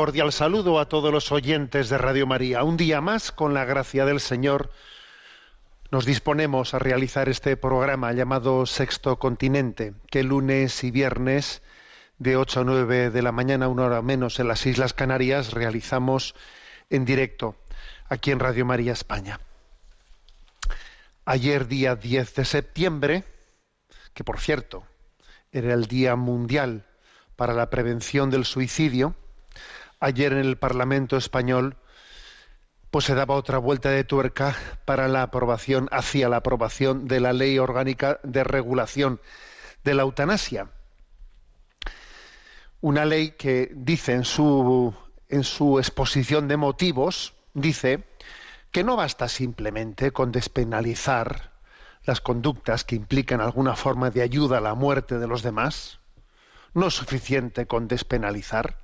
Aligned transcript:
Cordial 0.00 0.32
saludo 0.32 0.80
a 0.80 0.88
todos 0.88 1.12
los 1.12 1.30
oyentes 1.30 1.90
de 1.90 1.98
Radio 1.98 2.26
María. 2.26 2.64
Un 2.64 2.78
día 2.78 3.02
más, 3.02 3.32
con 3.32 3.52
la 3.52 3.66
gracia 3.66 4.06
del 4.06 4.18
Señor, 4.18 4.70
nos 5.90 6.06
disponemos 6.06 6.72
a 6.72 6.78
realizar 6.78 7.28
este 7.28 7.54
programa 7.58 8.10
llamado 8.14 8.64
Sexto 8.64 9.18
Continente, 9.18 9.92
que 10.10 10.22
lunes 10.22 10.84
y 10.84 10.90
viernes 10.90 11.60
de 12.16 12.38
8 12.38 12.60
a 12.60 12.64
9 12.64 13.10
de 13.10 13.20
la 13.20 13.30
mañana, 13.30 13.68
una 13.68 13.84
hora 13.84 14.00
menos 14.00 14.40
en 14.40 14.48
las 14.48 14.64
Islas 14.64 14.94
Canarias, 14.94 15.52
realizamos 15.52 16.34
en 16.88 17.04
directo 17.04 17.54
aquí 18.08 18.30
en 18.30 18.40
Radio 18.40 18.64
María 18.64 18.94
España. 18.94 19.38
Ayer, 21.26 21.68
día 21.68 21.94
10 21.94 22.36
de 22.36 22.44
septiembre, 22.46 23.24
que 24.14 24.24
por 24.24 24.40
cierto 24.40 24.82
era 25.52 25.74
el 25.74 25.84
Día 25.84 26.16
Mundial 26.16 26.86
para 27.36 27.52
la 27.52 27.68
Prevención 27.68 28.30
del 28.30 28.46
Suicidio, 28.46 29.14
ayer 30.00 30.32
en 30.32 30.40
el 30.40 30.56
Parlamento 30.56 31.16
español 31.16 31.76
pues 32.90 33.04
se 33.04 33.14
daba 33.14 33.36
otra 33.36 33.58
vuelta 33.58 33.90
de 33.90 34.02
tuerca 34.02 34.56
para 34.84 35.06
la 35.06 35.22
aprobación 35.22 35.88
hacia 35.92 36.28
la 36.28 36.38
aprobación 36.38 37.06
de 37.06 37.20
la 37.20 37.32
ley 37.32 37.58
orgánica 37.58 38.18
de 38.24 38.42
regulación 38.42 39.20
de 39.84 39.94
la 39.94 40.02
eutanasia. 40.02 40.70
Una 42.80 43.04
ley 43.04 43.32
que 43.32 43.70
dice 43.74 44.12
en 44.12 44.24
su 44.24 44.92
en 45.28 45.44
su 45.44 45.78
exposición 45.78 46.48
de 46.48 46.56
motivos 46.56 47.34
dice 47.54 48.02
que 48.72 48.82
no 48.82 48.96
basta 48.96 49.28
simplemente 49.28 50.10
con 50.10 50.32
despenalizar 50.32 51.52
las 52.04 52.20
conductas 52.20 52.84
que 52.84 52.96
implican 52.96 53.40
alguna 53.40 53.76
forma 53.76 54.10
de 54.10 54.22
ayuda 54.22 54.58
a 54.58 54.62
la 54.62 54.74
muerte 54.74 55.18
de 55.18 55.28
los 55.28 55.42
demás. 55.42 56.00
No 56.74 56.88
es 56.88 56.94
suficiente 56.94 57.66
con 57.66 57.86
despenalizar 57.86 58.78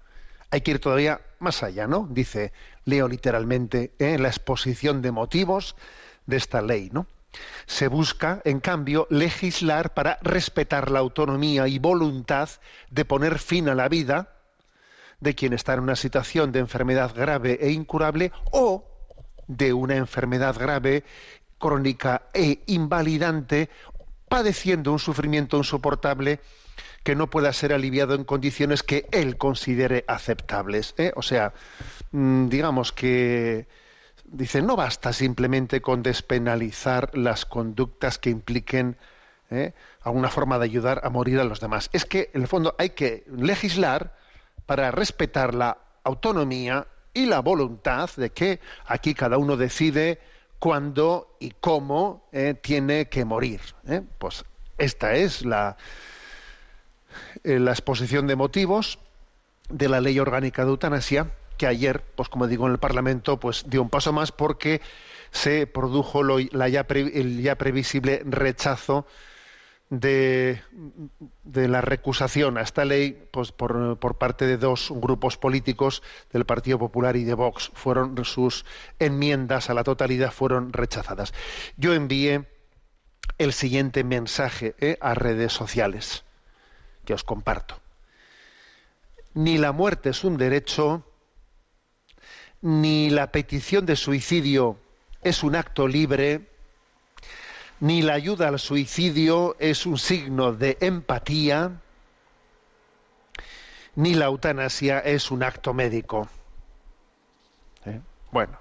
hay 0.50 0.60
que 0.60 0.72
ir 0.72 0.80
todavía 0.80 1.20
más 1.38 1.62
allá, 1.62 1.86
¿no? 1.86 2.08
Dice, 2.10 2.52
leo 2.84 3.08
literalmente 3.08 3.92
en 3.98 4.14
¿eh? 4.14 4.18
la 4.18 4.28
exposición 4.28 5.02
de 5.02 5.12
motivos 5.12 5.76
de 6.26 6.36
esta 6.36 6.62
ley, 6.62 6.90
¿no? 6.92 7.06
Se 7.66 7.88
busca, 7.88 8.40
en 8.44 8.60
cambio, 8.60 9.06
legislar 9.10 9.92
para 9.92 10.18
respetar 10.22 10.90
la 10.90 11.00
autonomía 11.00 11.68
y 11.68 11.78
voluntad 11.78 12.48
de 12.90 13.04
poner 13.04 13.38
fin 13.38 13.68
a 13.68 13.74
la 13.74 13.88
vida 13.88 14.36
de 15.20 15.34
quien 15.34 15.52
está 15.52 15.74
en 15.74 15.80
una 15.80 15.96
situación 15.96 16.52
de 16.52 16.60
enfermedad 16.60 17.14
grave 17.14 17.58
e 17.60 17.70
incurable 17.70 18.32
o 18.52 18.84
de 19.46 19.72
una 19.72 19.96
enfermedad 19.96 20.56
grave, 20.58 21.04
crónica 21.58 22.22
e 22.32 22.62
invalidante, 22.66 23.70
padeciendo 24.36 24.92
un 24.92 24.98
sufrimiento 24.98 25.56
insoportable 25.56 26.40
que 27.02 27.14
no 27.14 27.30
pueda 27.30 27.54
ser 27.54 27.72
aliviado 27.72 28.14
en 28.14 28.24
condiciones 28.24 28.82
que 28.82 29.06
él 29.10 29.38
considere 29.38 30.04
aceptables. 30.08 30.94
¿eh? 30.98 31.10
O 31.16 31.22
sea, 31.22 31.54
mm, 32.10 32.48
digamos 32.48 32.92
que 32.92 33.66
dice 34.26 34.60
no 34.60 34.76
basta 34.76 35.14
simplemente 35.14 35.80
con 35.80 36.02
despenalizar 36.02 37.16
las 37.16 37.46
conductas 37.46 38.18
que 38.18 38.28
impliquen 38.28 38.98
¿eh? 39.50 39.72
alguna 40.02 40.28
forma 40.28 40.58
de 40.58 40.66
ayudar 40.66 41.00
a 41.02 41.08
morir 41.08 41.40
a 41.40 41.44
los 41.44 41.60
demás. 41.60 41.88
Es 41.94 42.04
que 42.04 42.30
en 42.34 42.42
el 42.42 42.46
fondo 42.46 42.74
hay 42.78 42.90
que 42.90 43.24
legislar 43.34 44.18
para 44.66 44.90
respetar 44.90 45.54
la 45.54 45.78
autonomía 46.04 46.86
y 47.14 47.24
la 47.24 47.40
voluntad 47.40 48.10
de 48.18 48.28
que 48.28 48.60
aquí 48.84 49.14
cada 49.14 49.38
uno 49.38 49.56
decide 49.56 50.20
cuándo 50.66 51.36
y 51.38 51.52
cómo 51.60 52.28
eh, 52.32 52.54
tiene 52.60 53.08
que 53.08 53.24
morir. 53.24 53.60
¿eh? 53.86 54.02
Pues 54.18 54.44
esta 54.78 55.14
es 55.14 55.44
la, 55.44 55.76
eh, 57.44 57.60
la 57.60 57.70
exposición 57.70 58.26
de 58.26 58.34
motivos 58.34 58.98
de 59.68 59.88
la 59.88 60.00
ley 60.00 60.18
orgánica 60.18 60.64
de 60.64 60.70
eutanasia 60.70 61.30
que 61.56 61.68
ayer, 61.68 62.02
pues 62.16 62.28
como 62.28 62.48
digo 62.48 62.66
en 62.66 62.72
el 62.72 62.78
Parlamento, 62.78 63.38
pues 63.38 63.66
dio 63.68 63.80
un 63.80 63.90
paso 63.90 64.12
más 64.12 64.32
porque 64.32 64.80
se 65.30 65.68
produjo 65.68 66.24
la 66.24 66.66
el 66.66 67.42
ya 67.42 67.54
previsible 67.54 68.22
rechazo 68.24 69.06
de, 69.90 70.60
la 71.44 71.80
recusación 71.80 72.58
a 72.58 72.62
esta 72.62 72.84
ley 72.84 73.28
pues 73.30 73.52
por, 73.52 73.98
por, 73.98 74.18
parte 74.18 74.46
de 74.46 74.56
dos 74.56 74.92
grupos 74.94 75.36
políticos 75.36 76.02
del 76.32 76.44
Partido 76.44 76.78
Popular 76.78 77.16
y 77.16 77.24
de 77.24 77.34
Vox. 77.34 77.70
Fueron 77.74 78.24
sus 78.24 78.64
enmiendas 78.98 79.70
a 79.70 79.74
la 79.74 79.84
totalidad 79.84 80.32
fueron 80.32 80.72
rechazadas. 80.72 81.32
Yo 81.76 81.94
envié 81.94 82.46
el 83.38 83.52
siguiente 83.52 84.04
mensaje 84.04 84.74
eh, 84.78 84.98
a 85.00 85.14
redes 85.14 85.52
sociales 85.52 86.24
que 87.04 87.14
os 87.14 87.24
comparto. 87.24 87.80
Ni 89.34 89.58
la 89.58 89.72
muerte 89.72 90.10
es 90.10 90.24
un 90.24 90.38
derecho, 90.38 91.04
ni 92.62 93.10
la 93.10 93.30
petición 93.30 93.86
de 93.86 93.96
suicidio 93.96 94.78
es 95.22 95.42
un 95.42 95.54
acto 95.54 95.86
libre, 95.86 96.48
ni 97.80 98.02
la 98.02 98.14
ayuda 98.14 98.48
al 98.48 98.58
suicidio 98.58 99.56
es 99.58 99.86
un 99.86 99.98
signo 99.98 100.52
de 100.52 100.78
empatía, 100.80 101.72
ni 103.94 104.14
la 104.14 104.26
eutanasia 104.26 105.00
es 105.00 105.30
un 105.30 105.42
acto 105.42 105.74
médico. 105.74 106.28
¿Eh? 107.84 108.00
Bueno, 108.30 108.58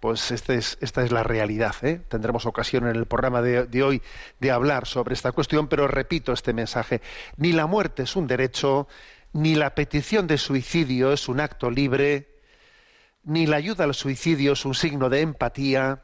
pues 0.00 0.30
este 0.30 0.56
es, 0.56 0.78
esta 0.80 1.04
es 1.04 1.12
la 1.12 1.22
realidad. 1.22 1.74
¿eh? 1.82 2.00
Tendremos 2.08 2.46
ocasión 2.46 2.88
en 2.88 2.96
el 2.96 3.06
programa 3.06 3.42
de, 3.42 3.82
hoy 3.82 4.02
de 4.40 4.50
hablar 4.50 4.86
sobre 4.86 5.14
esta 5.14 5.32
cuestión, 5.32 5.68
pero 5.68 5.86
repito 5.86 6.32
este 6.32 6.52
mensaje. 6.52 7.00
Ni 7.36 7.52
la 7.52 7.66
muerte 7.66 8.02
es 8.02 8.16
un 8.16 8.26
derecho, 8.26 8.88
ni 9.32 9.54
la 9.54 9.74
petición 9.74 10.26
de 10.26 10.38
suicidio 10.38 11.12
es 11.12 11.28
un 11.28 11.40
acto 11.40 11.70
libre, 11.70 12.28
ni 13.24 13.46
la 13.46 13.56
ayuda 13.56 13.84
al 13.84 13.94
suicidio 13.94 14.54
es 14.54 14.64
un 14.64 14.74
signo 14.74 15.08
de 15.08 15.20
empatía, 15.20 16.02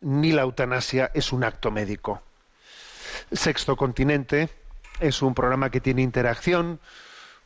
ni 0.00 0.32
la 0.32 0.42
eutanasia 0.42 1.10
es 1.14 1.32
un 1.32 1.44
acto 1.44 1.70
médico. 1.70 2.22
Sexto 3.32 3.76
Continente 3.76 4.48
es 5.00 5.22
un 5.22 5.34
programa 5.34 5.70
que 5.70 5.80
tiene 5.80 6.02
interacción 6.02 6.80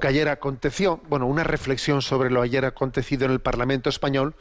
ayer 0.00 0.30
aconteció, 0.30 0.98
bueno, 1.08 1.26
una 1.26 1.44
reflexión 1.44 2.00
sobre 2.00 2.30
lo 2.30 2.40
ayer 2.40 2.64
acontecido 2.64 3.26
en 3.26 3.32
el 3.32 3.40
Parlamento 3.40 3.90
español 3.90 4.34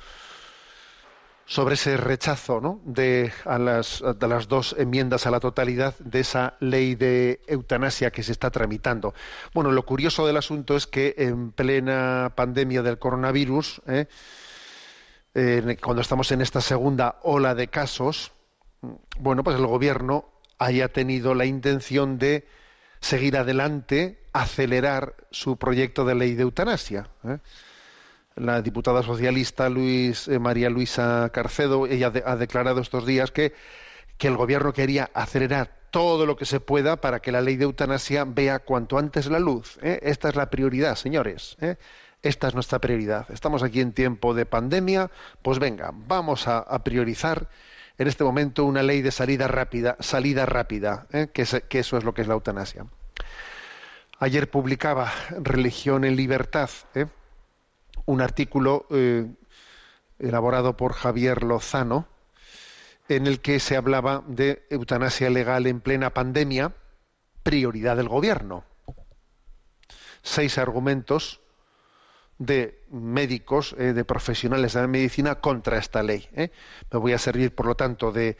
sobre 1.45 1.73
ese 1.73 1.97
rechazo 1.97 2.79
de, 2.85 3.33
a 3.44 3.59
las, 3.59 4.01
de 4.18 4.27
las 4.27 4.47
dos 4.47 4.73
enmiendas 4.77 5.27
a 5.27 5.31
la 5.31 5.41
totalidad 5.41 5.97
de 6.00 6.21
esa 6.21 6.56
ley 6.62 6.95
de 6.95 7.41
eutanasia 7.47 8.12
que 8.12 8.23
se 8.23 8.31
está 8.31 8.51
tramitando. 8.51 9.13
Bueno, 9.53 9.71
lo 9.73 9.83
curioso 9.83 10.25
del 10.25 10.38
asunto 10.38 10.77
es 10.77 10.88
que 10.88 11.13
en 11.18 11.51
plena 11.51 12.31
pandemia 12.35 12.83
del 12.83 13.00
coronavirus, 13.00 13.81
¿eh? 13.88 14.07
eh, 15.33 15.77
cuando 15.83 16.01
estamos 16.01 16.31
en 16.31 16.39
esta 16.39 16.62
segunda 16.62 17.19
ola 17.23 17.53
de 17.53 17.68
casos, 17.68 18.31
bueno, 19.19 19.44
pues 19.44 19.57
el 19.57 19.66
gobierno 19.66 20.25
haya 20.57 20.89
tenido 20.89 21.33
la 21.33 21.45
intención 21.45 22.18
de 22.18 22.48
seguir 23.00 23.38
adelante, 23.38 24.19
acelerar 24.33 25.16
su 25.31 25.57
proyecto 25.57 26.06
de 26.06 26.16
ley 26.16 26.36
de 26.36 26.44
eutanasia. 26.44 27.10
¿eh? 27.24 27.38
la 28.36 28.62
diputada 28.62 29.04
socialista 29.04 29.69
Luis, 29.69 30.28
eh, 30.28 30.39
María 30.39 30.69
Luisa 30.69 31.30
Carcedo, 31.33 31.86
ella 31.86 32.12
ha 32.25 32.36
declarado 32.36 32.80
estos 32.80 33.06
días 33.06 33.31
que, 33.31 33.54
que 34.18 34.28
el 34.28 34.38
gobierno 34.38 34.74
quería 34.74 35.10
acelerar 35.13 35.81
todo 35.92 36.25
lo 36.25 36.38
que 36.38 36.45
se 36.45 36.62
pueda 36.62 37.01
para 37.01 37.19
que 37.19 37.31
la 37.31 37.42
ley 37.42 37.57
de 37.57 37.66
eutanasia 37.66 38.24
vea 38.24 38.60
cuanto 38.60 38.98
antes 38.98 39.28
la 39.28 39.39
luz. 39.39 39.78
¿eh? 39.81 40.00
Esta 40.04 40.30
es 40.30 40.36
la 40.36 40.50
prioridad, 40.50 40.95
señores. 40.95 41.57
Esta 42.22 42.48
es 42.48 42.54
nuestra 42.54 42.80
prioridad. 42.80 43.30
Estamos 43.31 43.63
aquí 43.63 43.81
en 43.81 43.92
tiempo 43.92 44.33
de 44.33 44.45
pandemia, 44.45 45.12
pues 45.42 45.60
venga, 45.60 45.92
vamos 45.94 46.48
a 46.48 46.83
priorizar 46.83 47.50
en 48.01 48.07
este 48.07 48.24
momento 48.24 48.65
una 48.65 48.81
ley 48.81 49.03
de 49.03 49.12
salida 49.12 49.48
rápida, 49.48 49.95
salida 50.00 50.48
rápida, 50.48 51.06
que, 51.33 51.45
se, 51.45 51.62
que 51.62 51.77
eso 51.77 51.98
es 52.00 52.03
lo 52.03 52.15
que 52.15 52.24
es 52.24 52.27
la 52.27 52.33
eutanasia. 52.33 52.88
Ayer 54.18 54.50
publicaba 54.50 55.12
Religión 55.39 56.03
en 56.03 56.15
Libertad, 56.15 56.71
¿eh? 56.95 57.06
un 58.06 58.21
artículo 58.21 58.88
eh, 58.89 59.27
elaborado 60.18 60.75
por 60.77 60.94
Javier 60.94 61.44
Lozano, 61.44 62.07
en 63.07 63.27
el 63.27 63.39
que 63.39 63.59
se 63.59 63.77
hablaba 63.77 64.24
de 64.25 64.65
eutanasia 64.71 65.30
legal 65.30 65.68
en 65.68 65.80
plena 65.80 66.09
pandemia, 66.09 66.74
prioridad 67.44 67.97
del 67.97 68.09
gobierno. 68.09 68.63
Seis 70.24 70.57
argumentos 70.57 71.39
de 72.42 72.84
médicos, 72.90 73.76
eh, 73.78 73.94
de 73.94 74.04
profesionales 74.04 74.74
de 74.74 74.82
la 74.82 74.88
medicina 74.88 75.36
contra 75.36 75.78
esta 75.78 76.02
ley. 76.02 76.28
Eh. 76.34 76.50
Me 76.92 77.00
voy 77.00 77.14
a 77.14 77.20
servir, 77.20 77.54
por 77.54 77.68
lo 77.68 77.76
tanto, 77.76 78.12
de, 78.12 78.36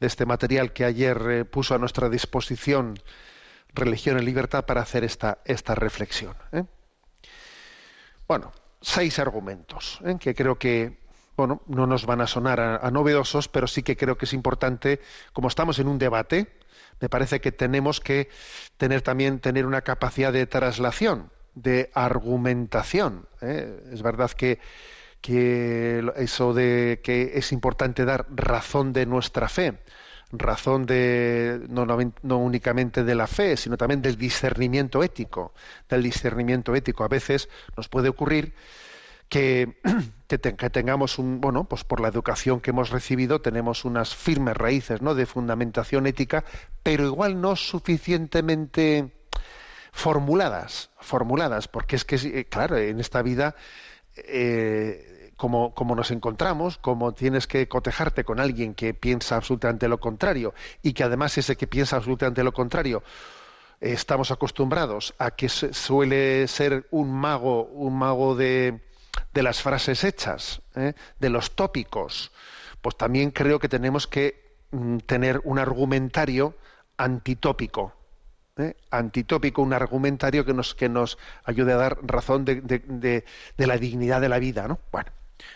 de 0.00 0.06
este 0.06 0.24
material 0.24 0.72
que 0.72 0.84
ayer 0.84 1.46
puso 1.50 1.74
a 1.74 1.78
nuestra 1.78 2.08
disposición 2.08 2.94
Religión 3.74 4.18
en 4.18 4.24
Libertad 4.24 4.66
para 4.66 4.82
hacer 4.82 5.02
esta, 5.02 5.38
esta 5.46 5.74
reflexión. 5.74 6.34
Bueno, 8.28 8.52
seis 8.82 9.18
argumentos 9.18 10.00
¿eh? 10.04 10.16
que 10.20 10.34
creo 10.34 10.58
que 10.58 10.98
bueno 11.36 11.62
no 11.66 11.86
nos 11.86 12.04
van 12.04 12.20
a 12.20 12.26
sonar 12.26 12.60
a, 12.60 12.76
a, 12.76 12.90
novedosos 12.90 13.48
pero 13.48 13.66
sí 13.66 13.82
que 13.82 13.96
creo 13.96 14.18
que 14.18 14.26
es 14.26 14.32
importante 14.32 15.00
como 15.32 15.48
estamos 15.48 15.78
en 15.78 15.88
un 15.88 15.98
debate 15.98 16.52
me 17.00 17.08
parece 17.08 17.40
que 17.40 17.52
tenemos 17.52 18.00
que 18.00 18.28
tener 18.76 19.02
también 19.02 19.38
tener 19.38 19.66
una 19.66 19.82
capacidad 19.82 20.32
de 20.32 20.46
traslación 20.46 21.30
de 21.54 21.90
argumentación 21.94 23.26
¿eh? 23.40 23.82
es 23.92 24.02
verdad 24.02 24.30
que 24.30 24.58
que 25.20 26.04
eso 26.16 26.52
de 26.52 27.00
que 27.02 27.32
es 27.34 27.52
importante 27.52 28.04
dar 28.04 28.26
razón 28.30 28.92
de 28.92 29.06
nuestra 29.06 29.48
fe 29.48 29.78
razón 30.32 30.86
de 30.86 31.60
no, 31.68 31.86
no, 31.86 32.38
únicamente 32.38 33.04
de 33.04 33.14
la 33.14 33.26
fe, 33.26 33.56
sino 33.56 33.76
también 33.76 34.00
del 34.00 34.16
discernimiento 34.16 35.02
ético, 35.02 35.52
del 35.88 36.02
discernimiento 36.02 36.74
ético. 36.74 37.04
A 37.04 37.08
veces 37.08 37.48
nos 37.76 37.88
puede 37.88 38.08
ocurrir 38.08 38.54
que, 39.28 39.76
que, 40.26 40.38
que, 40.38 40.70
tengamos 40.70 41.18
un, 41.18 41.40
bueno, 41.40 41.64
pues 41.64 41.84
por 41.84 42.00
la 42.00 42.08
educación 42.08 42.60
que 42.60 42.70
hemos 42.70 42.90
recibido 42.90 43.40
tenemos 43.42 43.84
unas 43.84 44.14
firmes 44.16 44.56
raíces, 44.56 45.02
¿no? 45.02 45.14
de 45.14 45.26
fundamentación 45.26 46.06
ética, 46.06 46.44
pero 46.82 47.04
igual 47.04 47.40
no 47.40 47.54
suficientemente 47.54 49.12
formuladas, 49.92 50.90
formuladas, 50.98 51.68
porque 51.68 51.96
es 51.96 52.04
que, 52.04 52.16
eh, 52.16 52.46
claro, 52.46 52.76
en 52.78 52.98
esta 52.98 53.22
vida 53.22 53.54
eh, 54.16 55.32
como, 55.36 55.94
nos 55.94 56.10
encontramos, 56.10 56.78
como 56.78 57.12
tienes 57.12 57.46
que 57.46 57.68
cotejarte 57.68 58.24
con 58.24 58.40
alguien 58.40 58.74
que 58.74 58.94
piensa 58.94 59.36
absolutamente 59.36 59.88
lo 59.88 60.00
contrario 60.00 60.54
y 60.82 60.94
que 60.94 61.04
además 61.04 61.36
ese 61.36 61.56
que 61.56 61.66
piensa 61.66 61.96
absolutamente 61.96 62.42
lo 62.42 62.52
contrario 62.52 63.02
eh, 63.80 63.92
estamos 63.92 64.30
acostumbrados 64.30 65.14
a 65.18 65.32
que 65.32 65.48
suele 65.48 66.48
ser 66.48 66.86
un 66.90 67.12
mago, 67.12 67.64
un 67.64 67.98
mago 67.98 68.34
de, 68.34 68.80
las 69.34 69.60
frases 69.60 70.04
hechas, 70.04 70.62
de 70.74 71.30
los 71.30 71.50
tópicos, 71.54 72.32
pues 72.80 72.96
también 72.96 73.30
creo 73.30 73.58
que 73.58 73.68
tenemos 73.68 74.06
que 74.06 74.56
mm, 74.70 74.98
tener 74.98 75.40
un 75.44 75.58
argumentario 75.58 76.56
antitópico. 76.96 78.01
¿Eh? 78.56 78.76
Antitópico, 78.90 79.62
un 79.62 79.72
argumentario 79.72 80.44
que 80.44 80.54
nos, 80.54 80.74
que 80.74 80.88
nos 80.88 81.18
ayude 81.44 81.72
a 81.72 81.76
dar 81.76 81.98
razón 82.02 82.44
de, 82.44 82.60
de, 82.60 83.66
la 83.66 83.78
dignidad 83.78 84.20
de 84.20 84.28
la 84.28 84.38
vida. 84.38 84.68
¿no? 84.68 84.78
Bueno, 84.90 85.10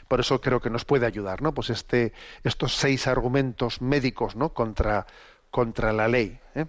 por 0.08 0.20
eso 0.20 0.40
creo 0.40 0.60
que 0.60 0.70
nos 0.70 0.84
puede 0.84 1.06
ayudar, 1.06 1.42
¿no? 1.42 1.52
Pues 1.52 1.70
este, 1.70 2.12
estos 2.42 2.74
seis 2.74 3.06
argumentos 3.06 3.82
médicos, 3.82 4.36
¿no? 4.36 4.52
Contra, 4.52 5.06
contra 5.50 5.92
la 5.92 6.08
ley. 6.08 6.38
¿eh? 6.54 6.66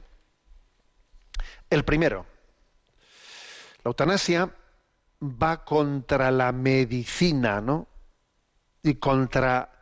El 1.69 1.83
primero, 1.83 2.25
la 3.83 3.89
eutanasia 3.89 4.49
va 5.21 5.63
contra 5.63 6.31
la 6.31 6.51
medicina, 6.51 7.61
¿no? 7.61 7.87
Y 8.83 8.95
contra 8.95 9.76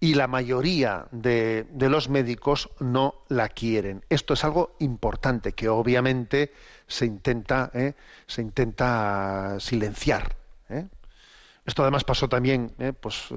y 0.00 0.14
la 0.14 0.26
mayoría 0.26 1.06
de, 1.12 1.66
de, 1.70 1.88
los 1.88 2.08
médicos 2.08 2.68
no 2.80 3.14
la 3.28 3.48
quieren. 3.48 4.04
Esto 4.08 4.34
es 4.34 4.44
algo 4.44 4.76
importante 4.80 5.52
que 5.52 5.68
obviamente 5.68 6.52
se 6.86 7.06
intenta, 7.06 7.70
¿eh? 7.74 7.94
se 8.26 8.42
intenta 8.42 9.56
silenciar. 9.60 10.36
¿eh? 10.68 10.86
Esto 11.64 11.82
además 11.82 12.04
pasó 12.04 12.28
también, 12.28 12.72
¿eh? 12.78 12.92
pues 12.92 13.28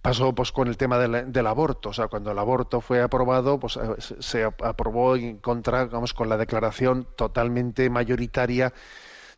pasó 0.00 0.34
pues 0.34 0.52
con 0.52 0.68
el 0.68 0.76
tema 0.76 0.98
del, 0.98 1.32
del, 1.32 1.46
aborto, 1.46 1.90
o 1.90 1.92
sea, 1.92 2.08
cuando 2.08 2.32
el 2.32 2.38
aborto 2.38 2.80
fue 2.80 3.02
aprobado, 3.02 3.60
pues 3.60 3.76
eh, 3.76 3.94
se 4.20 4.44
aprobó 4.44 5.16
en 5.16 5.38
contra, 5.38 5.84
vamos, 5.84 6.14
con 6.14 6.28
la 6.28 6.36
declaración 6.36 7.06
totalmente 7.16 7.88
mayoritaria 7.90 8.72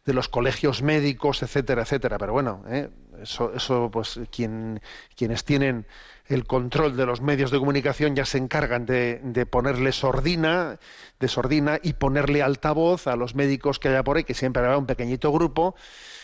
de 0.05 0.13
los 0.13 0.29
colegios 0.29 0.83
médicos, 0.83 1.43
etcétera, 1.43 1.83
etcétera. 1.83 2.19
Pero 2.19 2.33
bueno, 2.33 2.63
¿eh? 2.69 2.91
eso, 3.23 3.53
eso, 3.55 3.91
pues 3.91 4.21
quien, 4.31 4.81
quienes 5.17 5.45
tienen 5.45 5.87
el 6.27 6.47
control 6.47 6.97
de 6.97 7.07
los 7.07 7.21
medios 7.21 7.51
de 7.51 7.59
comunicación 7.59 8.15
ya 8.15 8.25
se 8.25 8.39
encargan 8.39 8.87
de, 8.87 9.21
de, 9.23 9.47
ponerle 9.47 9.93
sordina, 9.93 10.79
de 11.21 11.29
sordina 11.29 11.79
y 11.83 11.95
ponerle 11.95 12.43
altavoz 12.43 13.07
a 13.07 13.17
los 13.17 13.35
médicos 13.35 13.79
que 13.79 13.89
haya 13.89 14.05
por 14.05 14.17
ahí, 14.17 14.25
que 14.25 14.35
siempre 14.35 14.63
habrá 14.63 14.79
un 14.79 14.87
pequeñito 14.87 15.33
grupo 15.33 15.75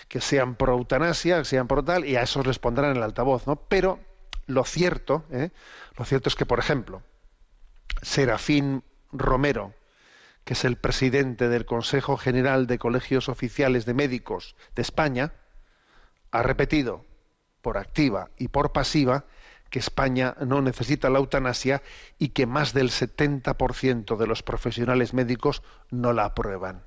que 0.08 0.20
sean 0.20 0.56
pro 0.56 0.74
eutanasia, 0.74 1.38
que 1.38 1.44
sean 1.44 1.68
pro 1.68 1.84
tal, 1.84 2.04
y 2.04 2.16
a 2.16 2.22
esos 2.22 2.46
les 2.46 2.58
pondrán 2.58 2.96
el 2.96 3.02
altavoz, 3.02 3.46
¿no? 3.46 3.56
Pero 3.56 4.00
lo 4.46 4.64
cierto, 4.64 5.24
¿eh? 5.30 5.50
lo 5.96 6.04
cierto 6.04 6.28
es 6.28 6.34
que, 6.34 6.46
por 6.46 6.58
ejemplo, 6.58 7.02
Serafín 8.02 8.82
Romero, 9.12 9.72
que 10.44 10.54
es 10.54 10.64
el 10.64 10.76
presidente 10.76 11.48
del 11.48 11.66
Consejo 11.66 12.16
General 12.16 12.66
de 12.66 12.78
Colegios 12.78 13.28
Oficiales 13.28 13.86
de 13.86 13.94
Médicos 13.94 14.56
de 14.74 14.82
España, 14.82 15.32
ha 16.30 16.42
repetido 16.42 17.04
por 17.62 17.78
activa 17.78 18.30
y 18.36 18.48
por 18.48 18.72
pasiva 18.72 19.24
que 19.70 19.78
España 19.78 20.34
no 20.44 20.60
necesita 20.60 21.08
la 21.10 21.20
eutanasia 21.20 21.82
y 22.18 22.30
que 22.30 22.46
más 22.46 22.72
del 22.72 22.90
70% 22.90 24.16
de 24.16 24.26
los 24.26 24.42
profesionales 24.42 25.14
médicos 25.14 25.62
no 25.90 26.12
la 26.12 26.24
aprueban. 26.24 26.82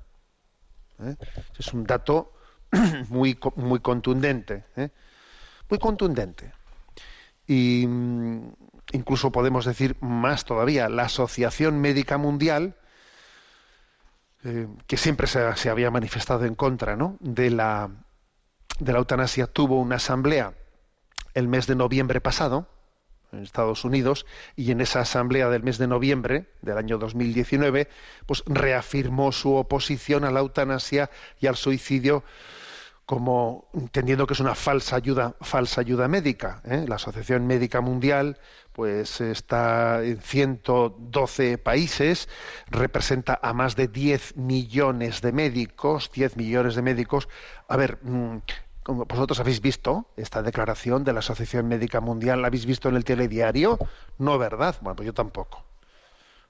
¿Eh? 1.00 1.16
Es 1.58 1.72
un 1.72 1.84
dato 1.84 2.32
muy, 3.08 3.38
muy 3.56 3.80
contundente, 3.80 4.64
¿eh? 4.76 4.90
muy 5.70 5.78
contundente. 5.78 6.52
Y 7.46 7.86
mm, 7.86 8.52
incluso 8.92 9.32
podemos 9.32 9.64
decir 9.64 9.96
más 10.00 10.44
todavía, 10.44 10.88
la 10.88 11.04
Asociación 11.04 11.80
Médica 11.80 12.18
Mundial, 12.18 12.76
eh, 14.44 14.68
que 14.86 14.96
siempre 14.96 15.26
se, 15.26 15.70
había 15.70 15.90
manifestado 15.90 16.44
en 16.44 16.54
contra 16.54 16.96
¿no? 16.96 17.16
de, 17.20 17.50
la, 17.50 17.90
de 18.78 18.92
la 18.92 18.98
eutanasia, 18.98 19.46
tuvo 19.46 19.80
una 19.80 19.96
asamblea 19.96 20.54
el 21.34 21.48
mes 21.48 21.66
de 21.66 21.74
noviembre 21.74 22.20
pasado, 22.20 22.68
en 23.32 23.42
Estados 23.42 23.84
Unidos 23.84 24.26
y 24.54 24.70
en 24.70 24.80
esa 24.80 25.00
asamblea 25.00 25.48
del 25.48 25.62
mes 25.62 25.78
de 25.78 25.86
noviembre 25.86 26.46
del 26.62 26.78
año 26.78 26.98
2019 26.98 27.88
pues 28.26 28.42
reafirmó 28.46 29.32
su 29.32 29.54
oposición 29.54 30.24
a 30.24 30.30
la 30.30 30.40
eutanasia 30.40 31.10
y 31.40 31.46
al 31.46 31.56
suicidio 31.56 32.22
como 33.06 33.68
entendiendo 33.74 34.26
que 34.26 34.34
es 34.34 34.40
una 34.40 34.54
falsa 34.54 34.96
ayuda, 34.96 35.34
falsa 35.40 35.80
ayuda 35.80 36.08
médica. 36.08 36.62
¿eh? 36.64 36.84
La 36.88 36.96
Asociación 36.96 37.46
Médica 37.46 37.80
Mundial, 37.80 38.38
pues 38.72 39.20
está 39.20 40.02
en 40.02 40.20
112 40.20 41.58
países, 41.58 42.28
representa 42.68 43.38
a 43.42 43.52
más 43.52 43.76
de 43.76 43.88
10 43.88 44.36
millones 44.36 45.20
de 45.20 45.32
médicos, 45.32 46.10
10 46.12 46.36
millones 46.36 46.74
de 46.74 46.82
médicos. 46.82 47.28
A 47.68 47.76
ver, 47.76 47.98
mm, 48.02 48.38
como 48.82 49.04
vosotros 49.04 49.38
habéis 49.40 49.60
visto 49.60 50.06
esta 50.16 50.42
declaración 50.42 51.04
de 51.04 51.12
la 51.12 51.20
Asociación 51.20 51.68
Médica 51.68 52.00
Mundial, 52.00 52.40
¿la 52.40 52.48
habéis 52.48 52.66
visto 52.66 52.88
en 52.88 52.96
el 52.96 53.04
telediario? 53.04 53.78
No, 54.18 54.38
¿verdad? 54.38 54.76
Bueno, 54.80 54.96
pues 54.96 55.06
yo 55.06 55.14
tampoco 55.14 55.64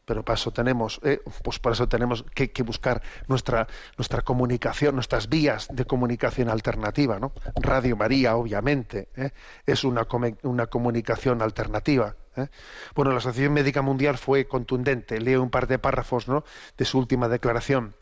pero 0.05 0.25
para 0.25 0.35
eso 0.35 0.53
tenemos, 0.53 1.01
eh, 1.03 1.21
pues 1.43 1.59
por 1.59 1.73
eso 1.73 1.89
tenemos 1.89 2.25
que, 2.35 2.51
buscar 2.63 3.03
nuestra, 3.27 3.67
nuestra 3.97 4.23
comunicación, 4.23 4.95
nuestras 4.95 5.29
vías 5.29 5.69
de 5.71 5.85
comunicación 5.85 6.49
alternativa, 6.49 7.19
¿no? 7.19 7.33
Radio 7.57 7.97
María, 7.97 8.37
obviamente, 8.37 9.09
¿eh? 9.17 9.31
es 9.67 9.85
una, 9.85 10.07
una 10.43 10.67
comunicación 10.67 11.43
alternativa. 11.43 12.17
¿eh? 12.37 12.49
Bueno, 12.95 13.13
la 13.13 13.19
Asociación 13.19 13.53
Médica 13.53 13.83
Mundial 13.83 14.19
fue 14.19 14.47
contundente. 14.47 15.21
Leo 15.21 15.43
un 15.43 15.51
par 15.51 15.67
de 15.67 15.79
párrafos 15.79 16.29
¿no? 16.29 16.45
de 16.77 16.85
su 16.85 16.99
última 16.99 17.29
declaración. 17.29 17.95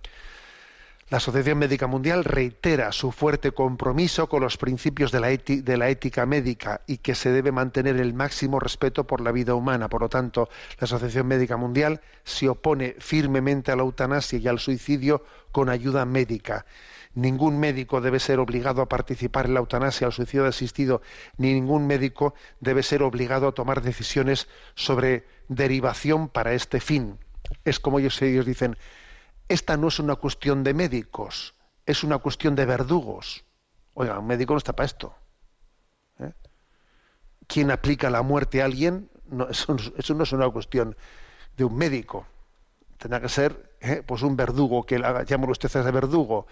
La 1.12 1.18
Asociación 1.18 1.58
Médica 1.58 1.86
Mundial 1.86 2.24
reitera 2.24 2.90
su 2.90 3.12
fuerte 3.12 3.52
compromiso 3.52 4.30
con 4.30 4.40
los 4.40 4.56
principios 4.56 5.12
de 5.12 5.20
la, 5.20 5.90
ética 5.90 6.24
médica 6.24 6.80
y 6.86 6.96
que 6.96 7.14
se 7.14 7.30
debe 7.30 7.52
mantener 7.52 7.96
el 7.98 8.14
máximo 8.14 8.58
respeto 8.58 9.06
por 9.06 9.20
la 9.20 9.30
vida 9.30 9.54
humana. 9.54 9.90
Por 9.90 10.00
lo 10.00 10.08
tanto, 10.08 10.48
la 10.80 10.86
Asociación 10.86 11.26
Médica 11.26 11.58
Mundial 11.58 12.00
se 12.24 12.48
opone 12.48 12.96
firmemente 12.98 13.70
a 13.70 13.76
la 13.76 13.82
eutanasia 13.82 14.38
y 14.38 14.48
al 14.48 14.58
suicidio 14.58 15.22
con 15.52 15.68
ayuda 15.68 16.06
médica. 16.06 16.64
Ningún 17.14 17.60
médico 17.60 18.00
debe 18.00 18.18
ser 18.18 18.38
obligado 18.38 18.80
a 18.80 18.88
participar 18.88 19.44
en 19.44 19.52
la 19.52 19.60
eutanasia 19.60 20.06
el 20.06 20.14
suicidio 20.14 20.46
asistido, 20.46 21.02
ni 21.36 21.52
ningún 21.52 21.86
médico 21.86 22.32
debe 22.60 22.82
ser 22.82 23.02
obligado 23.02 23.48
a 23.48 23.52
tomar 23.52 23.82
decisiones 23.82 24.48
sobre 24.76 25.26
derivación 25.48 26.30
para 26.30 26.54
este 26.54 26.80
fin. 26.80 27.18
Es 27.66 27.80
como 27.80 27.98
ellos, 27.98 28.22
ellos 28.22 28.46
dicen, 28.46 28.78
esta 29.52 29.76
no 29.76 29.88
es 29.88 29.98
una 29.98 30.16
cuestión 30.16 30.64
de 30.64 30.72
médicos, 30.72 31.54
es 31.84 32.04
una 32.04 32.18
cuestión 32.18 32.54
de 32.54 32.64
verdugos. 32.64 33.44
Oiga, 33.94 34.18
un 34.18 34.26
médico 34.26 34.54
no 34.54 34.58
está 34.58 34.72
para 34.72 34.86
esto. 34.86 35.14
¿eh? 36.18 36.32
¿Quién 37.46 37.70
aplica 37.70 38.08
la 38.08 38.22
muerte 38.22 38.62
a 38.62 38.64
alguien? 38.64 39.10
No, 39.26 39.48
eso, 39.48 39.76
no 40.14 40.22
es 40.22 40.32
una 40.32 40.48
cuestión 40.48 40.96
de 41.56 41.64
un 41.64 41.76
médico. 41.76 42.26
Tendrá 42.96 43.20
que 43.20 43.28
ser 43.28 43.76
¿eh? 43.80 44.02
pues 44.06 44.22
un 44.22 44.36
verdugo, 44.36 44.84
que 44.84 44.98
llámalo 44.98 45.52
usted 45.52 45.70
de 45.70 45.90
verdugo, 45.90 46.46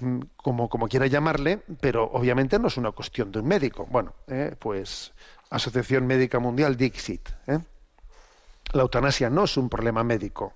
mm, 0.00 0.20
como, 0.36 0.88
quiera 0.88 1.06
llamarle, 1.06 1.62
pero 1.80 2.10
obviamente 2.12 2.58
no 2.58 2.66
es 2.66 2.76
una 2.76 2.90
cuestión 2.90 3.30
de 3.30 3.38
un 3.38 3.46
médico. 3.46 3.86
Bueno, 3.88 4.14
¿eh? 4.26 4.56
pues 4.58 5.12
Asociación 5.50 6.06
Médica 6.08 6.40
Mundial, 6.40 6.76
Dixit. 6.76 7.28
La 8.72 8.82
eutanasia 8.82 9.30
no 9.30 9.44
es 9.44 9.56
un 9.56 9.68
problema 9.68 10.02
médico 10.02 10.54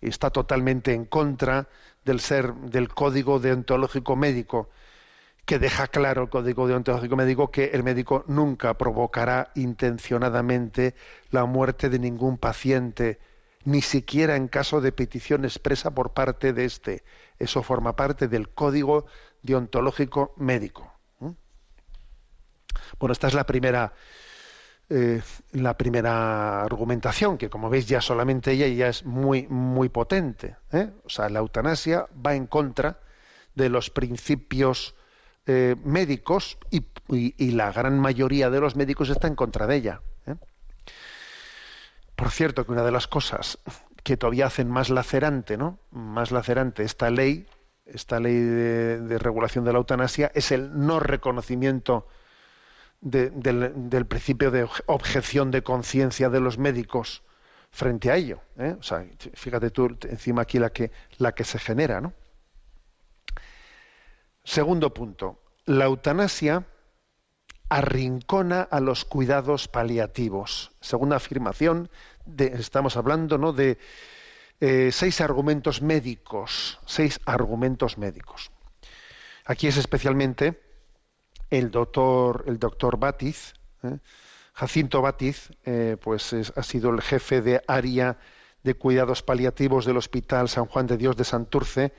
está 0.00 0.30
totalmente 0.30 0.92
en 0.92 1.04
contra 1.04 1.68
del 2.04 2.20
ser 2.20 2.54
del 2.54 2.88
código 2.88 3.40
deontológico 3.40 4.16
médico 4.16 4.68
que 5.48 5.58
deja 5.58 5.86
claro 5.86 6.24
el 6.24 6.28
código 6.28 6.68
deontológico 6.68 7.16
médico 7.16 7.50
que 7.50 7.70
el 7.72 7.82
médico 7.82 8.22
nunca 8.26 8.74
provocará 8.74 9.50
intencionadamente 9.54 10.94
la 11.30 11.46
muerte 11.46 11.88
de 11.88 11.98
ningún 11.98 12.36
paciente, 12.36 13.18
ni 13.64 13.80
siquiera 13.80 14.36
en 14.36 14.48
caso 14.48 14.82
de 14.82 14.92
petición 14.92 15.46
expresa 15.46 15.90
por 15.90 16.12
parte 16.12 16.52
de 16.52 16.66
este. 16.66 17.02
Eso 17.38 17.62
forma 17.62 17.96
parte 17.96 18.28
del 18.28 18.50
código 18.50 19.06
deontológico 19.42 20.34
médico. 20.36 20.92
Bueno, 22.98 23.14
esta 23.14 23.28
es 23.28 23.34
la 23.34 23.46
primera 23.46 23.94
eh, 24.90 25.20
la 25.52 25.76
primera 25.76 26.62
argumentación, 26.62 27.36
que 27.36 27.50
como 27.50 27.68
veis 27.68 27.86
ya 27.86 28.00
solamente 28.00 28.52
ella 28.52 28.66
ya 28.68 28.88
es 28.88 29.04
muy, 29.04 29.46
muy 29.48 29.90
potente. 29.90 30.56
¿eh? 30.72 30.90
O 31.04 31.10
sea, 31.10 31.28
la 31.28 31.40
eutanasia 31.40 32.06
va 32.24 32.34
en 32.34 32.46
contra 32.46 32.98
de 33.54 33.68
los 33.68 33.90
principios 33.90 34.94
eh, 35.46 35.76
médicos 35.84 36.56
y, 36.70 36.86
la 37.52 37.70
gran 37.70 37.98
mayoría 37.98 38.48
de 38.48 38.60
los 38.60 38.76
médicos 38.76 39.10
está 39.10 39.28
en 39.28 39.34
contra 39.34 39.66
de 39.66 39.76
ella. 39.76 40.00
Por 42.16 42.30
cierto, 42.30 42.64
que 42.64 42.72
una 42.72 42.82
de 42.82 42.90
las 42.90 43.06
cosas 43.06 43.58
que 44.02 44.16
todavía 44.16 44.46
hacen 44.46 44.68
más 44.68 44.90
lacerante, 44.90 45.56
¿no? 45.56 45.78
Más 45.90 46.32
lacerante 46.32 46.82
esta 46.82 47.10
ley, 47.10 47.46
esta 47.84 48.20
ley 48.20 48.34
de 48.34 49.18
regulación 49.18 49.64
de 49.64 49.72
la 49.72 49.78
eutanasia, 49.78 50.30
es 50.34 50.50
el 50.50 50.86
no 50.86 50.98
reconocimiento 50.98 52.06
del, 53.00 54.06
principio 54.06 54.50
de 54.50 54.68
objeción 54.86 55.50
de 55.50 55.62
conciencia 55.62 56.30
de 56.30 56.40
los 56.40 56.58
médicos 56.58 57.22
frente 57.70 58.10
a 58.10 58.16
ello. 58.16 58.40
¿eh? 58.58 58.76
O 58.78 58.82
sea, 58.82 59.06
fíjate 59.34 59.70
tú 59.70 59.96
encima 60.02 60.42
aquí 60.42 60.58
la 60.58 60.70
que, 60.70 60.90
la 61.18 61.32
que 61.32 61.44
se 61.44 61.58
genera. 61.58 62.00
¿no? 62.00 62.12
Segundo 64.44 64.92
punto, 64.94 65.40
la 65.66 65.84
eutanasia 65.84 66.66
arrincona 67.68 68.62
a 68.62 68.80
los 68.80 69.04
cuidados 69.04 69.68
paliativos. 69.68 70.72
Segunda 70.80 71.16
afirmación, 71.16 71.90
estamos 72.38 72.96
hablando 72.96 73.36
¿no? 73.36 73.52
de 73.52 73.78
eh, 74.60 74.90
seis 74.90 75.20
argumentos 75.20 75.82
médicos, 75.82 76.80
seis 76.86 77.20
argumentos 77.26 77.98
médicos. 77.98 78.50
Aquí 79.44 79.66
es 79.66 79.76
especialmente 79.76 80.67
el 81.50 81.70
doctor, 81.70 82.44
el 82.46 82.58
doctor 82.58 82.98
Batiz, 82.98 83.52
¿eh? 83.82 83.98
Jacinto 84.54 85.02
Batiz, 85.02 85.50
eh, 85.64 85.96
pues 86.02 86.32
ha 86.32 86.62
sido 86.64 86.90
el 86.90 87.00
jefe 87.00 87.40
de 87.42 87.62
área 87.68 88.18
de 88.64 88.74
cuidados 88.74 89.22
paliativos 89.22 89.86
del 89.86 89.96
Hospital 89.96 90.48
San 90.48 90.66
Juan 90.66 90.88
de 90.88 90.96
Dios 90.96 91.16
de 91.16 91.22
Santurce, 91.22 91.92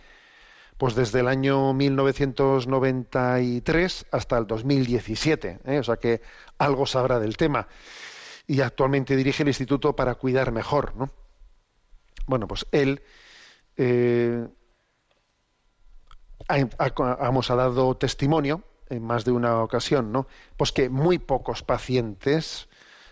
pues 0.77 0.94
desde 0.94 1.22
el 1.22 1.29
año 1.29 1.74
1993 1.74 4.08
hasta 4.12 4.38
el 4.38 4.46
2017, 4.46 5.60
¿eh? 5.65 5.79
o 5.79 5.84
sea 5.84 5.96
que 5.96 6.22
algo 6.58 6.86
sabrá 6.86 7.18
del 7.20 7.38
tema. 7.38 7.70
Y 8.46 8.60
actualmente 8.62 9.15
dirige 9.15 9.44
el 9.44 9.50
Instituto 9.50 9.96
para 9.96 10.15
Cuidar 10.15 10.51
Mejor, 10.51 10.98
¿no? 10.98 11.12
Bueno, 12.27 12.46
pues 12.48 12.65
él 12.72 13.01
ha, 16.48 16.58
ha 16.58 17.56
dado 17.56 17.96
testimonio 17.96 18.63
en 18.89 19.03
más 19.03 19.25
de 19.25 19.31
una 19.31 19.62
ocasión, 19.62 20.12
¿no? 20.12 20.27
Pues 20.58 20.72
que 20.72 20.89
muy 20.89 21.19
pocos 21.19 21.63
pacientes 21.63 22.67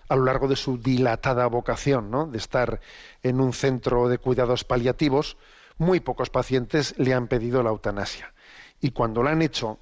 a 0.09 0.15
lo 0.15 0.25
largo 0.25 0.47
de 0.47 0.55
su 0.55 0.77
dilatada 0.77 1.47
vocación, 1.47 2.09
¿no? 2.09 2.27
De 2.27 2.37
estar 2.37 2.79
en 3.23 3.39
un 3.41 3.53
centro 3.53 4.09
de 4.09 4.17
cuidados 4.17 4.63
paliativos, 4.63 5.37
muy 5.77 5.99
pocos 5.99 6.29
pacientes 6.29 6.95
le 6.97 7.13
han 7.13 7.27
pedido 7.27 7.61
la 7.63 7.69
eutanasia. 7.69 8.33
Y 8.79 8.91
cuando 8.91 9.23
lo 9.23 9.29
han 9.29 9.41
hecho 9.41 9.79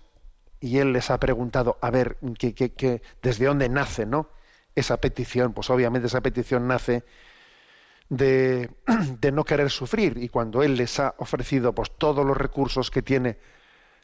y 0.59 0.79
él 0.79 0.93
les 0.93 1.11
ha 1.11 1.19
preguntado 1.19 1.77
a 1.81 1.89
ver 1.91 2.17
que, 2.37 3.01
desde 3.21 3.45
dónde 3.45 3.69
nace, 3.69 4.05
¿no? 4.05 4.29
Esa 4.73 4.97
petición, 4.97 5.53
pues 5.53 5.69
obviamente 5.69 6.07
esa 6.07 6.21
petición 6.21 6.67
nace 6.67 7.03
de, 8.09 8.71
de 9.21 9.31
no 9.31 9.43
querer 9.43 9.69
sufrir 9.69 10.17
y 10.17 10.29
cuando 10.29 10.63
él 10.63 10.75
les 10.75 10.99
ha 10.99 11.15
ofrecido 11.17 11.73
pues 11.73 11.91
todos 11.97 12.25
los 12.25 12.35
recursos 12.35 12.91
que 12.91 13.01
tiene 13.01 13.37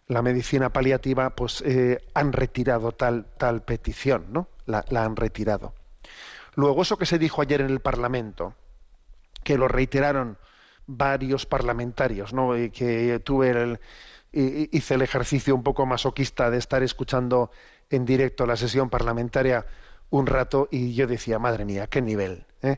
la 0.08 0.22
medicina 0.22 0.72
paliativa 0.72 1.36
pues 1.36 1.62
eh, 1.62 2.00
han 2.14 2.34
retirado 2.34 2.92
tal, 2.92 3.26
tal 3.38 3.64
petición, 3.64 4.26
¿no? 4.30 4.50
La, 4.66 4.84
han 4.90 5.16
retirado. 5.16 5.74
Luego, 6.56 6.82
eso 6.82 6.98
que 6.98 7.06
se 7.06 7.20
dijo 7.20 7.42
ayer 7.42 7.62
en 7.62 7.70
el 7.70 7.80
Parlamento, 7.80 8.56
que 9.44 9.58
lo 9.58 9.68
reiteraron 9.68 10.38
varios 10.86 11.46
parlamentarios, 11.46 12.34
¿no? 12.34 12.58
Y 12.58 12.72
que 12.72 13.20
tuve 13.20 13.52
el, 13.52 13.80
hice 14.34 14.94
el 14.96 15.02
ejercicio 15.02 15.56
un 15.56 15.64
poco 15.64 15.86
masoquista 15.86 16.50
de 16.50 16.58
estar 16.58 16.84
escuchando 16.84 17.52
en 17.90 18.06
directo 18.06 18.46
la 18.46 18.56
sesión 18.56 18.90
parlamentaria 18.90 19.66
un 20.10 20.28
rato 20.28 20.68
y 20.72 20.94
yo 20.94 21.08
decía, 21.08 21.40
madre 21.40 21.66
mía, 21.66 21.88
qué 21.88 22.02
nivel. 22.02 22.46
¿eh? 22.62 22.78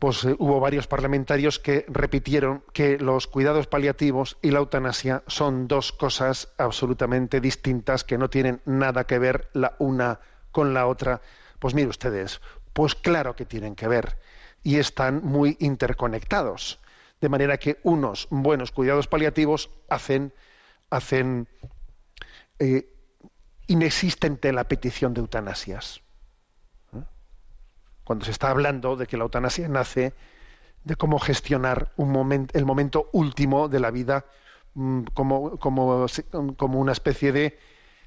Pues 0.00 0.24
eh, 0.24 0.34
hubo 0.38 0.58
varios 0.60 0.86
parlamentarios 0.88 1.58
que 1.60 1.84
repitieron 1.86 2.64
que 2.72 2.98
los 2.98 3.26
cuidados 3.26 3.66
paliativos 3.66 4.38
y 4.40 4.50
la 4.50 4.58
eutanasia 4.58 5.22
son 5.26 5.68
dos 5.68 5.92
cosas 5.92 6.48
absolutamente 6.56 7.40
distintas 7.40 8.02
que 8.02 8.16
no 8.16 8.30
tienen 8.30 8.62
nada 8.64 9.04
que 9.04 9.18
ver 9.18 9.50
la 9.52 9.76
una 9.78 10.18
con 10.50 10.72
la 10.72 10.86
otra. 10.86 11.20
Pues 11.58 11.74
mire 11.74 11.88
ustedes, 11.88 12.40
pues 12.72 12.94
claro 12.94 13.36
que 13.36 13.44
tienen 13.44 13.76
que 13.76 13.88
ver 13.88 14.18
y 14.62 14.76
están 14.76 15.22
muy 15.22 15.58
interconectados. 15.60 16.80
De 17.20 17.28
manera 17.28 17.58
que 17.58 17.78
unos 17.82 18.26
buenos 18.30 18.72
cuidados 18.72 19.06
paliativos 19.06 19.68
hacen, 19.90 20.32
eh, 22.58 22.88
inexistente 23.66 24.50
la 24.54 24.64
petición 24.64 25.12
de 25.12 25.20
eutanasias 25.20 26.00
cuando 28.10 28.24
se 28.24 28.32
está 28.32 28.50
hablando 28.50 28.96
de 28.96 29.06
que 29.06 29.16
la 29.16 29.22
eutanasia 29.22 29.68
nace 29.68 30.14
de 30.82 30.96
cómo 30.96 31.20
gestionar 31.20 31.92
el 31.96 32.66
momento 32.66 33.08
último 33.12 33.68
de 33.68 33.78
la 33.78 33.92
vida 33.92 34.24
mm, 34.74 35.02
como, 35.14 35.60
como, 35.60 36.06
como 36.56 36.80
una 36.80 36.90
especie 36.90 37.30
de 37.30 37.56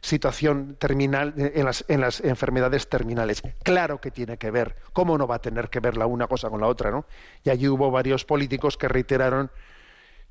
situación 0.02 0.76
terminal 0.78 1.34
en 1.38 1.64
las, 1.64 1.86
en 1.88 2.02
las 2.02 2.20
enfermedades 2.20 2.90
terminales. 2.90 3.44
Claro 3.64 4.02
que 4.02 4.12
tiene 4.12 4.38
que 4.38 4.52
ver. 4.52 4.76
¿Cómo 4.92 5.18
no 5.18 5.26
va 5.26 5.36
a 5.36 5.40
tener 5.40 5.70
que 5.70 5.80
ver 5.80 5.96
la 5.96 6.06
una 6.06 6.28
cosa 6.28 6.50
con 6.50 6.60
la 6.60 6.68
otra, 6.68 6.92
no? 6.92 7.06
Y 7.46 7.50
allí 7.50 7.70
hubo 7.70 7.90
varios 7.90 8.26
políticos 8.26 8.76
que 8.76 8.90
reiteraron 8.90 9.52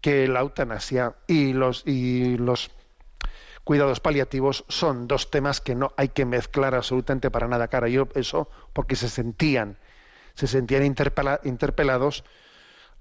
que 0.03 0.29
la 0.29 0.41
eutanasia 0.41 1.15
y 1.27 1.55
los 1.55 1.83
y 1.87 2.37
los 2.37 2.71
cuidados 3.65 4.01
paliativos 4.01 4.65
son 4.69 5.07
dos 5.09 5.31
temas 5.31 5.61
que 5.61 5.75
no 5.75 5.93
hay 5.97 6.09
que 6.09 6.25
mezclar 6.25 6.75
absolutamente 6.75 7.31
para 7.31 7.49
nada 7.49 7.69
cara. 7.69 7.89
Yo 7.89 8.09
eso 8.15 8.49
porque 8.73 8.97
se 8.97 9.09
sentían 9.09 9.79
se 10.35 10.47
sentían 10.47 10.83
interpela- 10.85 11.41
interpelados 11.45 12.25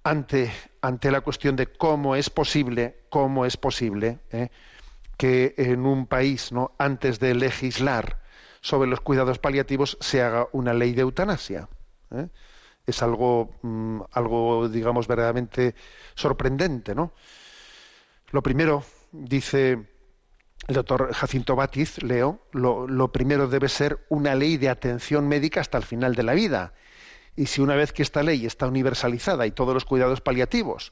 ante 0.03 0.51
ante 0.81 1.11
la 1.11 1.21
cuestión 1.21 1.55
de 1.55 1.67
cómo 1.67 2.15
es 2.15 2.29
posible 2.29 3.03
cómo 3.09 3.45
es 3.45 3.55
posible 3.57 4.19
¿eh? 4.31 4.49
que 5.17 5.53
en 5.57 5.85
un 5.85 6.07
país 6.07 6.51
no 6.51 6.73
antes 6.77 7.19
de 7.19 7.35
legislar 7.35 8.19
sobre 8.61 8.89
los 8.89 9.01
cuidados 9.01 9.39
paliativos 9.39 9.97
se 10.01 10.21
haga 10.21 10.47
una 10.51 10.73
ley 10.73 10.93
de 10.93 11.01
eutanasia 11.03 11.69
¿eh? 12.11 12.27
es 12.87 13.01
algo 13.03 13.51
mm, 13.61 14.01
algo 14.11 14.67
digamos 14.69 15.07
verdaderamente 15.07 15.75
sorprendente 16.15 16.95
no 16.95 17.13
lo 18.31 18.41
primero 18.41 18.83
dice 19.11 19.90
el 20.67 20.75
doctor 20.75 21.13
Jacinto 21.13 21.55
Batiz, 21.55 22.01
leo, 22.03 22.39
lo, 22.51 22.87
lo 22.87 23.11
primero 23.11 23.47
debe 23.47 23.69
ser 23.69 24.05
una 24.09 24.35
ley 24.35 24.57
de 24.57 24.69
atención 24.69 25.27
médica 25.27 25.61
hasta 25.61 25.77
el 25.77 25.83
final 25.83 26.15
de 26.15 26.23
la 26.23 26.33
vida. 26.33 26.73
Y 27.35 27.47
si 27.47 27.61
una 27.61 27.75
vez 27.75 27.93
que 27.93 28.03
esta 28.03 28.23
ley 28.23 28.45
está 28.45 28.67
universalizada 28.67 29.45
y 29.45 29.51
todos 29.51 29.73
los 29.73 29.85
cuidados 29.85 30.21
paliativos 30.21 30.91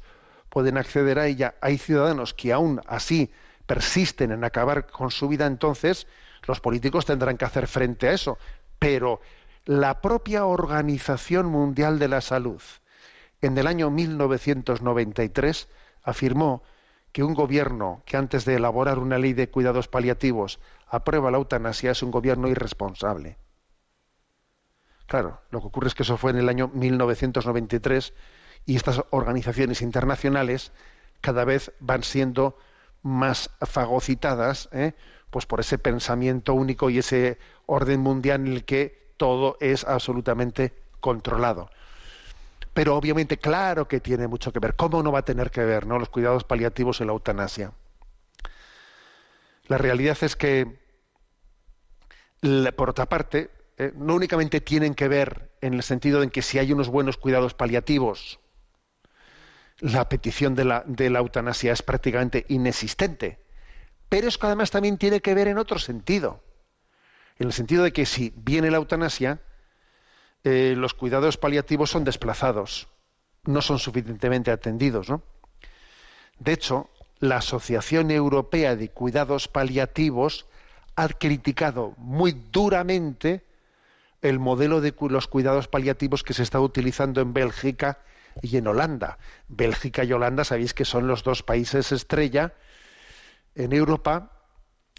pueden 0.50 0.78
acceder 0.78 1.20
a 1.20 1.28
ella, 1.28 1.56
hay 1.62 1.78
ciudadanos 1.78 2.34
que 2.34 2.52
aún 2.54 2.82
así 2.88 3.32
persisten 3.66 4.32
en 4.32 4.44
acabar 4.44 4.88
con 4.88 5.12
su 5.12 5.28
vida, 5.28 5.46
entonces 5.46 6.08
los 6.48 6.60
políticos 6.60 7.06
tendrán 7.06 7.38
que 7.38 7.46
hacer 7.46 7.68
frente 7.68 8.08
a 8.08 8.14
eso. 8.14 8.38
Pero 8.80 9.22
la 9.66 10.02
propia 10.02 10.46
Organización 10.46 11.46
Mundial 11.46 12.00
de 12.00 12.08
la 12.08 12.22
Salud, 12.22 12.62
en 13.42 13.58
el 13.58 13.68
año 13.68 13.92
1993, 13.92 15.68
afirmó 16.02 16.64
que 17.12 17.24
un 17.24 17.34
gobierno 17.34 18.04
que 18.06 18.18
antes 18.18 18.46
de 18.46 18.56
elaborar 18.56 19.00
una 19.00 19.18
ley 19.18 19.34
de 19.34 19.50
cuidados 19.50 19.88
paliativos 19.88 20.60
aprueba 20.88 21.32
la 21.32 21.38
eutanasia 21.38 21.92
es 21.92 22.04
un 22.04 22.12
gobierno 22.12 22.48
irresponsable. 22.48 23.38
Claro, 25.08 25.42
lo 25.50 25.60
que 25.60 25.68
ocurre 25.68 25.88
es 25.88 25.96
que 25.96 26.04
eso 26.04 26.18
fue 26.18 26.32
en 26.32 26.38
el 26.38 26.50
año 26.50 26.70
1993 26.74 28.14
y 28.66 28.76
estas 28.76 29.04
organizaciones 29.10 29.82
internacionales 29.82 30.72
cada 31.22 31.46
vez 31.46 31.72
van 31.80 32.04
siendo 32.04 32.58
más 33.02 33.50
fagocitadas 33.62 34.70
¿eh? 34.72 34.94
pues 35.30 35.46
por 35.46 35.60
ese 35.60 35.78
pensamiento 35.78 36.54
único 36.54 36.90
y 36.90 37.00
ese 37.00 37.40
orden 37.66 38.02
mundial 38.02 38.42
en 38.42 38.54
el 38.54 38.66
que 38.66 39.14
todo 39.18 39.58
es 39.60 39.84
absolutamente 39.84 40.74
controlado. 41.00 41.70
Pero 42.80 42.96
obviamente, 42.96 43.38
claro 43.38 43.90
que 43.90 44.00
tiene 44.00 44.30
mucho 44.30 44.54
que 44.54 44.60
ver. 44.60 44.74
¿Cómo 44.78 45.04
no 45.04 45.12
va 45.12 45.20
a 45.20 45.26
tener 45.26 45.52
que 45.52 45.66
ver 45.66 45.86
¿no? 45.86 46.00
los 46.00 46.08
cuidados 46.08 46.46
paliativos 46.46 47.02
en 47.02 47.08
la 47.08 47.12
eutanasia? 47.12 47.74
La 49.68 49.78
realidad 49.78 50.18
es 50.22 50.38
que, 50.38 50.80
por 52.78 52.90
otra 52.90 53.08
parte, 53.08 53.52
eh, 53.78 53.92
no 53.98 54.16
únicamente 54.16 54.62
tienen 54.62 54.96
que 54.96 55.10
ver 55.10 55.52
en 55.60 55.74
el 55.74 55.84
sentido 55.84 56.24
en 56.24 56.30
que 56.30 56.42
si 56.42 56.58
hay 56.58 56.72
unos 56.72 56.88
buenos 56.88 57.18
cuidados 57.18 57.54
paliativos, 57.54 58.40
la 59.80 60.08
petición 60.08 60.56
de 60.56 60.64
la, 60.64 60.86
de 60.88 61.10
la 61.10 61.20
eutanasia 61.20 61.74
es 61.74 61.82
prácticamente 61.82 62.46
inexistente, 62.48 63.40
pero 64.08 64.30
es 64.30 64.38
que 64.38 64.48
además 64.48 64.72
también 64.72 64.98
tiene 64.98 65.20
que 65.20 65.34
ver 65.34 65.50
en 65.50 65.58
otro 65.58 65.80
sentido. 65.80 66.42
En 67.40 67.48
el 67.48 67.52
sentido 67.52 67.84
de 67.84 67.92
que 67.92 68.06
si 68.06 68.32
viene 68.38 68.72
la 68.72 68.78
eutanasia, 68.78 69.42
eh, 70.44 70.74
los 70.78 70.94
cuidados 70.94 71.38
paliativos 71.38 71.90
son 71.90 72.04
desplazados, 72.04 72.88
no 73.44 73.62
son 73.62 73.80
suficientemente 73.80 74.52
atendidos. 74.52 75.10
¿no? 75.10 75.22
De 76.40 76.54
hecho, 76.54 76.90
la 77.20 77.38
Asociación 77.38 78.12
Europea 78.12 78.76
de 78.76 78.90
Cuidados 78.90 79.48
Paliativos 79.48 80.46
ha 80.96 81.08
criticado 81.10 81.94
muy 81.98 82.32
duramente 82.32 83.46
el 84.22 84.40
modelo 84.40 84.82
de 84.82 84.94
los 85.10 85.28
cuidados 85.28 85.68
paliativos 85.68 86.24
que 86.24 86.34
se 86.34 86.44
está 86.44 86.60
utilizando 86.60 87.22
en 87.22 87.34
Bélgica 87.34 88.00
y 88.42 88.58
en 88.58 88.68
Holanda. 88.68 89.18
Bélgica 89.48 90.04
y 90.04 90.12
Holanda 90.12 90.44
sabéis 90.44 90.74
que 90.74 90.86
son 90.86 91.08
los 91.08 91.24
dos 91.24 91.44
países 91.44 91.92
estrella 91.92 92.54
en 93.56 93.74
Europa 93.74 94.32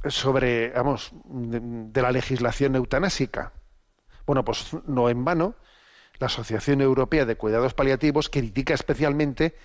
sobre, 0.07 0.71
de, 0.71 1.61
de 1.63 2.03
la 2.03 2.13
legislación 2.13 2.77
eutanásica. 2.77 3.53
Bueno, 4.27 4.45
pues 4.45 4.69
no 4.87 5.09
en 5.09 5.25
vano, 5.25 5.55
la 6.19 6.27
Asociación 6.27 6.81
Europea 6.81 7.25
de 7.25 7.37
Cuidados 7.37 7.75
Paliativos 7.75 8.29
critica 8.29 8.75
especialmente 8.75 9.57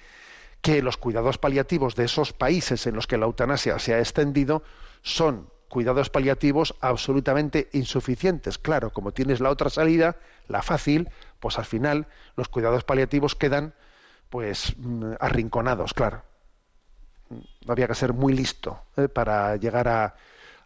que 0.61 0.81
los 0.81 0.97
cuidados 0.97 1.37
paliativos 1.37 1.95
de 1.95 2.05
esos 2.05 2.33
países 2.33 2.87
en 2.87 2.95
los 2.95 3.07
que 3.07 3.17
la 3.17 3.25
eutanasia 3.25 3.77
se 3.77 3.93
ha 3.93 3.99
extendido 3.99 4.63
son 5.03 5.49
cuidados 5.69 6.09
paliativos 6.09 6.73
absolutamente 6.81 7.69
insuficientes. 7.73 8.57
Claro, 8.57 8.91
como 8.91 9.11
tienes 9.11 9.41
la 9.41 9.49
otra 9.49 9.69
salida, 9.69 10.17
la 10.47 10.61
fácil, 10.61 11.09
pues 11.39 11.59
al 11.59 11.65
final 11.65 12.07
los 12.35 12.49
cuidados 12.49 12.83
paliativos 12.83 13.35
quedan 13.35 13.73
pues 14.29 14.73
mm, 14.77 15.13
arrinconados, 15.19 15.93
claro. 15.93 16.23
Había 17.67 17.87
que 17.87 17.95
ser 17.95 18.13
muy 18.13 18.33
listo 18.33 18.81
¿eh? 18.97 19.09
para 19.09 19.55
llegar 19.57 19.87
a, 19.87 20.15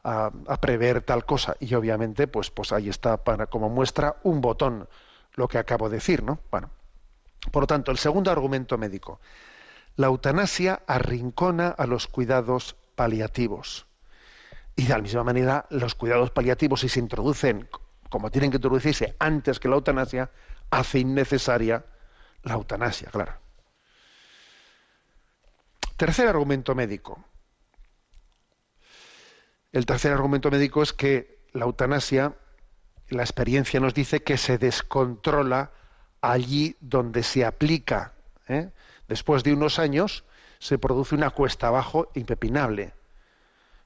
a- 0.04 0.32
prever 0.62 1.02
tal 1.02 1.26
cosa 1.26 1.56
y 1.60 1.74
obviamente 1.76 2.28
pues 2.28 2.50
pues 2.52 2.72
ahí 2.72 2.90
está 2.90 3.18
para 3.24 3.48
como 3.48 3.70
muestra 3.70 4.18
un 4.24 4.42
botón 4.42 4.88
lo 5.34 5.48
que 5.48 5.58
acabo 5.58 5.90
de 5.90 5.98
decir, 5.98 6.24
¿no? 6.24 6.40
Bueno, 6.52 6.70
por 7.52 7.64
lo 7.64 7.68
tanto, 7.68 7.92
el 7.92 7.98
segundo 7.98 8.32
argumento 8.32 8.78
médico, 8.78 9.20
la 9.96 10.08
eutanasia 10.08 10.82
arrincona 10.88 11.70
a 11.70 11.86
los 11.88 12.08
cuidados 12.08 12.76
paliativos. 12.96 13.86
Y 14.76 14.84
de 14.84 14.90
la 14.90 15.00
misma 15.00 15.24
manera, 15.24 15.66
los 15.70 15.96
cuidados 15.96 16.32
paliativos, 16.32 16.82
si 16.82 16.90
se 16.90 17.00
introducen 17.00 17.70
como 18.10 18.32
tienen 18.32 18.52
que 18.52 18.58
introducirse 18.58 19.16
antes 19.20 19.60
que 19.60 19.70
la 19.70 19.76
eutanasia, 19.76 20.32
hace 20.72 21.00
innecesaria 21.00 21.86
la 22.44 22.54
eutanasia, 22.54 23.10
claro. 23.12 23.34
Tercer 25.98 26.28
argumento 26.28 26.74
médico. 26.74 27.24
El 29.72 29.86
tercer 29.86 30.12
argumento 30.12 30.50
médico 30.50 30.82
es 30.82 30.94
que 30.94 31.38
la 31.54 31.66
eutanasia, 31.66 32.34
la 33.10 33.22
experiencia 33.22 33.80
nos 33.80 33.94
dice 33.94 34.24
que 34.24 34.38
se 34.38 34.58
descontrola 34.58 35.72
allí 36.22 36.76
donde 36.80 37.22
se 37.22 37.46
aplica. 37.46 38.14
¿eh? 38.48 38.72
Después 39.08 39.44
de 39.44 39.54
unos 39.54 39.78
años 39.78 40.24
se 40.58 40.80
produce 40.80 41.14
una 41.14 41.30
cuesta 41.30 41.68
abajo 41.68 42.10
impepinable. 42.16 42.94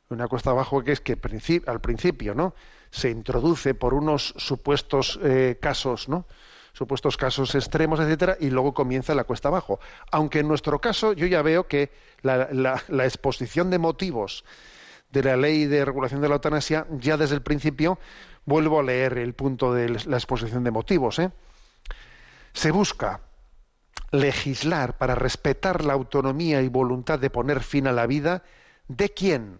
Una 0.10 0.30
cuesta 0.30 0.52
abajo 0.52 0.84
que 0.84 0.93
es 0.93 1.02
que 1.02 1.19
al 1.65 1.82
principio 1.82 2.34
¿no? 2.34 2.56
se 2.89 3.10
introduce 3.10 3.74
por 3.74 3.93
unos 3.93 4.34
supuestos 4.38 5.19
eh, 5.22 5.58
casos, 5.62 6.08
¿no? 6.08 6.26
supuestos 6.72 7.17
casos 7.17 7.56
extremos, 7.56 8.00
etcétera, 8.00 8.38
y 8.39 8.50
luego 8.50 8.74
comienza 8.74 9.13
la 9.15 9.26
cuesta 9.26 9.50
abajo. 9.50 9.82
Aunque 10.12 10.39
en 10.39 10.48
nuestro 10.48 10.80
caso 10.80 11.12
yo 11.12 11.28
ya 11.28 11.41
veo 11.41 11.67
que 11.67 11.91
la 12.22 13.06
exposición 13.06 13.69
de 13.69 13.80
motivos 13.80 14.46
de 15.13 15.23
la 15.23 15.38
ley 15.38 15.67
de 15.67 15.86
regulación 15.86 16.21
de 16.21 16.28
la 16.28 16.36
eutanasia, 16.36 16.88
ya 16.89 17.17
desde 17.17 17.36
el 17.36 17.43
principio 17.43 17.99
vuelvo 18.45 18.80
a 18.80 18.84
leer 18.84 19.19
el 19.19 19.34
punto 19.34 19.71
de 19.71 19.89
la 19.89 20.17
exposición 20.17 20.63
de 20.63 20.71
motivos. 20.71 21.19
¿eh? 21.19 21.30
Se 22.54 22.71
busca 22.71 23.21
legislar 24.12 24.97
para 24.97 25.13
respetar 25.13 25.86
la 25.86 25.93
autonomía 25.93 26.63
y 26.63 26.67
voluntad 26.67 27.19
de 27.19 27.30
poner 27.30 27.62
fin 27.62 27.86
a 27.86 27.91
la 27.91 28.08
vida 28.08 28.43
de 28.88 29.10
quien, 29.10 29.60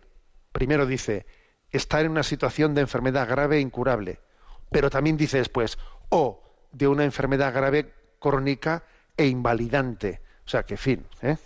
primero 0.52 0.88
dice, 0.88 1.28
está 1.72 2.02
en 2.02 2.10
una 2.10 2.24
situación 2.24 2.74
de 2.74 2.82
enfermedad 2.82 3.30
grave 3.30 3.58
e 3.58 3.62
incurable, 3.62 4.20
pero 4.72 4.90
también 4.90 5.18
dice 5.18 5.38
después, 5.38 5.78
o 6.10 6.42
de 6.72 6.88
una 6.88 7.04
enfermedad 7.04 7.54
grave 7.54 7.94
crónica 8.20 8.84
e 9.18 9.28
invalidante. 9.28 10.20
O 10.48 10.50
sea 10.50 10.64
que, 10.64 10.78
fin, 10.78 11.06
¿eh? 11.22 11.38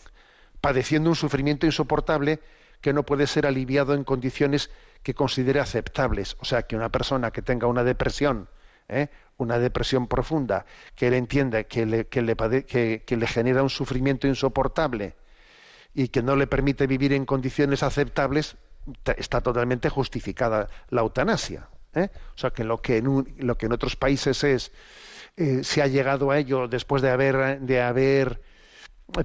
padeciendo 0.62 1.10
un 1.10 1.16
sufrimiento 1.18 1.66
insoportable 1.66 2.40
que 2.82 2.94
no 2.94 3.04
puede 3.04 3.28
ser 3.28 3.46
aliviado 3.46 3.94
en 3.94 4.04
condiciones 4.04 4.70
que 5.04 5.14
considere 5.14 5.60
aceptables. 5.60 6.36
O 6.40 6.46
sea, 6.46 6.64
que 6.64 6.76
una 6.76 6.90
persona 6.90 7.32
que 7.32 7.42
tenga 7.42 7.68
una 7.68 7.84
depresión, 7.84 8.50
¿eh? 8.90 9.08
una 9.38 9.60
depresión 9.60 10.08
profunda, 10.08 10.66
que 10.96 11.08
él 11.08 11.14
entienda 11.14 11.64
que 11.64 11.86
le, 11.86 12.06
que, 12.08 13.28
genera 13.28 13.64
un 13.64 13.70
sufrimiento 13.70 14.28
insoportable 14.28 15.16
y 15.94 16.08
que 16.10 16.22
no 16.22 16.36
le 16.36 16.48
permite 16.48 16.88
vivir 16.88 17.14
en 17.14 17.26
condiciones 17.26 17.84
aceptables, 17.84 18.56
ta- 19.04 19.14
está 19.14 19.42
totalmente 19.42 19.90
justificada 19.90 20.70
la 20.90 21.02
eutanasia. 21.02 21.70
¿eh? 21.94 22.10
O 22.36 22.38
sea, 22.38 22.52
que 22.52 22.64
lo 22.64 22.82
que 22.82 22.98
en, 22.98 23.36
lo 23.40 23.58
que 23.58 23.66
en 23.68 23.74
otros 23.74 23.96
países 23.96 24.44
es 24.44 24.72
eh, 25.36 25.64
se 25.64 25.82
ha 25.84 25.88
llegado 25.88 26.32
a 26.32 26.40
ello 26.40 26.68
después 26.68 27.02
de 27.04 27.12
haber 27.12 27.60
de 27.62 27.82
haber 27.82 28.42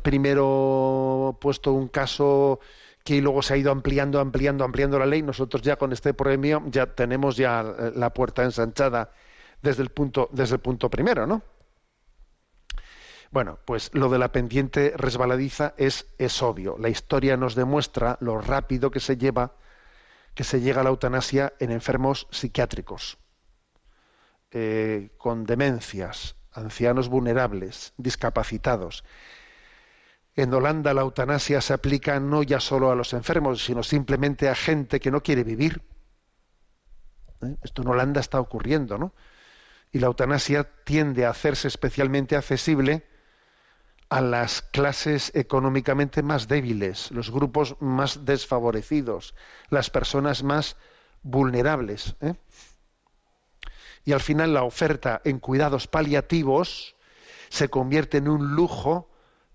primero 0.02 1.36
puesto 1.40 1.72
un 1.72 1.88
caso 1.88 2.60
que 3.04 3.20
luego 3.20 3.42
se 3.42 3.54
ha 3.54 3.56
ido 3.56 3.72
ampliando, 3.72 4.20
ampliando, 4.20 4.64
ampliando 4.64 4.98
la 4.98 5.06
ley. 5.06 5.22
Nosotros 5.22 5.62
ya 5.62 5.76
con 5.76 5.92
este 5.92 6.14
premio 6.14 6.62
ya 6.66 6.86
tenemos 6.86 7.36
ya 7.36 7.62
la 7.94 8.12
puerta 8.12 8.44
ensanchada 8.44 9.12
desde 9.60 9.82
el 9.82 9.90
punto, 9.90 10.28
desde 10.32 10.56
el 10.56 10.60
punto 10.60 10.90
primero, 10.90 11.26
¿no? 11.26 11.42
Bueno, 13.32 13.58
pues 13.64 13.90
lo 13.94 14.10
de 14.10 14.18
la 14.18 14.30
pendiente 14.30 14.92
resbaladiza 14.94 15.72
es, 15.78 16.06
es 16.18 16.42
obvio. 16.42 16.76
La 16.78 16.90
historia 16.90 17.38
nos 17.38 17.54
demuestra 17.54 18.18
lo 18.20 18.38
rápido 18.38 18.90
que 18.90 19.00
se 19.00 19.16
lleva, 19.16 19.54
que 20.34 20.44
se 20.44 20.60
llega 20.60 20.82
a 20.82 20.84
la 20.84 20.90
eutanasia 20.90 21.54
en 21.58 21.70
enfermos 21.70 22.28
psiquiátricos, 22.30 23.16
eh, 24.50 25.12
con 25.16 25.44
demencias, 25.44 26.36
ancianos 26.52 27.08
vulnerables, 27.08 27.94
discapacitados. 27.96 29.02
En 30.34 30.52
Holanda 30.54 30.94
la 30.94 31.02
eutanasia 31.02 31.60
se 31.60 31.74
aplica 31.74 32.18
no 32.18 32.42
ya 32.42 32.58
solo 32.58 32.90
a 32.90 32.94
los 32.94 33.12
enfermos, 33.12 33.64
sino 33.64 33.82
simplemente 33.82 34.48
a 34.48 34.54
gente 34.54 34.98
que 34.98 35.10
no 35.10 35.22
quiere 35.22 35.44
vivir. 35.44 35.82
¿Eh? 37.42 37.56
Esto 37.62 37.82
en 37.82 37.88
Holanda 37.88 38.20
está 38.20 38.40
ocurriendo, 38.40 38.96
¿no? 38.96 39.12
Y 39.90 39.98
la 39.98 40.06
eutanasia 40.06 40.64
tiende 40.84 41.26
a 41.26 41.30
hacerse 41.30 41.68
especialmente 41.68 42.34
accesible 42.34 43.06
a 44.08 44.22
las 44.22 44.62
clases 44.62 45.32
económicamente 45.34 46.22
más 46.22 46.48
débiles, 46.48 47.10
los 47.10 47.30
grupos 47.30 47.76
más 47.80 48.24
desfavorecidos, 48.24 49.34
las 49.68 49.90
personas 49.90 50.42
más 50.42 50.76
vulnerables. 51.22 52.16
¿eh? 52.20 52.34
Y 54.04 54.12
al 54.12 54.20
final 54.20 54.54
la 54.54 54.64
oferta 54.64 55.20
en 55.24 55.38
cuidados 55.38 55.86
paliativos 55.86 56.96
se 57.48 57.68
convierte 57.68 58.18
en 58.18 58.28
un 58.28 58.54
lujo 58.54 59.11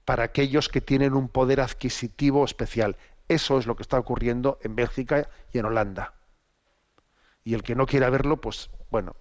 para 0.07 0.23
aquellos 0.23 0.69
que 0.69 0.79
tienen 0.79 1.15
un 1.15 1.27
poder 1.27 1.59
adquisitivo 1.59 2.45
especial. 2.45 2.95
Eso 3.27 3.59
es 3.59 3.67
lo 3.67 3.75
que 3.75 3.83
está 3.83 3.99
ocurriendo 3.99 4.57
en 4.61 4.73
Bélgica 4.73 5.27
y 5.51 5.59
en 5.59 5.65
Holanda. 5.65 6.13
Y 7.43 7.55
el 7.55 7.61
que 7.61 7.75
no 7.75 7.85
quiera 7.85 8.09
verlo, 8.09 8.39
pues 8.39 8.69
bueno, 8.89 9.17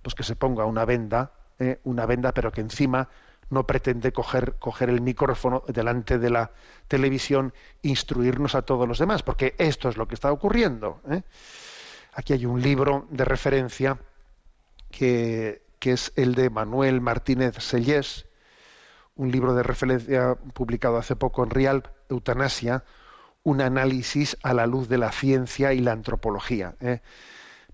pues 0.00 0.14
que 0.14 0.22
se 0.22 0.36
ponga 0.36 0.64
una 0.64 0.86
venda, 0.86 1.32
eh, 1.58 1.80
una 1.84 2.06
venda, 2.06 2.32
pero 2.32 2.50
que 2.50 2.62
encima 2.62 3.10
no 3.50 3.66
pretende 3.66 4.10
coger, 4.10 4.54
el 4.80 5.02
micrófono 5.02 5.64
delante 5.68 6.18
de 6.18 6.30
la 6.30 6.50
televisión, 6.88 7.52
instruirnos 7.82 8.54
a 8.54 8.62
todos 8.62 8.88
los 8.88 8.98
demás, 8.98 9.22
porque 9.22 9.54
esto 9.58 9.90
es 9.90 9.98
lo 9.98 10.08
que 10.08 10.14
está 10.14 10.32
ocurriendo. 10.32 11.02
¿eh? 11.10 11.24
Aquí 12.14 12.32
hay 12.32 12.46
un 12.46 12.62
libro 12.62 13.06
de 13.10 13.26
referencia 13.26 13.98
que, 14.90 15.60
que 15.78 15.92
es 15.92 16.10
el 16.16 16.34
de 16.34 16.48
Manuel 16.48 17.02
Martínez 17.02 17.56
Sellés, 17.58 18.29
un 19.20 19.30
libro 19.30 19.54
de 19.54 19.62
referencia 19.62 20.34
publicado 20.54 20.96
hace 20.96 21.14
poco 21.14 21.44
en 21.44 21.50
Real, 21.50 21.82
Eutanasia, 22.08 22.84
un 23.42 23.60
análisis 23.60 24.38
a 24.42 24.54
la 24.54 24.66
luz 24.66 24.88
de 24.88 24.96
la 24.96 25.12
ciencia 25.12 25.74
y 25.74 25.80
la 25.80 25.92
antropología. 25.92 26.74
¿eh? 26.80 27.00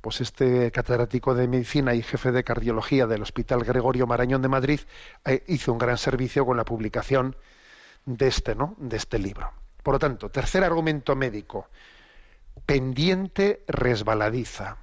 Pues 0.00 0.20
este 0.20 0.72
catedrático 0.72 1.36
de 1.36 1.46
medicina 1.46 1.94
y 1.94 2.02
jefe 2.02 2.32
de 2.32 2.42
cardiología 2.42 3.06
del 3.06 3.22
Hospital 3.22 3.62
Gregorio 3.62 4.08
Marañón 4.08 4.42
de 4.42 4.48
Madrid 4.48 4.80
eh, 5.24 5.44
hizo 5.46 5.72
un 5.72 5.78
gran 5.78 5.98
servicio 5.98 6.44
con 6.44 6.56
la 6.56 6.64
publicación 6.64 7.36
de 8.06 8.26
este, 8.26 8.56
¿no? 8.56 8.74
de 8.78 8.96
este 8.96 9.20
libro. 9.20 9.52
Por 9.84 9.94
lo 9.94 9.98
tanto, 10.00 10.30
tercer 10.30 10.64
argumento 10.64 11.14
médico, 11.14 11.68
pendiente 12.66 13.62
resbaladiza. 13.68 14.78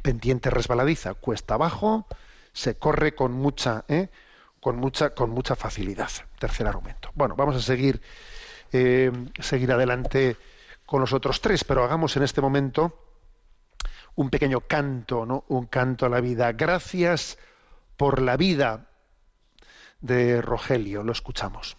Pendiente 0.00 0.48
resbaladiza, 0.48 1.12
cuesta 1.12 1.54
abajo, 1.54 2.06
se 2.54 2.76
corre 2.76 3.14
con 3.14 3.32
mucha, 3.32 3.84
¿eh? 3.88 4.08
Con 4.64 4.78
mucha, 4.78 5.10
con 5.10 5.28
mucha 5.28 5.56
facilidad. 5.56 6.08
Tercer 6.38 6.66
argumento. 6.66 7.10
Bueno, 7.12 7.36
vamos 7.36 7.54
a 7.54 7.60
seguir, 7.60 8.00
eh, 8.72 9.12
seguir 9.38 9.70
adelante 9.70 10.38
con 10.86 11.02
los 11.02 11.12
otros 11.12 11.42
tres, 11.42 11.64
pero 11.64 11.84
hagamos 11.84 12.16
en 12.16 12.22
este 12.22 12.40
momento 12.40 12.98
un 14.14 14.30
pequeño 14.30 14.60
canto, 14.60 15.26
¿no? 15.26 15.44
Un 15.48 15.66
canto 15.66 16.06
a 16.06 16.08
la 16.08 16.22
vida. 16.22 16.50
Gracias 16.52 17.36
por 17.98 18.22
la 18.22 18.38
vida 18.38 18.86
de 20.00 20.40
Rogelio. 20.40 21.02
Lo 21.02 21.12
escuchamos. 21.12 21.76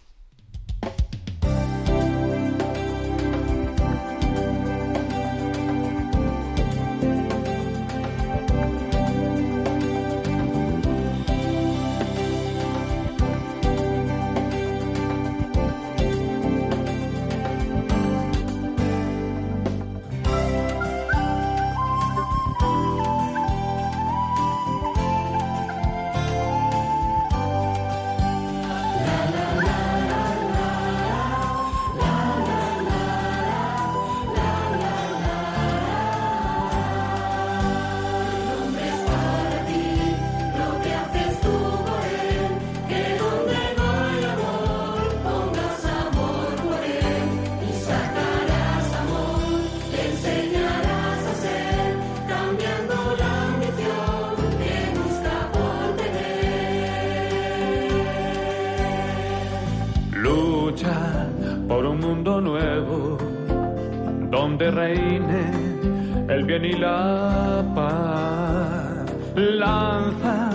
Y 66.66 66.72
la 66.72 67.64
paz. 67.74 69.12
Lanza 69.36 70.50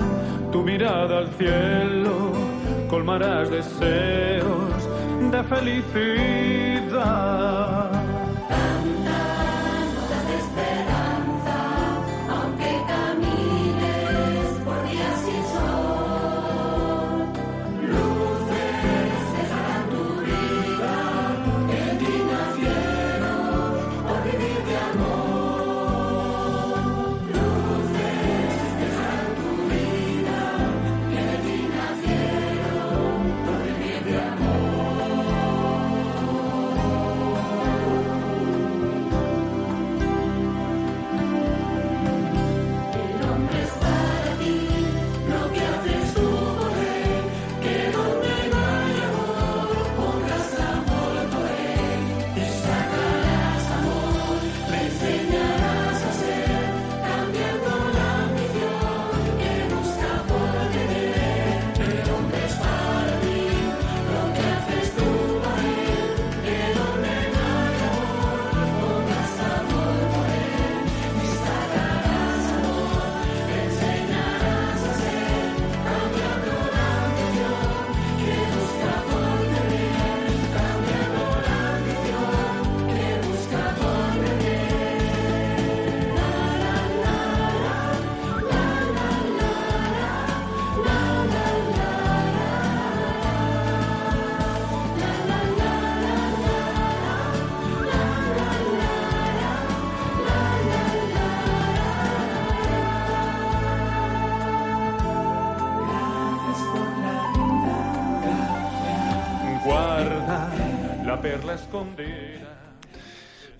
tu 0.51 0.63
mirada 0.63 1.19
al 1.19 1.27
cielo, 1.37 2.33
colmarás 2.89 3.49
deseos 3.49 4.89
de 5.31 5.43
felicidad. 5.43 6.60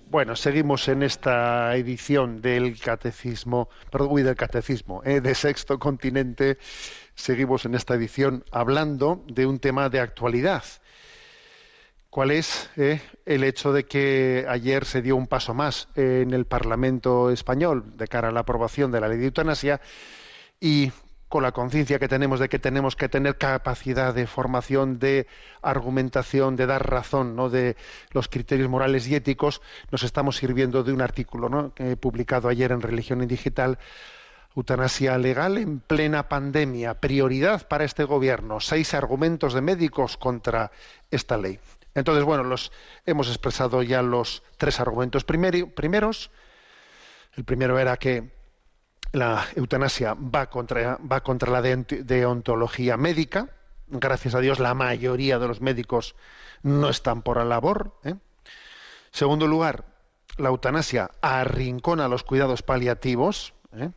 Bueno, 0.08 0.36
seguimos 0.36 0.88
en 0.88 1.02
esta 1.02 1.74
edición 1.76 2.40
del 2.40 2.78
catecismo, 2.80 3.68
perdón, 3.90 4.14
del 4.24 4.34
catecismo, 4.34 5.02
eh, 5.04 5.20
de 5.20 5.34
Sexto 5.34 5.78
Continente. 5.78 6.58
Seguimos 7.14 7.64
en 7.64 7.74
esta 7.74 7.94
edición 7.94 8.44
hablando 8.50 9.24
de 9.26 9.46
un 9.46 9.58
tema 9.58 9.88
de 9.88 10.00
actualidad. 10.00 10.64
¿Cuál 12.08 12.30
es 12.30 12.70
eh, 12.76 13.00
el 13.24 13.44
hecho 13.44 13.72
de 13.72 13.84
que 13.84 14.44
ayer 14.48 14.84
se 14.84 15.02
dio 15.02 15.16
un 15.16 15.26
paso 15.26 15.54
más 15.54 15.88
en 15.94 16.32
el 16.32 16.46
Parlamento 16.46 17.30
español 17.30 17.96
de 17.96 18.06
cara 18.06 18.28
a 18.28 18.32
la 18.32 18.40
aprobación 18.40 18.90
de 18.90 19.00
la 19.00 19.08
ley 19.08 19.18
de 19.18 19.26
eutanasia 19.26 19.80
y 20.60 20.92
con 21.32 21.42
la 21.42 21.52
conciencia 21.52 21.98
que 21.98 22.08
tenemos 22.08 22.40
de 22.40 22.50
que 22.50 22.58
tenemos 22.58 22.94
que 22.94 23.08
tener 23.08 23.38
capacidad 23.38 24.12
de 24.12 24.26
formación, 24.26 24.98
de 24.98 25.26
argumentación, 25.62 26.56
de 26.56 26.66
dar 26.66 26.90
razón, 26.90 27.36
¿no? 27.36 27.48
de 27.48 27.74
los 28.10 28.28
criterios 28.28 28.68
morales 28.68 29.08
y 29.08 29.14
éticos, 29.14 29.62
nos 29.90 30.02
estamos 30.02 30.36
sirviendo 30.36 30.84
de 30.84 30.92
un 30.92 31.00
artículo 31.00 31.48
¿no? 31.48 31.72
publicado 31.98 32.50
ayer 32.50 32.70
en 32.70 32.82
Religión 32.82 33.22
y 33.22 33.26
Digital, 33.26 33.78
Eutanasia 34.54 35.16
legal 35.16 35.56
en 35.56 35.80
plena 35.80 36.28
pandemia, 36.28 37.00
prioridad 37.00 37.66
para 37.66 37.84
este 37.84 38.04
gobierno, 38.04 38.60
seis 38.60 38.92
argumentos 38.92 39.54
de 39.54 39.62
médicos 39.62 40.18
contra 40.18 40.70
esta 41.10 41.38
ley. 41.38 41.58
Entonces, 41.94 42.24
bueno, 42.24 42.44
los 42.44 42.72
hemos 43.06 43.28
expresado 43.28 43.82
ya 43.82 44.02
los 44.02 44.42
tres 44.58 44.80
argumentos 44.80 45.24
primeros. 45.24 46.30
El 47.34 47.44
primero 47.44 47.78
era 47.78 47.96
que 47.96 48.41
la 49.12 49.46
eutanasia 49.56 50.14
va 50.14 50.46
contra, 50.48 50.98
va 50.98 51.20
contra 51.22 51.50
la 51.52 51.60
deont- 51.62 52.02
deontología 52.02 52.96
médica. 52.96 53.48
Gracias 53.88 54.34
a 54.34 54.40
Dios, 54.40 54.58
la 54.58 54.74
mayoría 54.74 55.38
de 55.38 55.48
los 55.48 55.60
médicos 55.60 56.14
no 56.62 56.88
están 56.88 57.22
por 57.22 57.36
la 57.36 57.44
labor. 57.44 57.94
¿eh? 58.04 58.14
Segundo 59.10 59.46
lugar, 59.46 59.84
la 60.38 60.48
eutanasia 60.48 61.10
arrincona 61.20 62.08
los 62.08 62.22
cuidados 62.24 62.62
paliativos. 62.62 63.52
¿eh? 63.74 63.90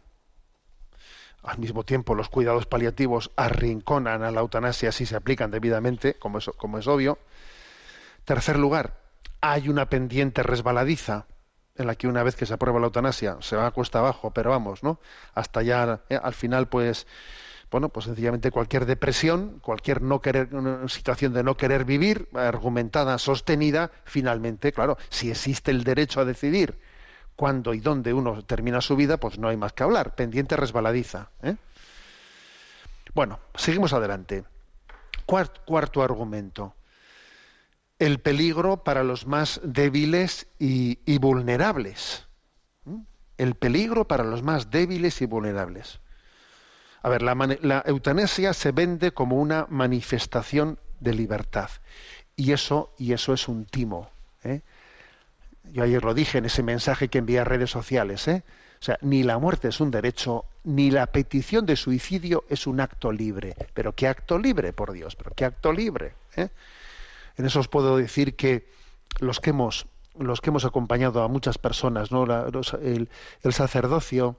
Al 1.44 1.60
mismo 1.60 1.84
tiempo, 1.86 2.16
los 2.16 2.28
cuidados 2.28 2.66
paliativos 2.66 3.32
arrinconan 3.38 4.24
a 4.24 4.32
la 4.32 4.42
eutanasia 4.42 4.92
si 4.92 5.06
se 5.06 5.16
aplican 5.16 5.52
debidamente, 5.52 6.16
como 6.16 6.40
es, 6.40 6.50
como 6.58 6.78
es 6.80 6.88
obvio. 6.88 7.20
Tercer 8.26 8.58
lugar, 8.58 8.98
hay 9.40 9.70
una 9.70 9.88
pendiente 9.88 10.44
resbaladiza 10.44 11.28
en 11.78 11.88
la 11.88 11.96
que 11.96 12.08
una 12.08 12.24
vez 12.24 12.36
que 12.36 12.46
se 12.46 12.54
aprueba 12.54 12.80
la 12.80 12.86
eutanasia 12.88 13.38
se 13.42 13.56
va 13.56 13.68
a 13.68 13.72
cuesta 13.72 14.00
abajo, 14.00 14.32
pero 14.32 14.50
vamos, 14.52 14.84
¿no? 14.84 15.00
Hasta 15.34 15.62
ya 15.62 16.02
eh, 16.10 16.20
al 16.22 16.34
final, 16.34 16.68
pues, 16.68 17.06
bueno, 17.70 17.90
pues 17.90 18.06
sencillamente 18.06 18.52
cualquier 18.52 18.86
depresión, 18.86 19.60
cualquier 19.60 20.02
no 20.02 20.22
querer, 20.22 20.54
una 20.56 20.88
situación 20.88 21.34
de 21.34 21.44
no 21.44 21.58
querer 21.58 21.84
vivir, 21.84 22.30
argumentada, 22.34 23.18
sostenida, 23.18 23.92
finalmente, 24.06 24.72
claro, 24.72 24.98
si 25.10 25.30
existe 25.30 25.72
el 25.72 25.84
derecho 25.84 26.22
a 26.22 26.26
decidir 26.26 26.80
cuándo 27.36 27.74
y 27.74 27.80
dónde 27.80 28.14
uno 28.14 28.44
termina 28.44 28.80
su 28.80 28.96
vida, 28.96 29.18
pues 29.18 29.38
no 29.38 29.50
hay 29.50 29.58
más 29.58 29.74
que 29.74 29.84
hablar. 29.84 30.16
Pendiente 30.16 30.56
resbaladiza. 30.56 31.32
¿eh? 31.44 31.56
Bueno, 33.14 33.40
seguimos 33.56 33.92
adelante. 33.92 34.46
Cuart- 35.28 35.64
cuarto 35.66 36.02
argumento 36.04 36.74
el 38.00 38.20
peligro 38.20 38.84
para 38.84 39.04
los 39.04 39.26
más 39.26 39.62
débiles 39.64 40.48
y, 40.60 41.18
vulnerables. 41.18 42.28
¿Mm? 42.84 43.02
El 43.38 43.56
peligro 43.56 44.08
para 44.08 44.24
los 44.24 44.44
más 44.44 44.70
débiles 44.70 45.22
y 45.22 45.26
vulnerables. 45.26 46.00
A 47.02 47.10
ver, 47.10 47.22
la 47.22 47.84
eutanasia 47.86 48.54
se 48.54 48.72
vende 48.72 49.12
como 49.12 49.40
una 49.40 49.68
manifestación 49.70 50.80
de 51.00 51.14
libertad. 51.14 51.70
Y 52.36 52.52
eso, 52.52 52.94
y 52.98 53.14
eso 53.14 53.34
es 53.34 53.48
un 53.48 53.66
timo. 53.66 54.10
¿eh? 54.44 54.62
Yo 55.72 55.84
ayer 55.84 56.04
lo 56.04 56.14
dije 56.14 56.38
en 56.38 56.46
ese 56.46 56.64
mensaje 56.64 57.08
que 57.08 57.20
envié 57.20 57.40
a 57.40 57.44
redes 57.44 57.70
sociales. 57.70 58.28
¿eh? 58.28 58.44
O 58.82 58.84
sea, 58.84 58.98
ni 59.02 59.24
la 59.24 59.38
muerte 59.38 59.70
es 59.70 59.80
un 59.80 59.92
derecho, 59.92 60.46
ni 60.64 60.92
la 60.92 61.08
petición 61.08 61.66
de 61.66 61.76
suicidio 61.76 62.44
es 62.50 62.68
un 62.68 62.82
acto 62.82 63.12
libre. 63.12 63.56
Pero 63.74 63.94
qué 63.94 64.08
acto 64.08 64.38
libre, 64.38 64.74
por 64.74 64.92
Dios, 64.92 65.16
pero 65.16 65.32
qué 65.36 65.46
acto 65.46 65.72
libre. 65.72 66.14
¿eh? 66.36 66.50
En 67.38 67.46
eso 67.46 67.60
os 67.60 67.68
puedo 67.68 67.98
decir 67.98 68.36
que 68.36 68.70
los 69.20 69.40
que 69.40 69.52
hemos, 69.52 69.88
los 70.18 70.42
que 70.42 70.50
hemos 70.50 70.66
acompañado 70.66 71.24
a 71.24 71.28
muchas 71.28 71.58
personas, 71.58 72.12
¿no? 72.12 72.26
El, 72.82 73.10
sacerdocio 73.52 74.38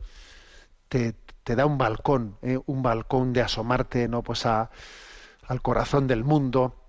te, 0.89 1.15
te 1.45 1.57
da 1.57 1.67
un 1.67 1.79
balcón, 1.79 2.39
¿eh? 2.43 2.59
un 2.67 2.83
balcón 2.83 3.33
de 3.33 3.43
asomarte, 3.43 4.09
¿no? 4.09 4.23
Pues 4.23 4.47
a, 4.47 4.71
al 5.47 5.63
corazón 5.63 6.07
del 6.07 6.25
mundo, 6.25 6.83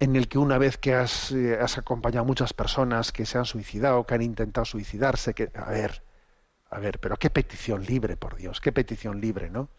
en 0.00 0.16
el 0.16 0.28
que 0.28 0.38
una 0.38 0.58
vez 0.58 0.76
que 0.76 0.94
has, 0.94 1.32
eh, 1.32 1.58
has 1.60 1.78
acompañado 1.78 2.22
a 2.22 2.26
muchas 2.26 2.52
personas 2.52 3.12
que 3.12 3.26
se 3.26 3.38
han 3.38 3.44
suicidado, 3.44 4.04
que 4.04 4.14
han 4.14 4.22
intentado 4.22 4.64
suicidarse, 4.64 5.34
que 5.34 5.50
a 5.54 5.70
ver, 5.70 6.02
a 6.70 6.78
ver, 6.78 7.00
pero 7.00 7.16
qué 7.16 7.30
petición 7.30 7.84
libre, 7.84 8.16
por 8.16 8.36
Dios, 8.36 8.60
qué 8.60 8.72
petición 8.72 9.20
libre, 9.20 9.50
¿no? 9.50 9.70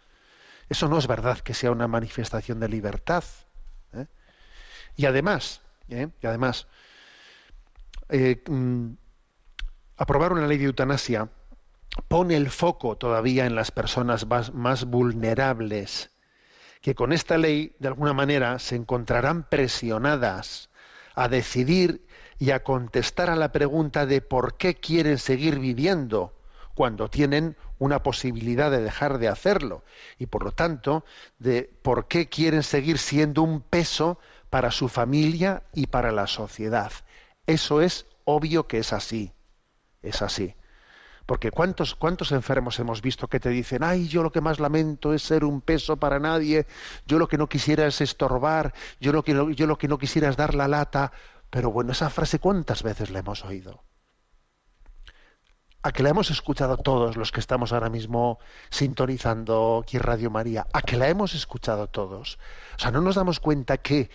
Eso 0.70 0.88
no 0.88 0.98
es 0.98 1.08
verdad 1.08 1.40
que 1.40 1.54
sea 1.54 1.72
una 1.72 1.88
manifestación 1.88 2.60
de 2.60 2.70
libertad. 2.70 3.24
¿eh? 3.94 4.06
Y 4.96 5.06
además, 5.06 5.62
¿eh? 5.90 6.10
y 6.22 6.28
además, 6.28 6.68
eh, 8.10 8.42
mm, 8.48 8.92
aprobar 9.98 10.34
una 10.34 10.48
ley 10.48 10.58
de 10.58 10.66
eutanasia 10.66 11.30
pone 12.08 12.36
el 12.36 12.50
foco 12.50 12.98
todavía 12.98 13.46
en 13.46 13.56
las 13.56 13.72
personas 13.72 14.28
más, 14.28 14.54
más 14.54 14.86
vulnerables, 14.86 16.12
que 16.82 16.96
con 16.96 17.12
esta 17.12 17.38
ley, 17.38 17.76
de 17.80 17.90
alguna 17.90 18.14
manera, 18.14 18.60
se 18.60 18.76
encontrarán 18.76 19.44
presionadas 19.44 20.70
a 21.16 21.28
decidir 21.28 22.06
y 22.38 22.52
a 22.52 22.64
contestar 22.64 23.30
a 23.30 23.36
la 23.36 23.52
pregunta 23.52 24.06
de 24.06 24.22
por 24.22 24.56
qué 24.56 24.76
quieren 24.76 25.18
seguir 25.18 25.60
viviendo 25.60 26.34
cuando 26.74 27.10
tienen 27.10 27.58
una 27.78 28.02
posibilidad 28.04 28.72
de 28.72 28.82
dejar 28.82 29.18
de 29.18 29.28
hacerlo 29.28 29.84
y 30.18 30.28
por 30.28 30.46
lo 30.46 30.54
tanto 30.54 31.04
de 31.38 31.70
por 31.82 32.08
qué 32.08 32.30
quieren 32.30 32.64
seguir 32.64 32.98
siendo 32.98 33.42
un 33.42 33.60
peso 33.60 34.18
para 34.50 34.72
su 34.72 34.90
familia 34.90 35.64
y 35.74 35.88
para 35.88 36.12
la 36.12 36.28
sociedad. 36.28 36.92
Eso 37.46 37.82
es 37.82 38.06
obvio 38.26 38.68
que 38.68 38.80
es 38.80 38.94
así. 38.94 39.34
Es 40.02 40.22
así. 40.22 40.56
Porque 41.26 41.52
¿cuántos, 41.52 41.94
cuántos 41.94 42.32
enfermos 42.32 42.80
hemos 42.80 43.04
visto 43.04 43.28
que 43.28 43.40
te 43.40 43.50
dicen, 43.50 43.84
ay, 43.84 44.08
yo 44.08 44.24
lo 44.24 44.32
que 44.32 44.42
más 44.42 44.60
lamento 44.60 45.14
es 45.14 45.22
ser 45.22 45.44
un 45.46 45.62
peso 45.62 45.98
para 45.98 46.18
nadie, 46.18 46.66
yo 47.06 47.20
lo 47.20 47.28
que 47.28 47.38
no 47.38 47.48
quisiera 47.48 47.86
es 47.86 48.02
estorbar, 48.02 48.74
yo 49.00 49.12
lo 49.12 49.24
que, 49.24 49.34
yo 49.56 49.68
lo 49.68 49.78
que 49.78 49.88
no 49.88 50.00
quisiera 50.00 50.30
es 50.30 50.38
dar 50.38 50.56
la 50.56 50.68
lata. 50.68 51.12
Pero 51.52 51.72
bueno, 51.72 51.92
esa 51.92 52.10
frase 52.10 52.40
¿cuántas 52.40 52.82
veces 52.82 53.12
la 53.12 53.20
hemos 53.20 53.46
oído? 53.46 53.84
A 55.84 55.92
que 55.92 56.02
la 56.02 56.10
hemos 56.10 56.32
escuchado 56.32 56.78
todos 56.78 57.16
los 57.16 57.32
que 57.32 57.40
estamos 57.40 57.74
ahora 57.74 57.90
mismo 57.90 58.40
sintonizando 58.72 59.82
aquí 59.84 60.00
Radio 60.00 60.32
María, 60.32 60.66
a 60.74 60.82
que 60.82 60.98
la 60.98 61.10
hemos 61.10 61.36
escuchado 61.36 61.86
todos. 61.88 62.40
O 62.76 62.80
sea, 62.80 62.90
no 62.90 63.02
nos 63.02 63.16
damos 63.16 63.40
cuenta 63.40 63.78
que 63.78 64.10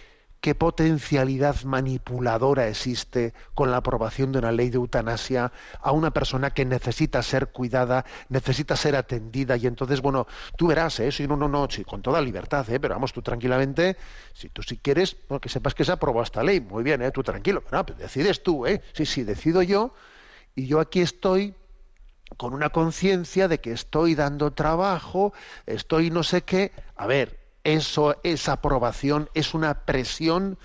qué 0.44 0.54
potencialidad 0.54 1.62
manipuladora 1.64 2.68
existe 2.68 3.32
con 3.54 3.70
la 3.70 3.78
aprobación 3.78 4.30
de 4.30 4.40
una 4.40 4.52
ley 4.52 4.68
de 4.68 4.76
eutanasia 4.76 5.50
a 5.80 5.90
una 5.90 6.10
persona 6.10 6.50
que 6.50 6.66
necesita 6.66 7.22
ser 7.22 7.46
cuidada, 7.46 8.04
necesita 8.28 8.76
ser 8.76 8.94
atendida 8.94 9.56
y 9.56 9.66
entonces, 9.66 10.02
bueno, 10.02 10.26
tú 10.58 10.66
verás, 10.66 11.00
¿eh? 11.00 11.10
Sí, 11.12 11.26
no, 11.26 11.34
no, 11.34 11.48
no, 11.48 11.66
con 11.86 12.02
toda 12.02 12.20
libertad, 12.20 12.68
¿eh? 12.68 12.78
Pero 12.78 12.94
vamos, 12.94 13.14
tú 13.14 13.22
tranquilamente, 13.22 13.96
si 14.34 14.50
tú 14.50 14.62
si 14.62 14.76
quieres, 14.76 15.16
bueno, 15.30 15.40
que 15.40 15.48
sepas 15.48 15.74
que 15.74 15.82
se 15.82 15.92
aprobó 15.92 16.22
esta 16.22 16.42
ley, 16.42 16.60
muy 16.60 16.82
bien, 16.82 17.00
¿eh? 17.00 17.10
Tú 17.10 17.22
tranquilo, 17.22 17.62
pero, 17.64 17.86
pero 17.86 17.98
decides 17.98 18.42
tú, 18.42 18.66
¿eh? 18.66 18.82
Sí, 18.92 19.06
sí, 19.06 19.24
decido 19.24 19.62
yo 19.62 19.94
y 20.54 20.66
yo 20.66 20.78
aquí 20.78 21.00
estoy 21.00 21.54
con 22.36 22.52
una 22.52 22.68
conciencia 22.68 23.48
de 23.48 23.60
que 23.60 23.72
estoy 23.72 24.14
dando 24.14 24.52
trabajo, 24.52 25.32
estoy 25.64 26.10
no 26.10 26.22
sé 26.22 26.42
qué. 26.42 26.72
A 26.96 27.06
ver, 27.06 27.43
eso, 27.64 28.20
esa 28.22 28.52
aprobación 28.52 29.30
es 29.34 29.54
una 29.54 29.84
presión, 29.84 30.58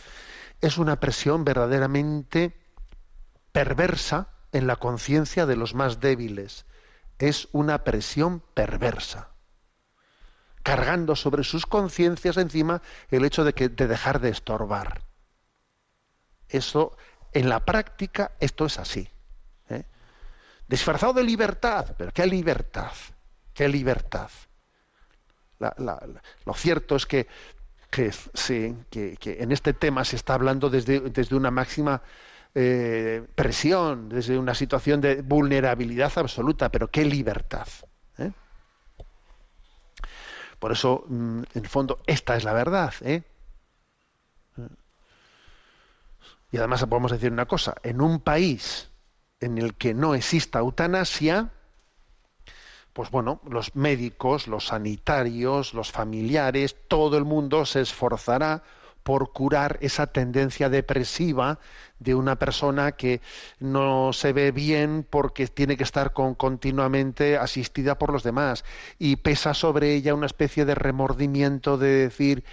es 0.61 0.77
una 0.77 0.99
presión 0.99 1.45
verdaderamente 1.45 2.55
perversa 3.51 4.27
en 4.51 4.67
la 4.67 4.75
conciencia 4.75 5.45
de 5.45 5.55
los 5.55 5.73
más 5.73 5.99
débiles. 5.99 6.65
Es 7.17 7.47
una 7.51 7.83
presión 7.83 8.41
perversa, 8.53 9.29
cargando 10.63 11.15
sobre 11.15 11.43
sus 11.43 11.65
conciencias 11.65 12.37
encima 12.37 12.81
el 13.09 13.25
hecho 13.25 13.43
de 13.43 13.53
que 13.53 13.69
de 13.69 13.87
dejar 13.87 14.19
de 14.19 14.29
estorbar. 14.29 15.01
Eso, 16.47 16.97
en 17.33 17.49
la 17.49 17.65
práctica, 17.65 18.31
esto 18.39 18.65
es 18.65 18.77
así. 18.79 19.09
¿eh? 19.69 19.85
disfrazado 20.67 21.13
de 21.13 21.23
libertad, 21.23 21.95
pero 21.97 22.11
qué 22.11 22.25
libertad, 22.25 22.91
qué 23.53 23.67
libertad. 23.67 24.29
Lo 25.59 26.53
cierto 26.53 26.95
es 26.95 27.05
que, 27.05 27.27
sí, 28.33 28.75
que 28.89 29.37
en 29.39 29.51
este 29.51 29.73
tema 29.73 30.03
se 30.05 30.15
está 30.15 30.33
hablando 30.33 30.69
desde, 30.69 30.99
desde 31.01 31.35
una 31.35 31.51
máxima 31.51 32.01
eh, 32.55 33.27
presión, 33.35 34.09
desde 34.09 34.37
una 34.37 34.55
situación 34.55 35.01
de 35.01 35.21
vulnerabilidad 35.21 36.11
absoluta, 36.15 36.69
pero 36.69 36.87
qué 36.87 37.05
libertad. 37.05 37.67
¿eh? 38.17 38.31
Por 40.57 40.71
eso, 40.71 41.05
mm, 41.07 41.43
en 41.53 41.63
el 41.63 41.67
fondo, 41.67 41.99
esta 42.07 42.35
es 42.35 42.43
la 42.43 42.53
verdad. 42.53 42.93
¿eh? 43.01 43.21
Y 46.51 46.57
además 46.57 46.83
podemos 46.85 47.11
decir 47.11 47.31
una 47.31 47.45
cosa, 47.45 47.75
en 47.83 48.01
un 48.01 48.19
país 48.19 48.89
en 49.39 49.59
el 49.59 49.75
que 49.75 49.93
no 49.93 50.15
exista 50.15 50.59
eutanasia, 50.59 51.51
pues 52.99 53.11
bueno, 53.11 53.39
los 53.49 53.77
médicos, 53.77 54.49
los 54.49 54.65
sanitarios, 54.65 55.73
los 55.73 55.89
familiares, 55.89 56.75
todo 56.89 57.17
el 57.17 57.23
mundo 57.23 57.65
se 57.65 57.79
esforzará 57.79 58.61
por 59.03 59.31
curar 59.31 59.77
esa 59.79 60.07
tendencia 60.07 60.67
depresiva 60.67 61.59
de 61.99 62.13
una 62.13 62.35
persona 62.35 62.91
que 62.91 63.21
no 63.61 64.11
se 64.11 64.33
ve 64.33 64.51
bien 64.51 65.07
porque 65.09 65.47
tiene 65.47 65.77
que 65.77 65.83
estar 65.83 66.11
con, 66.11 66.35
continuamente 66.35 67.37
asistida 67.37 67.97
por 67.97 68.11
los 68.11 68.23
demás. 68.23 68.65
Y 68.97 69.15
pesa 69.15 69.53
sobre 69.53 69.93
ella 69.93 70.13
una 70.13 70.25
especie 70.25 70.65
de 70.65 70.75
remordimiento 70.75 71.77
de 71.77 71.87
decir 71.87 72.43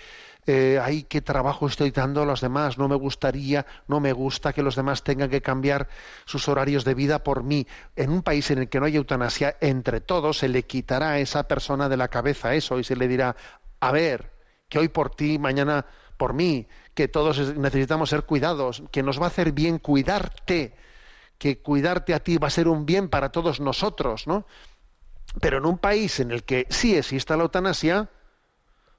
eh, 0.47 0.79
ay, 0.83 1.03
qué 1.05 1.21
trabajo 1.23 1.67
estoy 1.67 1.91
dando 1.91 2.23
a 2.23 2.27
los 2.27 2.41
demás, 2.41 2.79
no 2.79 2.89
me 2.89 2.95
gustaría, 2.97 3.67
no 3.89 4.01
me 4.01 4.13
gusta 4.13 4.53
que 4.53 4.63
los 4.63 4.77
demás 4.77 5.03
tengan 5.03 5.29
que 5.31 5.43
cambiar 5.43 5.89
sus 6.25 6.49
horarios 6.49 6.85
de 6.85 6.95
vida 6.95 7.23
por 7.25 7.43
mí. 7.43 7.67
En 7.97 8.11
un 8.11 8.23
país 8.23 8.51
en 8.51 8.59
el 8.59 8.69
que 8.69 8.79
no 8.81 8.87
hay 8.87 8.97
eutanasia, 8.97 9.57
entre 9.61 10.01
todos 10.01 10.39
se 10.39 10.49
le 10.49 10.63
quitará 10.65 11.11
a 11.11 11.19
esa 11.19 11.45
persona 11.49 11.89
de 11.89 11.97
la 11.97 12.09
cabeza 12.09 12.55
eso 12.55 12.79
y 12.79 12.85
se 12.85 12.97
le 12.97 13.09
dirá, 13.09 13.35
a 13.81 13.93
ver, 13.93 14.33
que 14.69 14.79
hoy 14.79 14.89
por 14.89 15.11
ti, 15.15 15.39
mañana 15.39 15.87
por 16.17 16.33
mí, 16.33 16.67
que 16.95 17.09
todos 17.09 17.39
es- 17.39 17.57
necesitamos 17.57 18.09
ser 18.11 18.23
cuidados, 18.23 18.83
que 18.91 19.03
nos 19.03 19.21
va 19.21 19.25
a 19.25 19.29
hacer 19.29 19.53
bien 19.53 19.79
cuidarte, 19.79 20.75
que 21.39 21.61
cuidarte 21.61 22.15
a 22.15 22.21
ti 22.21 22.39
va 22.39 22.47
a 22.47 22.51
ser 22.51 22.69
un 22.69 22.87
bien 22.87 23.09
para 23.09 23.31
todos 23.31 23.61
nosotros, 23.61 24.27
¿no? 24.27 24.47
Pero 25.41 25.59
en 25.59 25.67
un 25.67 25.79
país 25.79 26.21
en 26.21 26.31
el 26.31 26.45
que 26.45 26.67
sí 26.71 26.97
exista 26.97 27.37
la 27.37 27.43
eutanasia, 27.43 28.09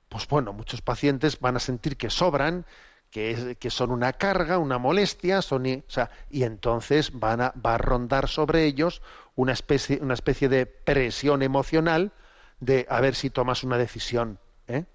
pues 0.09 0.27
bueno, 0.27 0.53
muchos 0.53 0.81
pacientes 0.81 1.39
van 1.39 1.57
a 1.57 1.59
sentir 1.59 1.97
que 1.97 2.09
sobran, 2.09 2.65
que, 3.11 3.57
que 3.59 3.69
son 3.69 3.91
una 3.91 4.13
carga, 4.13 4.57
una 4.57 4.77
molestia, 4.77 5.41
son, 5.41 5.65
y 5.65 6.43
entonces 6.43 7.11
van 7.17 7.41
a, 7.41 7.53
va 7.53 7.75
a 7.75 7.77
rondar 7.77 8.27
sobre 8.27 8.65
ellos 8.65 9.01
una 9.35 9.53
especie, 9.53 9.99
una 10.01 10.13
especie 10.13 10.49
de 10.49 10.65
presión 10.65 11.41
emocional 11.41 12.11
de 12.59 12.85
a 12.89 13.01
ver 13.01 13.15
si 13.15 13.29
tomas 13.29 13.63
una 13.63 13.77
decisión. 13.77 14.39
¿eh? 14.67 14.85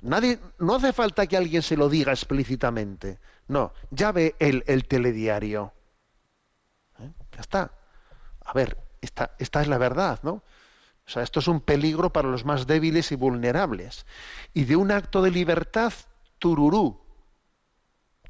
Nadie, 0.00 0.38
no 0.58 0.76
hace 0.76 0.92
falta 0.92 1.26
que 1.26 1.36
alguien 1.36 1.62
se 1.62 1.76
lo 1.76 1.88
diga 1.88 2.12
explícitamente. 2.12 3.18
No, 3.48 3.72
ya 3.90 4.12
ve 4.12 4.34
el, 4.38 4.64
el 4.66 4.86
telediario. 4.86 5.72
¿Eh? 6.98 7.10
Ya 7.32 7.40
está. 7.40 7.70
A 8.44 8.52
ver, 8.52 8.76
esta, 9.00 9.34
esta 9.38 9.60
es 9.60 9.68
la 9.68 9.78
verdad, 9.78 10.20
¿no? 10.22 10.42
O 11.06 11.10
sea, 11.10 11.22
esto 11.22 11.40
es 11.40 11.48
un 11.48 11.60
peligro 11.60 12.10
para 12.12 12.28
los 12.28 12.44
más 12.44 12.66
débiles 12.66 13.12
y 13.12 13.16
vulnerables. 13.16 14.06
Y 14.54 14.64
de 14.64 14.76
un 14.76 14.90
acto 14.90 15.20
de 15.22 15.30
libertad, 15.30 15.92
tururú. 16.38 17.00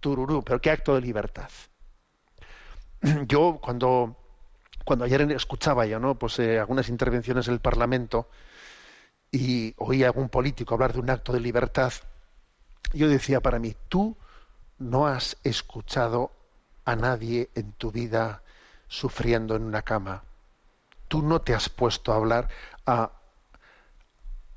Tururú, 0.01 0.43
pero 0.43 0.61
¿qué 0.61 0.71
acto 0.71 0.95
de 0.95 1.01
libertad? 1.01 1.51
Yo 3.27 3.59
cuando, 3.63 4.17
cuando 4.85 5.05
ayer 5.05 5.23
escuchaba 5.33 5.87
yo, 5.87 6.01
¿no? 6.01 6.19
Pues 6.19 6.39
eh, 6.41 6.59
algunas 6.59 6.89
intervenciones 6.89 7.47
del 7.47 7.61
Parlamento 7.61 8.29
y 9.31 9.75
oía 9.79 10.07
a 10.07 10.09
algún 10.11 10.29
político 10.29 10.75
hablar 10.75 10.93
de 10.93 11.01
un 11.01 11.11
acto 11.11 11.33
de 11.33 11.41
libertad, 11.41 11.93
yo 12.93 13.09
decía 13.09 13.41
para 13.41 13.59
mí, 13.59 13.75
tú 13.89 14.17
no 14.79 15.07
has 15.07 15.37
escuchado 15.43 16.31
a 16.85 16.95
nadie 16.95 17.51
en 17.55 17.73
tu 17.73 17.91
vida 17.91 18.43
sufriendo 18.87 19.57
en 19.57 19.65
una 19.65 19.83
cama 19.83 20.23
tú 21.15 21.23
no 21.23 21.41
te 21.41 21.55
has 21.55 21.69
puesto 21.69 22.13
a 22.13 22.17
hablar 22.17 22.49
a, 22.87 23.13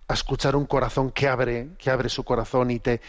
a 0.08 0.13
escuchar 0.13 0.56
un 0.56 0.65
corazón 0.65 1.12
que 1.12 1.28
abre 1.28 1.76
que 1.78 1.91
abre 1.91 2.10
su 2.10 2.24
corazón 2.24 2.72
y 2.72 2.80
te 2.80 3.00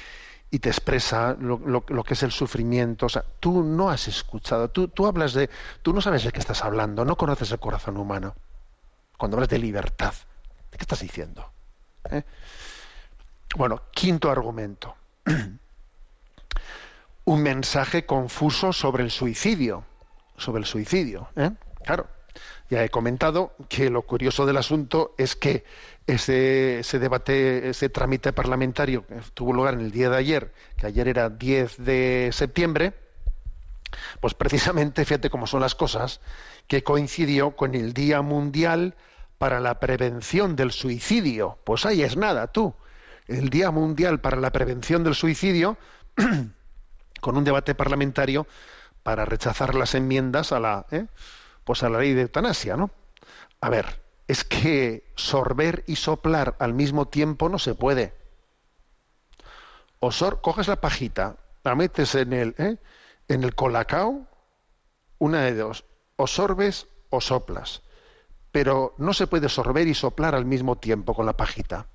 y 0.50 0.58
te 0.58 0.68
expresa 0.68 1.34
lo, 1.40 1.82
que 2.04 2.12
es 2.12 2.22
el 2.22 2.30
sufrimiento. 2.30 3.06
O 3.06 3.08
sea 3.08 3.24
tú 3.40 3.62
no 3.62 3.88
has 3.88 4.06
escuchado 4.06 4.68
tú, 4.68 4.88
tú 4.88 5.06
hablas 5.06 5.32
de 5.32 5.48
tú 5.80 5.94
no 5.94 6.02
sabes 6.02 6.24
de 6.24 6.32
qué 6.32 6.40
estás 6.40 6.62
hablando 6.62 7.06
no 7.06 7.16
conoces 7.16 7.50
el 7.50 7.58
corazón 7.58 7.96
humano. 7.96 8.34
Cuando 9.16 9.38
hablas 9.38 9.48
de 9.48 9.60
libertad 9.60 10.12
qué 10.70 10.76
estás 10.78 11.00
diciendo 11.00 11.50
¿Eh? 12.10 12.24
bueno 13.56 13.80
quinto 13.92 14.30
argumento. 14.30 14.94
Un 17.24 17.42
mensaje 17.42 18.04
confuso 18.04 18.74
sobre 18.74 19.04
el 19.04 19.10
suicidio 19.10 19.86
sobre 20.36 20.60
el 20.60 20.66
suicidio 20.66 21.30
¿eh? 21.34 21.50
claro 21.82 22.17
ya 22.70 22.84
he 22.84 22.88
comentado 22.88 23.52
que 23.68 23.90
lo 23.90 24.02
curioso 24.02 24.46
del 24.46 24.56
asunto 24.56 25.14
es 25.18 25.36
que 25.36 25.64
ese, 26.06 26.82
debate, 26.98 27.68
ese 27.68 27.88
trámite 27.88 28.32
parlamentario 28.32 29.06
que 29.06 29.16
tuvo 29.34 29.52
lugar 29.52 29.74
en 29.74 29.80
el 29.80 29.90
día 29.90 30.08
de 30.10 30.16
ayer, 30.16 30.52
que 30.76 30.86
ayer 30.86 31.08
era 31.08 31.28
10 31.28 31.84
de 31.84 32.30
septiembre, 32.32 32.94
pues 34.20 34.34
precisamente, 34.34 35.04
fíjate 35.04 35.30
cómo 35.30 35.46
son 35.46 35.60
las 35.60 35.74
cosas, 35.74 36.20
que 36.66 36.82
coincidió 36.82 37.56
con 37.56 37.74
el 37.74 37.92
Día 37.92 38.22
Mundial 38.22 38.94
para 39.38 39.60
la 39.60 39.80
Prevención 39.80 40.56
del 40.56 40.72
Suicidio. 40.72 41.58
Pues 41.64 41.86
ahí 41.86 42.02
es 42.02 42.16
nada, 42.16 42.48
tú. 42.48 42.74
El 43.26 43.50
Día 43.50 43.70
Mundial 43.70 44.20
para 44.20 44.38
la 44.38 44.50
Prevención 44.50 45.04
del 45.04 45.14
Suicidio, 45.14 45.78
con 47.20 47.36
un 47.36 47.44
debate 47.44 47.74
parlamentario 47.74 48.46
para 49.02 49.24
rechazar 49.24 49.74
las 49.74 49.94
enmiendas 49.94 50.52
a 50.52 50.60
la, 50.60 50.86
¿eh? 50.90 51.06
Pues 51.68 51.82
a 51.82 51.90
la 51.90 51.98
ley 51.98 52.14
de 52.14 52.22
eutanasia, 52.22 52.78
¿no? 52.78 52.90
A 53.60 53.68
ver, 53.68 54.00
es 54.26 54.42
que 54.42 55.04
sorber 55.16 55.84
y 55.86 55.96
soplar 55.96 56.56
al 56.60 56.72
mismo 56.72 57.08
tiempo 57.08 57.50
no 57.50 57.58
se 57.58 57.74
puede. 57.74 58.14
O 60.00 60.10
sor- 60.10 60.40
coges 60.40 60.66
la 60.66 60.80
pajita, 60.80 61.36
la 61.64 61.74
metes 61.74 62.14
en 62.14 62.32
el, 62.32 62.54
¿eh? 62.56 62.78
en 63.28 63.44
el 63.44 63.54
colacao, 63.54 64.26
una 65.18 65.42
de 65.42 65.54
dos, 65.56 65.84
o 66.16 66.26
sorbes 66.26 66.88
o 67.10 67.20
soplas. 67.20 67.82
Pero 68.50 68.94
no 68.96 69.12
se 69.12 69.26
puede 69.26 69.50
sorber 69.50 69.88
y 69.88 69.94
soplar 69.94 70.34
al 70.34 70.46
mismo 70.46 70.78
tiempo 70.78 71.12
con 71.12 71.26
la 71.26 71.36
pajita. 71.36 71.88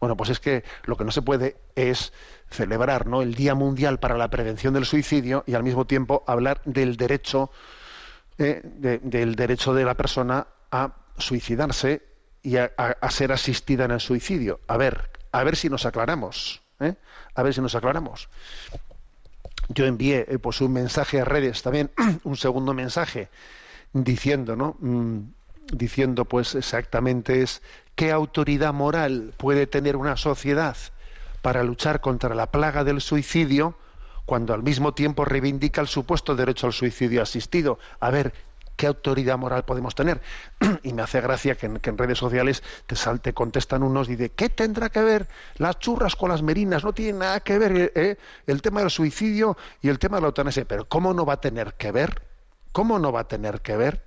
Bueno, 0.00 0.18
pues 0.18 0.28
es 0.28 0.38
que 0.38 0.64
lo 0.84 0.96
que 0.98 1.04
no 1.04 1.12
se 1.12 1.22
puede 1.22 1.56
es 1.76 2.12
celebrar 2.50 3.06
¿no? 3.06 3.22
el 3.22 3.34
Día 3.34 3.54
Mundial 3.54 4.00
para 4.00 4.18
la 4.18 4.28
Prevención 4.28 4.74
del 4.74 4.84
Suicidio 4.84 5.44
y 5.46 5.54
al 5.54 5.62
mismo 5.62 5.86
tiempo 5.86 6.24
hablar 6.26 6.60
del 6.66 6.98
derecho, 6.98 7.50
eh, 8.38 8.60
de- 8.64 8.98
del 8.98 9.34
derecho 9.34 9.74
de 9.74 9.84
la 9.84 9.94
persona 9.94 10.46
a 10.70 10.94
suicidarse 11.18 12.02
y 12.42 12.56
a, 12.58 12.70
ser 13.10 13.32
asistida 13.32 13.86
en 13.86 13.92
el 13.92 14.00
suicidio. 14.00 14.60
A 14.68 14.76
ver, 14.76 15.10
a 15.32 15.42
ver 15.42 15.56
si 15.56 15.68
nos 15.68 15.86
aclaramos. 15.86 16.62
¿eh? 16.80 16.94
A 17.34 17.42
ver 17.42 17.54
si 17.54 17.60
nos 17.60 17.74
aclaramos. 17.74 18.28
Yo 19.68 19.84
envié 19.86 20.26
eh, 20.28 20.38
pues 20.38 20.60
un 20.60 20.72
mensaje 20.72 21.20
a 21.20 21.24
redes 21.24 21.62
también, 21.62 21.90
un 22.24 22.36
segundo 22.36 22.72
mensaje, 22.74 23.28
diciendo, 23.92 24.54
¿no? 24.54 24.76
Mm, 24.80 25.20
diciendo 25.72 26.24
pues 26.24 26.54
exactamente 26.54 27.42
es 27.42 27.62
qué 27.96 28.12
autoridad 28.12 28.72
moral 28.72 29.34
puede 29.36 29.66
tener 29.66 29.96
una 29.96 30.16
sociedad 30.16 30.76
para 31.42 31.64
luchar 31.64 32.00
contra 32.00 32.34
la 32.34 32.50
plaga 32.52 32.84
del 32.84 33.00
suicidio 33.00 33.76
cuando 34.26 34.52
al 34.52 34.62
mismo 34.62 34.92
tiempo 34.92 35.24
reivindica 35.24 35.80
el 35.80 35.86
supuesto 35.86 36.34
derecho 36.36 36.66
al 36.66 36.72
suicidio 36.72 37.22
asistido. 37.22 37.78
A 38.00 38.10
ver, 38.10 38.34
¿qué 38.76 38.86
autoridad 38.86 39.38
moral 39.38 39.64
podemos 39.64 39.94
tener? 39.94 40.20
y 40.82 40.92
me 40.92 41.02
hace 41.02 41.20
gracia 41.20 41.54
que 41.54 41.66
en, 41.66 41.98
redes 41.98 42.18
sociales 42.18 42.62
te, 42.86 42.96
sal- 42.96 43.20
te 43.20 43.32
contestan 43.32 43.82
unos 43.82 44.08
y 44.10 44.16
de 44.16 44.30
¿qué 44.32 44.48
tendrá 44.50 44.90
que 44.90 45.00
ver 45.00 45.28
las 45.56 45.78
churras 45.78 46.16
con 46.16 46.28
las 46.30 46.42
merinas? 46.42 46.84
No 46.84 46.92
tiene 46.92 47.18
nada 47.20 47.40
que 47.40 47.58
ver 47.58 47.92
¿eh? 47.94 48.18
el 48.46 48.60
tema 48.60 48.80
del 48.80 48.90
suicidio 48.90 49.56
y 49.80 49.88
el 49.88 49.98
tema 49.98 50.16
de 50.18 50.22
la 50.22 50.26
eutanasia. 50.28 50.64
Pero 50.66 50.86
¿cómo 50.88 51.14
no 51.14 51.24
va 51.24 51.34
a 51.34 51.40
tener 51.40 51.74
que 51.74 51.92
ver? 51.92 52.22
¿Cómo 52.72 52.98
no 52.98 53.12
va 53.12 53.20
a 53.20 53.28
tener 53.28 53.62
que 53.62 53.76
ver? 53.76 54.04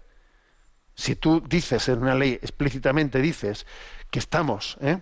si 0.95 1.15
tú 1.15 1.41
dices 1.47 1.87
en 1.87 2.01
una 2.01 2.13
ley 2.13 2.33
explícitamente 2.33 3.21
dices 3.21 3.65
que 4.11 4.19
estamos 4.19 4.77
¿eh? 4.81 4.99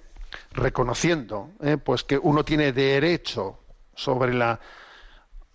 reconociendo 0.53 1.49
¿eh? 1.59 1.77
pues 1.77 2.03
que 2.03 2.19
uno 2.19 2.45
tiene 2.45 2.71
derecho 2.71 3.59
sobre 3.95 4.35
la 4.35 4.59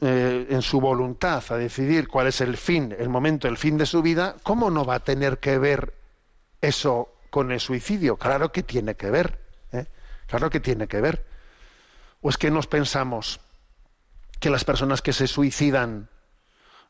eh, 0.05 0.49
en 0.51 0.63
su 0.63 0.81
voluntad 0.81 1.45
a 1.51 1.57
decidir 1.57 2.09
cuál 2.09 2.27
es 2.27 2.41
el 2.41 2.57
fin, 2.57 2.93
el 2.99 3.09
momento, 3.09 3.47
el 3.47 3.57
fin 3.57 3.79
de 3.79 3.87
su 3.87 4.03
vida, 4.03 4.35
¿cómo 4.43 4.69
no 4.69 4.85
va 4.85 4.97
a 4.97 5.05
tener 5.05 5.39
que 5.39 5.59
ver 5.59 5.95
eso 6.61 7.15
con 7.31 7.53
el 7.53 7.61
suicidio? 7.61 8.17
Claro 8.17 8.51
que 8.51 8.65
tiene 8.65 8.97
que 8.97 9.11
ver, 9.11 9.39
¿eh? 9.71 9.87
claro 10.27 10.51
que 10.51 10.59
tiene 10.59 10.89
que 10.89 11.01
ver. 11.01 11.25
¿O 12.21 12.31
es 12.31 12.37
que 12.37 12.51
nos 12.51 12.67
pensamos 12.67 13.39
que 14.41 14.51
las 14.51 14.65
personas 14.65 15.03
que 15.03 15.13
se 15.13 15.29
suicidan 15.29 16.09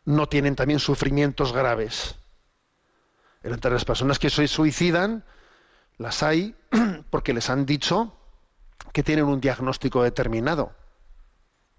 no 0.06 0.26
tienen 0.26 0.56
también 0.56 0.80
sufrimientos 0.80 1.52
graves? 1.52 2.14
Entre 3.42 3.70
las 3.70 3.84
personas 3.84 4.18
que 4.18 4.30
se 4.30 4.48
suicidan, 4.48 5.22
las 5.98 6.22
hay 6.22 6.54
porque 7.10 7.34
les 7.34 7.50
han 7.50 7.66
dicho 7.66 8.16
que 8.94 9.02
tienen 9.02 9.26
un 9.26 9.42
diagnóstico 9.42 10.02
determinado. 10.02 10.72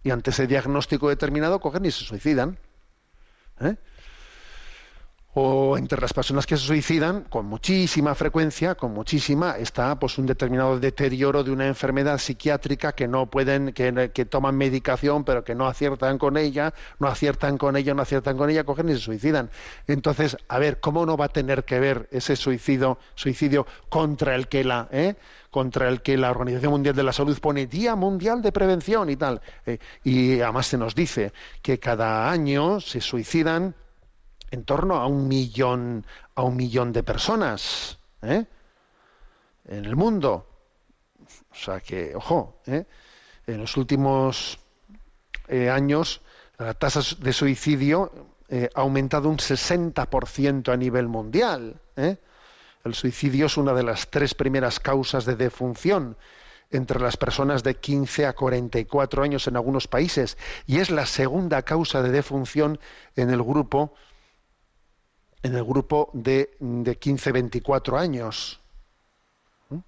Y 0.03 0.11
ante 0.11 0.31
ese 0.31 0.47
diagnóstico 0.47 1.09
determinado 1.09 1.59
cogen 1.59 1.85
y 1.85 1.91
se 1.91 2.03
suicidan. 2.03 2.57
¿Eh? 3.59 3.75
O 5.35 5.77
entre 5.77 5.99
las 5.99 6.13
personas 6.13 6.45
que 6.45 6.57
se 6.57 6.65
suicidan, 6.65 7.25
con 7.29 7.47
muchísima 7.47 8.13
frecuencia, 8.13 8.75
con 8.75 8.93
muchísima, 8.93 9.57
está 9.57 9.97
pues 9.97 10.17
un 10.19 10.27
determinado 10.27 10.79
deterioro 10.79 11.43
de 11.43 11.51
una 11.51 11.65
enfermedad 11.65 12.19
psiquiátrica 12.19 12.91
que 12.91 13.07
no 13.07 13.25
pueden, 13.25 13.73
que, 13.73 14.25
toman 14.25 14.55
medicación, 14.55 15.23
pero 15.23 15.43
que 15.43 15.55
no 15.55 15.67
aciertan 15.67 16.19
con 16.19 16.37
ella, 16.37 16.73
no 16.99 17.07
aciertan 17.07 17.57
con 17.57 17.75
ella, 17.75 17.93
no 17.95 18.03
aciertan 18.03 18.37
con 18.37 18.49
ella, 18.49 18.63
cogen 18.63 18.89
y 18.89 18.93
se 18.93 18.99
suicidan. 18.99 19.49
Entonces, 19.87 20.37
a 20.47 20.59
ver, 20.59 20.79
¿cómo 20.79 21.05
no 21.05 21.17
va 21.17 21.25
a 21.25 21.29
tener 21.29 21.63
que 21.63 21.79
ver 21.79 22.07
ese 22.11 22.35
suicidio, 22.35 22.99
suicidio 23.15 23.65
contra 23.89 24.35
el 24.35 24.47
que 24.47 24.63
la, 24.63 24.87
eh? 24.91 25.15
contra 25.49 25.89
el 25.89 26.01
que 26.01 26.17
la 26.17 26.29
Organización 26.29 26.71
Mundial 26.73 26.95
de 26.95 27.03
la 27.03 27.13
Salud 27.13 27.37
pone 27.39 27.65
Día 27.65 27.95
Mundial 27.95 28.41
de 28.43 28.51
Prevención 28.51 29.09
y 29.09 29.15
tal? 29.15 29.41
Eh, 29.65 29.79
y 30.03 30.41
además 30.41 30.67
se 30.67 30.77
nos 30.77 30.93
dice 30.93 31.33
que 31.63 31.79
cada 31.79 32.29
año 32.29 32.79
se 32.79 33.01
suicidan 33.01 33.73
en 34.53 34.65
torno 34.65 34.97
a 34.97 35.07
un 35.07 35.27
millón 35.27 36.05
a 36.35 36.43
un 36.43 36.55
millón 36.55 36.93
de 36.93 37.01
personas 37.01 37.97
¿eh? 38.21 38.45
en 39.65 39.85
el 39.85 39.95
mundo 39.95 40.45
o 41.51 41.55
sea 41.55 41.79
que 41.79 42.15
ojo 42.15 42.61
¿eh? 42.67 42.85
en 43.47 43.57
los 43.57 43.75
últimos 43.77 44.59
eh, 45.47 45.71
años 45.71 46.21
la 46.59 46.75
tasa 46.75 47.01
de 47.17 47.33
suicidio 47.33 48.11
eh, 48.47 48.69
ha 48.75 48.81
aumentado 48.81 49.27
un 49.27 49.37
60% 49.37 50.71
a 50.71 50.77
nivel 50.77 51.07
mundial 51.07 51.81
¿eh? 51.95 52.17
el 52.85 52.93
suicidio 52.93 53.47
es 53.47 53.57
una 53.57 53.73
de 53.73 53.81
las 53.81 54.11
tres 54.11 54.35
primeras 54.35 54.79
causas 54.79 55.25
de 55.25 55.35
defunción 55.35 56.15
entre 56.69 56.99
las 56.99 57.17
personas 57.17 57.63
de 57.63 57.73
15 57.73 58.27
a 58.27 58.33
44 58.33 59.23
años 59.23 59.47
en 59.47 59.55
algunos 59.55 59.87
países 59.87 60.37
y 60.67 60.77
es 60.77 60.91
la 60.91 61.07
segunda 61.07 61.63
causa 61.63 62.03
de 62.03 62.11
defunción 62.11 62.79
en 63.15 63.31
el 63.31 63.41
grupo 63.41 63.95
en 65.43 65.55
el 65.55 65.63
grupo 65.63 66.09
de, 66.13 66.55
de 66.59 66.99
15-24 66.99 67.99
años. 67.99 68.61
¿Mm? 69.69 69.79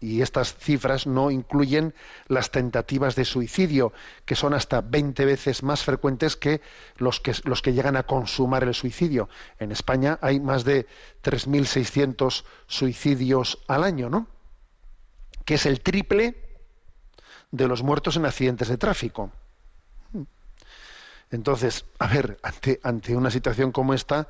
Y 0.00 0.22
estas 0.22 0.56
cifras 0.56 1.06
no 1.06 1.30
incluyen 1.30 1.94
las 2.28 2.50
tentativas 2.50 3.14
de 3.14 3.26
suicidio, 3.26 3.92
que 4.24 4.34
son 4.34 4.54
hasta 4.54 4.80
20 4.80 5.24
veces 5.26 5.62
más 5.62 5.84
frecuentes 5.84 6.34
que 6.36 6.62
los 6.96 7.20
que, 7.20 7.34
los 7.44 7.60
que 7.60 7.74
llegan 7.74 7.96
a 7.96 8.04
consumar 8.04 8.64
el 8.64 8.74
suicidio. 8.74 9.28
En 9.58 9.70
España 9.70 10.18
hay 10.22 10.40
más 10.40 10.64
de 10.64 10.86
3.600 11.22 12.44
suicidios 12.66 13.58
al 13.68 13.84
año, 13.84 14.08
¿no? 14.08 14.26
Que 15.44 15.54
es 15.54 15.66
el 15.66 15.82
triple 15.82 16.36
de 17.50 17.68
los 17.68 17.82
muertos 17.82 18.16
en 18.16 18.24
accidentes 18.24 18.68
de 18.68 18.78
tráfico. 18.78 19.30
¿Mm? 20.12 20.22
Entonces, 21.32 21.84
a 21.98 22.06
ver, 22.06 22.38
ante, 22.42 22.80
ante 22.82 23.14
una 23.14 23.30
situación 23.30 23.72
como 23.72 23.92
esta, 23.92 24.26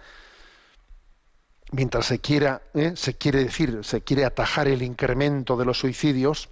mientras 1.73 2.07
se 2.07 2.21
quiera, 2.21 2.63
¿eh? 2.75 2.93
se 2.95 3.15
quiere 3.15 3.45
decir, 3.45 3.81
se 3.83 4.03
quiere 4.03 4.25
atajar 4.25 4.69
el 4.69 4.83
incremento 4.83 5.57
de 5.57 5.65
los 5.65 5.79
suicidios, 5.79 6.51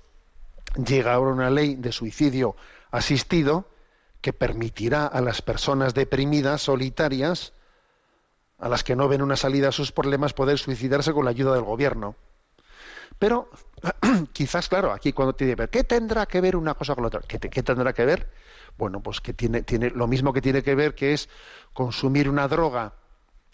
llega 0.75 1.15
ahora 1.15 1.33
una 1.33 1.51
ley 1.51 1.77
de 1.77 1.93
suicidio 1.93 2.57
asistido 2.91 3.67
que 4.21 4.33
permitirá 4.33 5.07
a 5.07 5.21
las 5.21 5.43
personas 5.43 5.95
deprimidas, 5.95 6.63
solitarias, 6.63 7.53
a 8.59 8.69
las 8.69 8.83
que 8.83 8.97
no 8.97 9.09
ven 9.09 9.23
una 9.23 9.37
salida 9.37 9.69
a 9.69 9.73
sus 9.73 9.93
problemas, 9.93 10.33
poder 10.33 10.59
suicidarse 10.59 11.13
con 11.13 11.25
la 11.25 11.31
ayuda 11.31 11.55
del 11.55 11.65
gobierno. 11.65 12.17
Pero 13.19 13.51
quizás, 14.33 14.69
claro, 14.69 14.93
aquí 14.93 15.13
cuando 15.13 15.35
te 15.35 15.45
dice, 15.47 15.69
¿qué 15.69 15.85
tendrá 15.85 16.27
que 16.27 16.41
ver 16.41 16.57
una 16.57 16.75
cosa 16.75 16.95
con 16.95 17.05
la 17.05 17.09
otra? 17.09 17.21
¿Qué, 17.21 17.39
qué 17.39 17.63
tendrá 17.63 17.93
que 17.93 18.05
ver? 18.05 18.31
Bueno, 18.79 19.01
pues 19.01 19.21
que 19.21 19.35
tiene, 19.35 19.63
tiene 19.63 19.91
lo 19.91 20.07
mismo 20.07 20.33
que 20.33 20.41
tiene 20.41 20.63
que 20.63 20.75
ver 20.75 20.95
que 20.95 21.13
es 21.13 21.29
consumir 21.75 22.29
una 22.29 22.49
droga, 22.49 22.95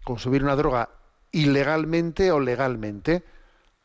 consumir 0.05 0.43
una 0.45 0.55
droga 0.55 0.91
ilegalmente 1.33 2.31
o 2.33 2.41
legalmente. 2.41 3.25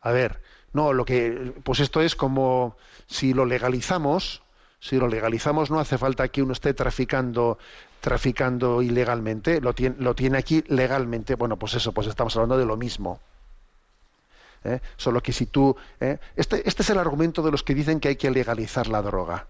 A 0.01 0.11
ver, 0.11 0.41
no, 0.73 0.93
lo 0.93 1.05
que, 1.05 1.53
pues 1.63 1.79
esto 1.79 2.01
es 2.01 2.15
como 2.15 2.77
si 3.07 3.33
lo 3.33 3.45
legalizamos, 3.45 4.41
si 4.79 4.97
lo 4.97 5.07
legalizamos 5.07 5.69
no 5.69 5.79
hace 5.79 5.97
falta 5.97 6.27
que 6.29 6.41
uno 6.41 6.53
esté 6.53 6.73
traficando, 6.73 7.59
traficando 7.99 8.81
ilegalmente, 8.81 9.61
lo 9.61 9.73
tiene, 9.73 9.95
lo 9.99 10.15
tiene 10.15 10.37
aquí 10.37 10.63
legalmente. 10.67 11.35
Bueno, 11.35 11.57
pues 11.57 11.75
eso, 11.75 11.91
pues 11.91 12.07
estamos 12.07 12.35
hablando 12.35 12.57
de 12.57 12.65
lo 12.65 12.77
mismo. 12.77 13.19
¿eh? 14.63 14.79
Solo 14.97 15.21
que 15.21 15.33
si 15.33 15.45
tú, 15.45 15.75
¿eh? 15.99 16.17
este, 16.35 16.67
este 16.67 16.81
es 16.81 16.89
el 16.89 16.97
argumento 16.97 17.41
de 17.43 17.51
los 17.51 17.63
que 17.63 17.75
dicen 17.75 17.99
que 17.99 18.09
hay 18.09 18.15
que 18.15 18.31
legalizar 18.31 18.87
la 18.87 19.01
droga 19.01 19.47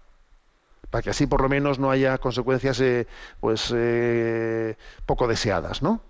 para 0.92 1.02
que 1.02 1.10
así 1.10 1.26
por 1.26 1.40
lo 1.40 1.48
menos 1.48 1.78
no 1.78 1.90
haya 1.90 2.18
consecuencias 2.18 2.78
eh, 2.80 3.06
pues 3.40 3.72
eh, 3.74 4.76
poco 5.06 5.26
deseadas, 5.26 5.82
¿no? 5.82 6.02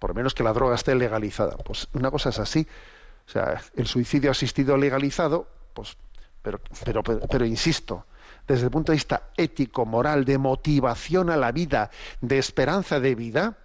Por 0.00 0.10
lo 0.10 0.14
menos 0.14 0.34
que 0.34 0.42
la 0.42 0.52
droga 0.52 0.74
esté 0.74 0.96
legalizada. 0.96 1.56
Pues 1.58 1.86
una 1.92 2.10
cosa 2.10 2.30
es 2.30 2.40
así. 2.40 2.66
O 3.28 3.30
sea, 3.30 3.60
el 3.76 3.86
suicidio 3.86 4.32
asistido 4.32 4.76
legalizado, 4.76 5.46
pues, 5.74 5.96
pero, 6.42 6.58
pero, 6.84 7.04
pero, 7.04 7.20
pero 7.28 7.44
insisto, 7.44 8.06
desde 8.48 8.64
el 8.64 8.70
punto 8.70 8.90
de 8.90 8.96
vista 8.96 9.28
ético, 9.36 9.86
moral, 9.86 10.24
de 10.24 10.38
motivación 10.38 11.30
a 11.30 11.36
la 11.36 11.52
vida, 11.52 11.90
de 12.22 12.38
esperanza 12.38 12.98
de 12.98 13.14
vida, 13.14 13.58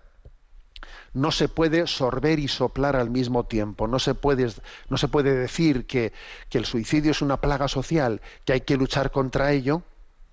no 1.14 1.32
se 1.32 1.48
puede 1.48 1.88
sorber 1.88 2.40
y 2.40 2.50
soplar 2.50 2.98
al 2.98 3.10
mismo 3.10 3.46
tiempo. 3.46 3.88
No 3.88 3.98
se 3.98 4.14
puede, 4.14 4.52
no 4.90 4.98
se 4.98 5.08
puede 5.08 5.34
decir 5.34 5.88
que, 5.88 6.12
que 6.50 6.58
el 6.58 6.66
suicidio 6.66 7.12
es 7.12 7.22
una 7.22 7.38
plaga 7.38 7.70
social, 7.70 8.22
que 8.44 8.54
hay 8.54 8.62
que 8.62 8.76
luchar 8.76 9.10
contra 9.10 9.54
ello, 9.54 9.84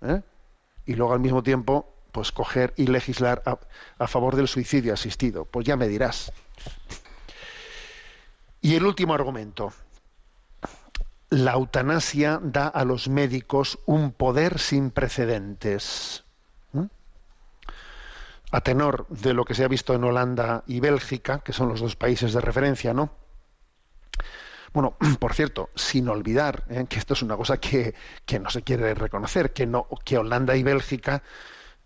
¿eh? 0.03 0.21
y 0.85 0.95
luego 0.95 1.13
al 1.13 1.21
mismo 1.21 1.45
tiempo 1.45 1.92
pues 2.13 2.31
coger 2.31 2.75
y 2.77 2.87
legislar 2.87 3.43
a, 3.99 4.07
favor 4.07 4.37
del 4.37 4.47
suicidio 4.47 4.93
asistido. 4.93 5.47
Pues 5.47 5.67
ya 5.67 5.77
me 5.77 5.89
dirás. 5.89 6.31
Y 8.61 8.77
el 8.77 8.85
último 8.85 9.15
argumento. 9.15 9.73
La 11.31 11.53
eutanasia 11.53 12.39
da 12.43 12.69
a 12.69 12.85
los 12.85 13.09
médicos 13.09 13.79
un 13.87 14.13
poder 14.13 14.59
sin 14.59 14.91
precedentes. 14.91 16.25
¿Mm? 16.73 16.85
A 18.51 18.61
tenor 18.61 19.07
de 19.09 19.33
lo 19.33 19.47
que 19.47 19.55
se 19.55 19.65
ha 19.65 19.69
visto 19.69 19.95
en 19.95 20.05
Holanda 20.05 20.63
y 20.67 20.81
Bélgica, 20.81 21.39
que 21.39 21.55
son 21.55 21.71
los 21.71 21.81
dos 21.81 21.97
países 21.97 22.35
de 22.35 22.43
referencia, 22.43 22.93
¿no? 22.93 23.11
Bueno, 24.75 24.97
por 25.19 25.33
cierto, 25.33 25.71
sin 25.75 26.09
olvidar 26.11 26.65
¿eh? 26.69 26.85
que 26.87 26.99
esto 26.99 27.15
es 27.15 27.23
una 27.23 27.37
cosa 27.37 27.57
que, 27.59 27.95
que 28.27 28.39
no 28.39 28.51
se 28.51 28.63
quiere 28.63 28.95
reconocer, 28.95 29.55
que, 29.55 29.67
no, 29.67 29.89
que 30.05 30.19
Holanda 30.19 30.55
y 30.55 30.63
Bélgica 30.63 31.23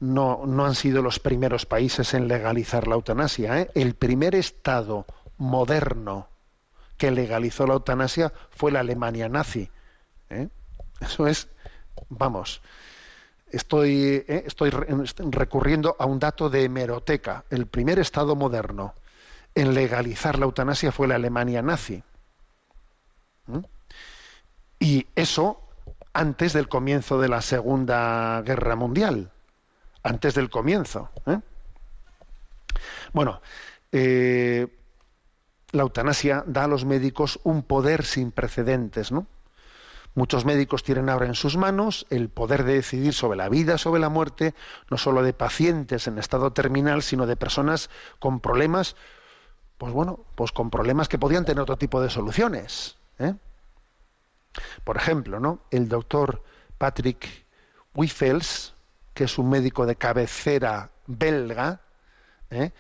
no, 0.01 0.45
no 0.47 0.67
han 0.67 0.75
sido 0.75 1.03
los 1.03 1.19
primeros 1.19 1.67
países 1.67 2.15
en 2.15 2.29
legalizar 2.29 2.87
la 2.87 2.95
eutanasia. 2.97 3.61
¿eh? 3.61 3.71
El 3.75 3.95
primer 3.95 4.35
Estado 4.35 5.07
moderno 5.39 6.29
que 6.97 7.11
legalizó 7.11 7.67
la 7.67 7.75
eutanasia 7.75 8.33
fue 8.51 8.73
la 8.73 8.81
Alemania 8.81 9.29
nazi. 9.29 9.71
¿eh? 10.31 10.49
Eso 11.01 11.27
es, 11.27 11.49
vamos, 12.09 12.63
estoy, 13.51 14.25
¿eh? 14.29 14.45
estoy 14.47 14.71
re- 14.71 14.87
recurriendo 15.31 15.97
a 15.99 16.07
un 16.07 16.19
dato 16.19 16.49
de 16.51 16.65
hemeroteca. 16.65 17.45
El 17.51 17.67
primer 17.67 17.99
Estado 17.99 18.35
moderno 18.35 18.95
en 19.55 19.75
legalizar 19.75 20.39
la 20.39 20.45
eutanasia 20.47 20.93
fue 20.93 21.09
la 21.09 21.15
Alemania 21.17 21.63
nazi. 21.63 22.03
Y 24.79 25.07
eso 25.15 25.61
antes 26.13 26.53
del 26.53 26.69
comienzo 26.69 27.19
de 27.21 27.29
la 27.29 27.41
Segunda 27.41 28.43
Guerra 28.43 28.77
Mundial. 28.77 29.31
Antes 30.07 30.35
del 30.35 30.51
comienzo. 30.51 31.11
¿eh? 31.27 31.41
Bueno, 33.13 33.41
eh, 33.91 34.69
la 35.73 35.83
eutanasia 35.83 36.45
da 36.47 36.65
a 36.65 36.69
los 36.69 36.85
médicos 36.85 37.41
un 37.43 37.65
poder 37.65 38.05
sin 38.05 38.31
precedentes, 38.31 39.11
¿no? 39.11 39.27
Muchos 40.15 40.45
médicos 40.45 40.85
tienen 40.85 41.09
ahora 41.09 41.27
en 41.27 41.35
sus 41.35 41.57
manos 41.57 42.07
el 42.09 42.29
poder 42.29 42.63
de 42.63 42.75
decidir 42.75 43.15
sobre 43.15 43.37
la 43.37 43.49
vida, 43.49 43.79
sobre 43.79 44.01
la 44.01 44.09
muerte, 44.09 44.55
no 44.91 44.97
solo 44.97 45.25
de 45.25 45.33
pacientes 45.33 46.07
en 46.07 46.19
estado 46.19 46.53
terminal, 46.53 47.03
sino 47.03 47.27
de 47.27 47.37
personas 47.37 47.91
con 48.21 48.39
problemas, 48.39 48.95
pues 49.77 49.93
bueno, 49.93 50.21
pues 50.37 50.53
con 50.53 50.71
problemas 50.71 51.09
que 51.09 51.19
podían 51.19 51.45
tener 51.45 51.61
otro 51.61 51.79
tipo 51.79 52.01
de 52.01 52.11
soluciones. 52.11 52.97
¿eh? 53.19 53.35
Por 54.85 54.97
ejemplo, 54.97 55.41
¿no? 55.41 55.63
El 55.73 55.89
doctor 55.89 56.45
Patrick 56.79 57.45
Wiffels, 57.93 58.76
que 59.17 59.25
es 59.25 59.39
un 59.39 59.49
médico 59.49 59.87
de 59.87 59.97
cabecera 59.97 60.91
belga, 61.07 61.81
¿eh? 62.51 62.71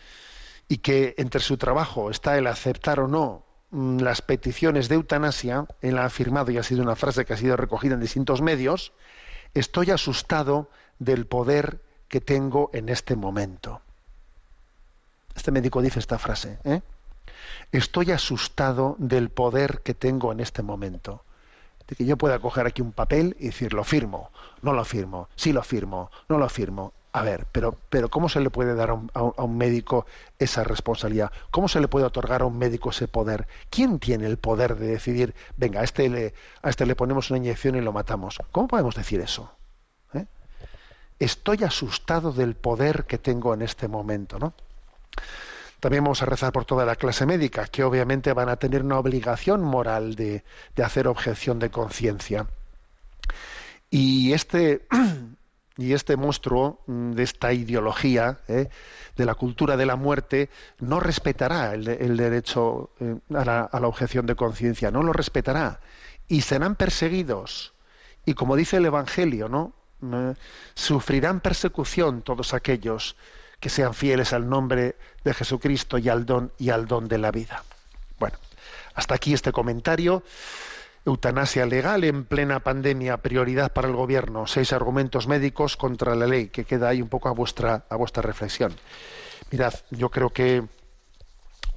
y 0.69 0.79
que 0.79 1.15
entre 1.17 1.41
su 1.41 1.57
trabajo 1.57 2.11
está 2.11 2.37
el 2.37 2.47
aceptar 2.47 3.01
o 3.01 3.09
no 3.09 3.43
mm, 3.71 4.01
las 4.01 4.21
peticiones 4.21 4.91
de 4.91 4.97
eutanasia, 4.97 5.67
él 5.81 5.97
ha 5.97 6.05
afirmado, 6.05 6.51
y 6.51 6.59
ha 6.59 6.63
sido 6.63 6.83
una 6.83 6.95
frase 6.95 7.25
que 7.25 7.33
ha 7.33 7.39
sido 7.39 7.57
recogida 7.57 7.95
en 7.95 8.01
distintos 8.01 8.43
medios, 8.43 8.93
estoy 9.55 9.91
asustado 9.91 10.69
del 10.99 11.27
poder 11.27 11.81
que 12.07 12.21
tengo 12.21 12.69
en 12.75 12.91
este 12.91 13.17
momento. 13.17 13.81
Este 15.35 15.51
médico 15.51 15.81
dice 15.81 16.01
esta 16.01 16.19
frase, 16.19 16.59
¿eh? 16.65 16.83
estoy 17.73 18.13
asustado 18.13 18.95
del 18.99 19.31
poder 19.31 19.81
que 19.81 19.95
tengo 19.95 20.33
en 20.33 20.41
este 20.41 20.63
momento. 20.63 21.25
De 21.89 21.97
que 21.97 22.05
yo 22.05 22.17
pueda 22.17 22.39
coger 22.39 22.67
aquí 22.67 22.83
un 22.83 22.93
papel 22.93 23.37
y 23.39 23.47
decir, 23.47 23.73
lo 23.73 23.85
firmo, 23.85 24.31
no 24.63 24.73
lo 24.73 24.85
firmo, 24.85 25.29
sí 25.37 25.53
lo 25.53 25.63
firmo, 25.63 26.11
no 26.29 26.39
lo 26.39 26.49
firmo. 26.49 26.93
A 27.13 27.23
ver, 27.23 27.47
pero, 27.51 27.79
pero 27.89 28.11
¿cómo 28.11 28.29
se 28.29 28.41
le 28.41 28.51
puede 28.51 28.75
dar 28.75 28.91
a 28.91 29.43
un, 29.43 29.57
médico 29.57 30.05
esa 30.39 30.65
responsabilidad? 30.65 31.33
¿Cómo 31.51 31.67
se 31.67 31.81
le 31.81 31.89
puede 31.89 32.05
otorgar 32.05 32.43
a 32.43 32.45
un 32.45 32.59
médico 32.59 32.91
ese 32.91 33.09
poder? 33.09 33.49
¿Quién 33.71 33.99
tiene 33.99 34.27
el 34.27 34.37
poder 34.37 34.77
de 34.77 34.89
decidir, 34.89 35.35
venga, 35.57 35.81
a 35.81 35.85
este 35.85 36.11
le, 36.11 36.35
a 36.61 36.69
este 36.69 36.85
le 36.85 36.95
ponemos 36.95 37.31
una 37.31 37.39
inyección 37.39 37.75
y 37.77 37.81
lo 37.81 37.93
matamos? 37.93 38.39
¿Cómo 38.53 38.69
podemos 38.69 38.95
decir 38.95 39.21
eso? 39.21 39.51
¿Eh? 40.13 40.27
Estoy 41.19 41.65
asustado 41.65 42.33
del 42.33 42.55
poder 42.55 43.07
que 43.07 43.17
tengo 43.17 43.55
en 43.55 43.63
este 43.63 43.89
momento, 43.89 44.39
¿no? 44.39 44.53
También 45.81 46.05
vamos 46.05 46.23
a 46.23 46.27
rezar 46.27 46.53
por 46.53 46.65
toda 46.65 46.85
la 46.85 46.97
clase 46.97 47.27
médica, 47.27 47.67
que 47.67 47.85
obviamente 47.85 48.33
van 48.33 48.49
a 48.49 48.57
tener 48.57 48.83
una 48.83 48.99
obligación 48.99 49.63
moral 49.63 50.15
de, 50.15 50.45
hacer 50.83 51.07
objeción 51.09 51.59
de 51.59 51.71
conciencia. 51.71 52.47
Y 53.91 54.33
este, 54.33 54.87
y 55.77 55.93
este 55.93 56.17
monstruo 56.17 56.83
mm, 56.87 57.13
de 57.13 57.23
esta 57.23 57.53
ideología 57.53 58.41
¿eh? 58.49 58.69
de 59.17 59.25
la 59.25 59.35
cultura 59.35 59.77
de 59.77 59.87
la 59.87 59.97
muerte 59.97 60.51
no 60.81 61.01
respetará 61.01 61.75
el 61.75 62.17
derecho 62.17 62.91
eh, 63.01 63.17
a, 63.35 63.45
la, 63.45 63.61
a 63.61 63.81
la 63.81 63.87
objeción 63.87 64.27
de 64.27 64.35
conciencia, 64.35 64.91
no 64.91 65.03
lo 65.03 65.13
respetará. 65.13 65.81
Y 66.29 66.41
serán 66.41 66.75
perseguidos. 66.75 67.75
Y 68.25 68.35
como 68.35 68.57
dice 68.57 68.79
el 68.79 68.87
Evangelio, 68.87 69.49
¿no? 69.49 69.73
Eh, 70.03 70.35
sufrirán 70.75 71.41
persecución 71.41 72.23
todos 72.23 72.53
aquellos 72.53 73.17
que 73.61 73.71
sean 73.71 73.95
fieles 73.95 74.33
al 74.33 74.49
nombre 74.49 74.97
de 75.27 75.35
Jesucristo 75.35 75.99
y 75.99 76.09
al 76.09 76.25
don 76.25 76.53
y 76.57 76.71
al 76.71 76.87
don 76.87 77.09
de 77.09 77.19
la 77.19 77.33
vida. 77.33 77.65
Bueno, 78.19 78.39
hasta 78.95 79.17
aquí 79.17 79.35
este 79.35 79.53
comentario. 79.53 80.23
Eutanasia 81.05 81.67
legal 81.67 82.05
en 82.05 82.25
plena 82.25 82.61
pandemia, 82.61 83.19
prioridad 83.19 83.73
para 83.73 83.89
el 83.89 83.95
gobierno, 83.95 84.47
seis 84.47 84.73
argumentos 84.73 85.27
médicos 85.27 85.77
contra 85.77 86.15
la 86.15 86.27
ley, 86.27 86.49
que 86.49 86.65
queda 86.65 86.89
ahí 86.89 87.03
un 87.03 87.09
poco 87.09 87.29
a 87.29 87.33
vuestra, 87.33 87.85
a 87.89 87.97
vuestra 87.97 88.23
reflexión. 88.23 88.75
Mirad, 89.51 89.75
yo 89.91 90.11
creo 90.11 90.31
que 90.31 90.65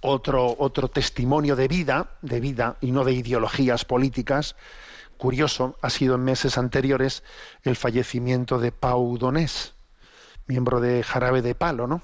otro, 0.01 0.55
otro 0.57 0.87
testimonio 0.87 1.55
de 1.55 1.67
vida, 1.67 2.17
de 2.21 2.39
vida 2.39 2.77
y 2.81 2.91
no 2.91 3.03
de 3.03 3.13
ideologías 3.13 3.85
políticas, 3.85 4.55
curioso, 5.17 5.77
ha 5.81 5.89
sido 5.89 6.15
en 6.15 6.23
meses 6.23 6.57
anteriores 6.57 7.23
el 7.63 7.75
fallecimiento 7.75 8.59
de 8.59 8.71
Pau 8.71 9.17
Donés, 9.17 9.73
miembro 10.47 10.79
de 10.79 11.03
Jarabe 11.03 11.41
de 11.41 11.53
Palo, 11.53 11.85
¿no? 11.85 12.01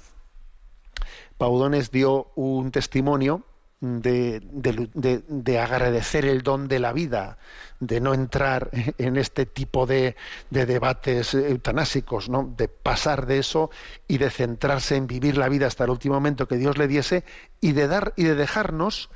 Pau 1.38 1.58
Donés 1.60 1.92
dio 1.92 2.32
un 2.36 2.72
testimonio 2.72 3.44
de, 3.82 4.40
de- 4.42 4.90
de- 4.94 5.24
de 5.28 5.60
agradecer 5.60 6.26
el 6.26 6.42
don 6.42 6.68
de 6.68 6.80
la 6.80 6.94
vida, 6.94 7.38
de 7.80 8.00
no 8.00 8.14
entrar 8.14 8.70
en 8.98 9.18
este 9.18 9.46
tipo 9.46 9.86
de, 9.86 10.16
de 10.50 10.66
debates 10.66 11.34
eutanásicos, 11.34 12.30
¿no? 12.30 12.54
de 12.58 12.68
pasar 12.70 13.26
de 13.26 13.40
eso 13.40 13.70
y 14.08 14.18
de 14.18 14.30
centrarse 14.30 14.96
en 14.96 15.08
vivir 15.08 15.38
la 15.38 15.50
vida 15.50 15.68
hasta 15.68 15.84
el 15.84 15.90
último 15.92 16.16
momento 16.16 16.48
que 16.48 16.58
Dios 16.58 16.78
le 16.78 16.88
diese 16.88 17.24
y 17.62 17.74
de 17.74 17.88
dar 17.88 18.14
y 18.16 18.24
de 18.24 18.36
dejarnos 18.36 19.10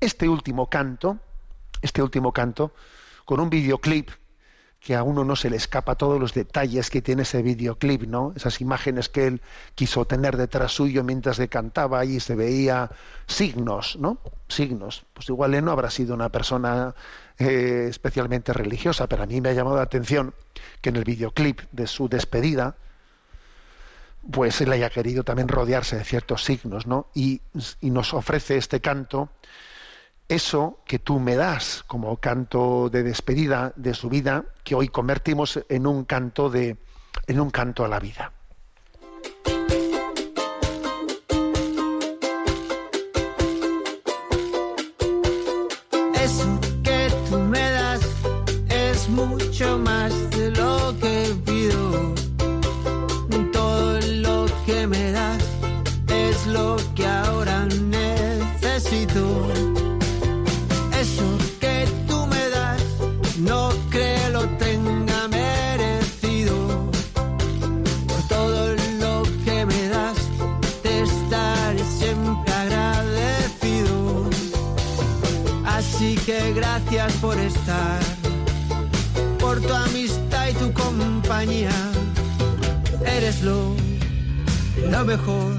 este 0.00 0.28
último 0.28 0.68
canto, 0.68 1.18
este 1.82 2.02
último 2.02 2.32
canto, 2.32 2.74
con 3.24 3.38
un 3.40 3.48
videoclip 3.50 4.10
que 4.80 4.96
a 4.96 5.02
uno 5.02 5.24
no 5.24 5.36
se 5.36 5.50
le 5.50 5.56
escapa 5.56 5.94
todos 5.94 6.18
los 6.18 6.32
detalles 6.32 6.88
que 6.88 7.02
tiene 7.02 7.22
ese 7.22 7.42
videoclip, 7.42 8.04
¿no? 8.04 8.32
Esas 8.34 8.62
imágenes 8.62 9.10
que 9.10 9.26
él 9.26 9.42
quiso 9.74 10.06
tener 10.06 10.38
detrás 10.38 10.72
suyo 10.72 11.04
mientras 11.04 11.38
le 11.38 11.48
cantaba 11.48 12.02
y 12.06 12.18
se 12.18 12.34
veía 12.34 12.90
signos, 13.26 13.96
¿no? 14.00 14.18
Signos. 14.48 15.04
Pues 15.12 15.28
igual 15.28 15.54
él 15.54 15.66
no 15.66 15.72
habrá 15.72 15.90
sido 15.90 16.14
una 16.14 16.30
persona 16.30 16.94
eh, 17.38 17.88
especialmente 17.90 18.54
religiosa, 18.54 19.06
pero 19.06 19.22
a 19.22 19.26
mí 19.26 19.42
me 19.42 19.50
ha 19.50 19.52
llamado 19.52 19.76
la 19.76 19.82
atención 19.82 20.34
que 20.80 20.88
en 20.88 20.96
el 20.96 21.04
videoclip 21.04 21.60
de 21.72 21.86
su 21.86 22.08
despedida, 22.08 22.76
pues 24.30 24.62
él 24.62 24.72
haya 24.72 24.88
querido 24.88 25.24
también 25.24 25.48
rodearse 25.48 25.96
de 25.96 26.04
ciertos 26.04 26.42
signos, 26.44 26.86
¿no? 26.86 27.08
Y, 27.14 27.42
y 27.82 27.90
nos 27.90 28.14
ofrece 28.14 28.56
este 28.56 28.80
canto 28.80 29.28
eso 30.30 30.78
que 30.86 31.00
tú 31.00 31.18
me 31.18 31.34
das 31.34 31.82
como 31.88 32.16
canto 32.18 32.88
de 32.88 33.02
despedida 33.02 33.72
de 33.74 33.94
su 33.94 34.08
vida, 34.08 34.44
que 34.62 34.76
hoy 34.76 34.88
convertimos 34.88 35.58
en 35.68 35.88
un 35.88 36.04
canto 36.04 36.48
de 36.48 36.76
en 37.26 37.40
un 37.40 37.50
canto 37.50 37.84
a 37.84 37.88
la 37.88 37.98
vida. 37.98 38.32
Eso 46.14 46.60
que 46.84 47.12
tú 47.28 47.38
me 47.38 47.70
das 47.70 48.00
es 48.68 49.08
mucho 49.08 49.78
más 49.78 50.29
gracias 76.90 77.20
por 77.20 77.38
estar, 77.38 78.00
por 79.38 79.60
tu 79.60 79.72
amistad 79.72 80.48
y 80.48 80.54
tu 80.54 80.72
compañía. 80.72 81.70
Eres 83.06 83.42
lo, 83.42 83.76
lo 84.90 85.04
mejor 85.04 85.52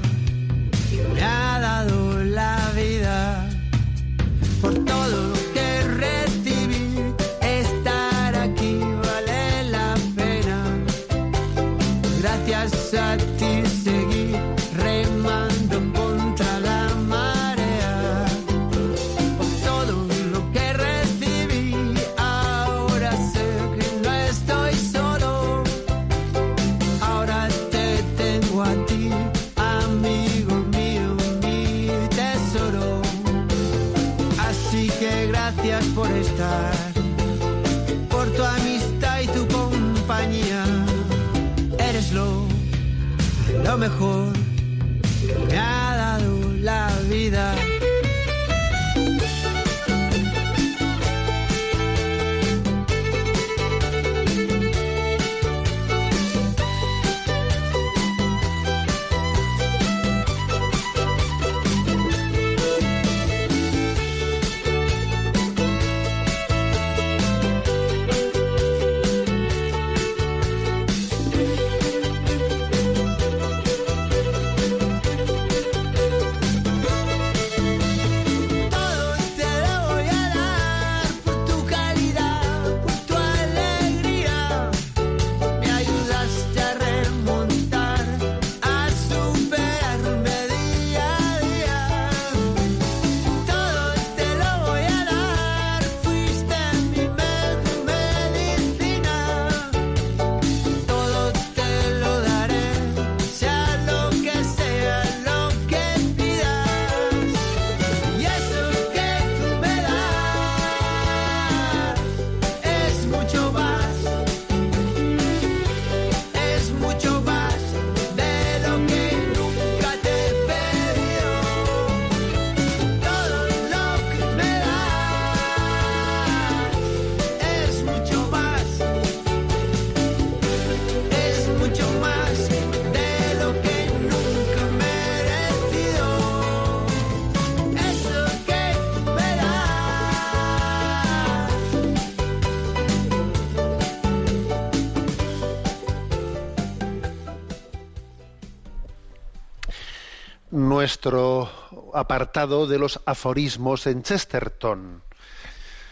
nuestro 151.02 151.50
apartado 151.96 152.68
de 152.68 152.78
los 152.78 153.00
aforismos 153.08 153.88
en 153.88 154.04
Chesterton. 154.04 155.02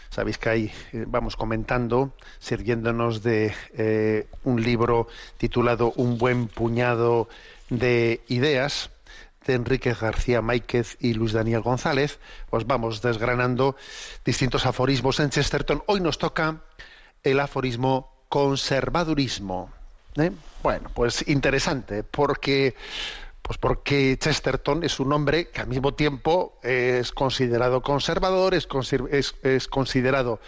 Sabéis 0.08 0.38
que 0.38 0.48
ahí 0.48 0.72
eh, 0.92 1.04
vamos 1.04 1.34
comentando, 1.34 2.12
sirviéndonos 2.38 3.20
de 3.20 3.52
eh, 3.76 4.28
un 4.44 4.62
libro 4.62 5.08
titulado 5.36 5.92
Un 5.96 6.16
buen 6.16 6.46
puñado 6.46 7.28
de 7.70 8.20
ideas 8.28 8.90
de 9.46 9.54
Enrique 9.54 9.94
García 10.00 10.42
Máiquez 10.42 10.96
y 11.00 11.14
Luis 11.14 11.32
Daniel 11.32 11.62
González, 11.62 12.20
pues 12.48 12.64
vamos 12.64 13.02
desgranando 13.02 13.74
distintos 14.24 14.64
aforismos 14.64 15.18
en 15.18 15.30
Chesterton. 15.30 15.82
Hoy 15.86 16.00
nos 16.00 16.18
toca 16.18 16.60
el 17.24 17.40
aforismo 17.40 18.12
conservadurismo. 18.28 19.72
¿eh? 20.14 20.30
Bueno, 20.62 20.88
pues 20.94 21.26
interesante, 21.28 22.04
porque 22.04 22.76
pues 23.50 23.58
porque 23.58 24.16
Chesterton 24.16 24.84
es 24.84 25.00
un 25.00 25.12
hombre 25.12 25.48
que 25.48 25.60
al 25.60 25.66
mismo 25.66 25.92
tiempo 25.92 26.60
es 26.62 27.10
considerado 27.10 27.82
conservador, 27.82 28.54
es, 28.54 28.68
considerado 29.66 30.38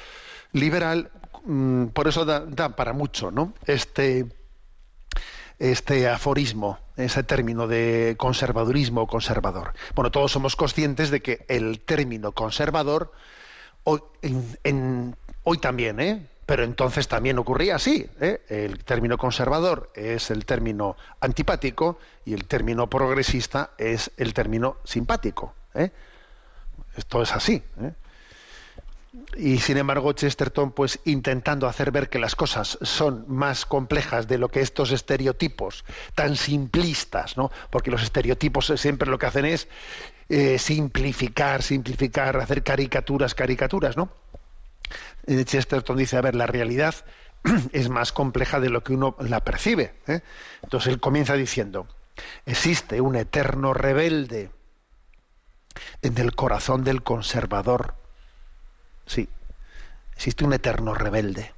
liberal, 0.52 1.10
mm, 1.44 1.86
por 1.86 2.06
eso 2.06 2.24
da, 2.24 2.76
para 2.76 2.92
mucho, 2.92 3.32
¿no? 3.32 3.54
Este, 3.66 4.26
este 5.58 6.08
aforismo, 6.08 6.78
ese 6.96 7.24
término 7.24 7.66
de 7.66 8.14
conservadurismo 8.16 9.00
o 9.00 9.06
conservador. 9.08 9.72
Bueno, 9.96 10.12
todos 10.12 10.30
somos 10.30 10.54
conscientes 10.54 11.10
de 11.10 11.22
que 11.22 11.44
el 11.48 11.80
término 11.80 12.30
conservador 12.30 13.10
hoy 13.82 15.58
también, 15.58 15.98
¿eh? 15.98 16.28
Pero 16.46 16.64
entonces 16.64 17.08
también 17.08 17.38
ocurría 17.38 17.76
así. 17.76 18.06
¿eh? 18.20 18.42
El 18.48 18.84
término 18.84 19.16
conservador 19.18 19.90
es 19.94 20.30
el 20.30 20.44
término 20.44 20.96
antipático 21.20 21.98
y 22.24 22.34
el 22.34 22.46
término 22.46 22.88
progresista 22.88 23.70
es 23.78 24.10
el 24.16 24.34
término 24.34 24.78
simpático. 24.84 25.54
¿eh? 25.74 25.90
Esto 26.96 27.22
es 27.22 27.32
así. 27.32 27.62
¿eh? 27.80 27.92
Y 29.36 29.58
sin 29.58 29.76
embargo, 29.76 30.12
Chesterton, 30.14 30.72
pues 30.72 30.98
intentando 31.04 31.66
hacer 31.66 31.90
ver 31.90 32.08
que 32.08 32.18
las 32.18 32.34
cosas 32.34 32.78
son 32.80 33.26
más 33.28 33.66
complejas 33.66 34.26
de 34.26 34.38
lo 34.38 34.48
que 34.48 34.60
estos 34.60 34.90
estereotipos 34.90 35.84
tan 36.14 36.34
simplistas, 36.34 37.36
¿no? 37.36 37.50
Porque 37.70 37.90
los 37.90 38.02
estereotipos 38.02 38.72
siempre 38.76 39.10
lo 39.10 39.18
que 39.18 39.26
hacen 39.26 39.44
es 39.44 39.68
eh, 40.30 40.58
simplificar, 40.58 41.62
simplificar, 41.62 42.38
hacer 42.38 42.62
caricaturas, 42.62 43.34
caricaturas, 43.34 43.98
¿no? 43.98 44.21
Eh, 45.26 45.44
Chesterton 45.44 45.96
dice, 45.96 46.16
a 46.16 46.20
ver, 46.20 46.34
la 46.34 46.46
realidad 46.46 46.94
es 47.72 47.88
más 47.88 48.12
compleja 48.12 48.60
de 48.60 48.70
lo 48.70 48.82
que 48.82 48.92
uno 48.92 49.16
la 49.20 49.44
percibe. 49.44 49.94
¿eh? 50.06 50.20
Entonces 50.62 50.92
él 50.92 51.00
comienza 51.00 51.34
diciendo, 51.34 51.86
existe 52.46 53.00
un 53.00 53.16
eterno 53.16 53.74
rebelde 53.74 54.50
en 56.02 56.18
el 56.18 56.34
corazón 56.34 56.84
del 56.84 57.02
conservador. 57.02 57.94
Sí, 59.06 59.28
existe 60.14 60.44
un 60.44 60.52
eterno 60.52 60.94
rebelde. 60.94 61.52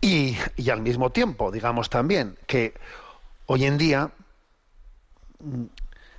Y, 0.00 0.36
y 0.56 0.70
al 0.70 0.82
mismo 0.82 1.10
tiempo, 1.10 1.50
digamos 1.50 1.88
también, 1.88 2.38
que 2.46 2.74
hoy 3.46 3.64
en 3.64 3.78
día 3.78 4.10
mm, 5.40 5.64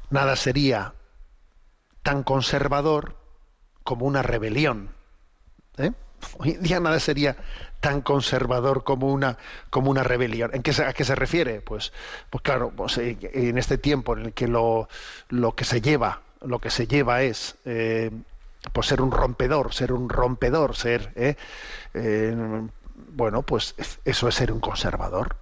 nada 0.10 0.36
sería 0.36 0.93
tan 2.02 2.24
conservador 2.24 3.16
como 3.84 4.06
una 4.06 4.22
rebelión. 4.22 4.96
¿Eh? 5.78 5.92
Hoy 6.38 6.52
en 6.52 6.64
día 6.64 6.80
nada 6.80 7.00
sería 7.00 7.36
tan 7.80 8.02
conservador 8.02 8.84
como 8.84 9.12
una 9.12 9.38
como 9.70 9.92
una 9.92 10.04
rebelión. 10.04 10.52
¿En 10.54 10.62
a 10.62 10.94
qué 10.94 11.04
se 11.04 11.16
refiere? 11.16 11.62
Pues, 11.62 11.94
pues 12.30 12.42
claro, 12.42 12.72
pues, 12.76 12.98
eh, 12.98 13.18
en 13.34 13.58
este 13.58 13.78
tiempo 13.78 14.16
en 14.18 14.26
el 14.28 14.34
que 14.34 14.48
lo, 14.48 14.90
lo 15.30 15.54
que 15.56 15.66
se 15.66 15.82
lleva, 15.82 16.22
lo 16.42 16.60
que 16.60 16.70
se 16.70 16.88
lleva 16.88 17.22
es 17.22 17.56
eh, 17.66 18.12
pues 18.74 18.88
ser 18.88 19.02
un 19.02 19.12
rompedor, 19.12 19.74
ser 19.74 19.94
un 19.94 20.10
rompedor, 20.10 20.76
ser 20.76 21.12
eh, 21.16 21.36
eh, 21.94 22.36
bueno, 23.10 23.44
pues 23.44 23.76
eso 24.06 24.28
es 24.28 24.36
ser 24.36 24.52
un 24.52 24.60
conservador. 24.60 25.36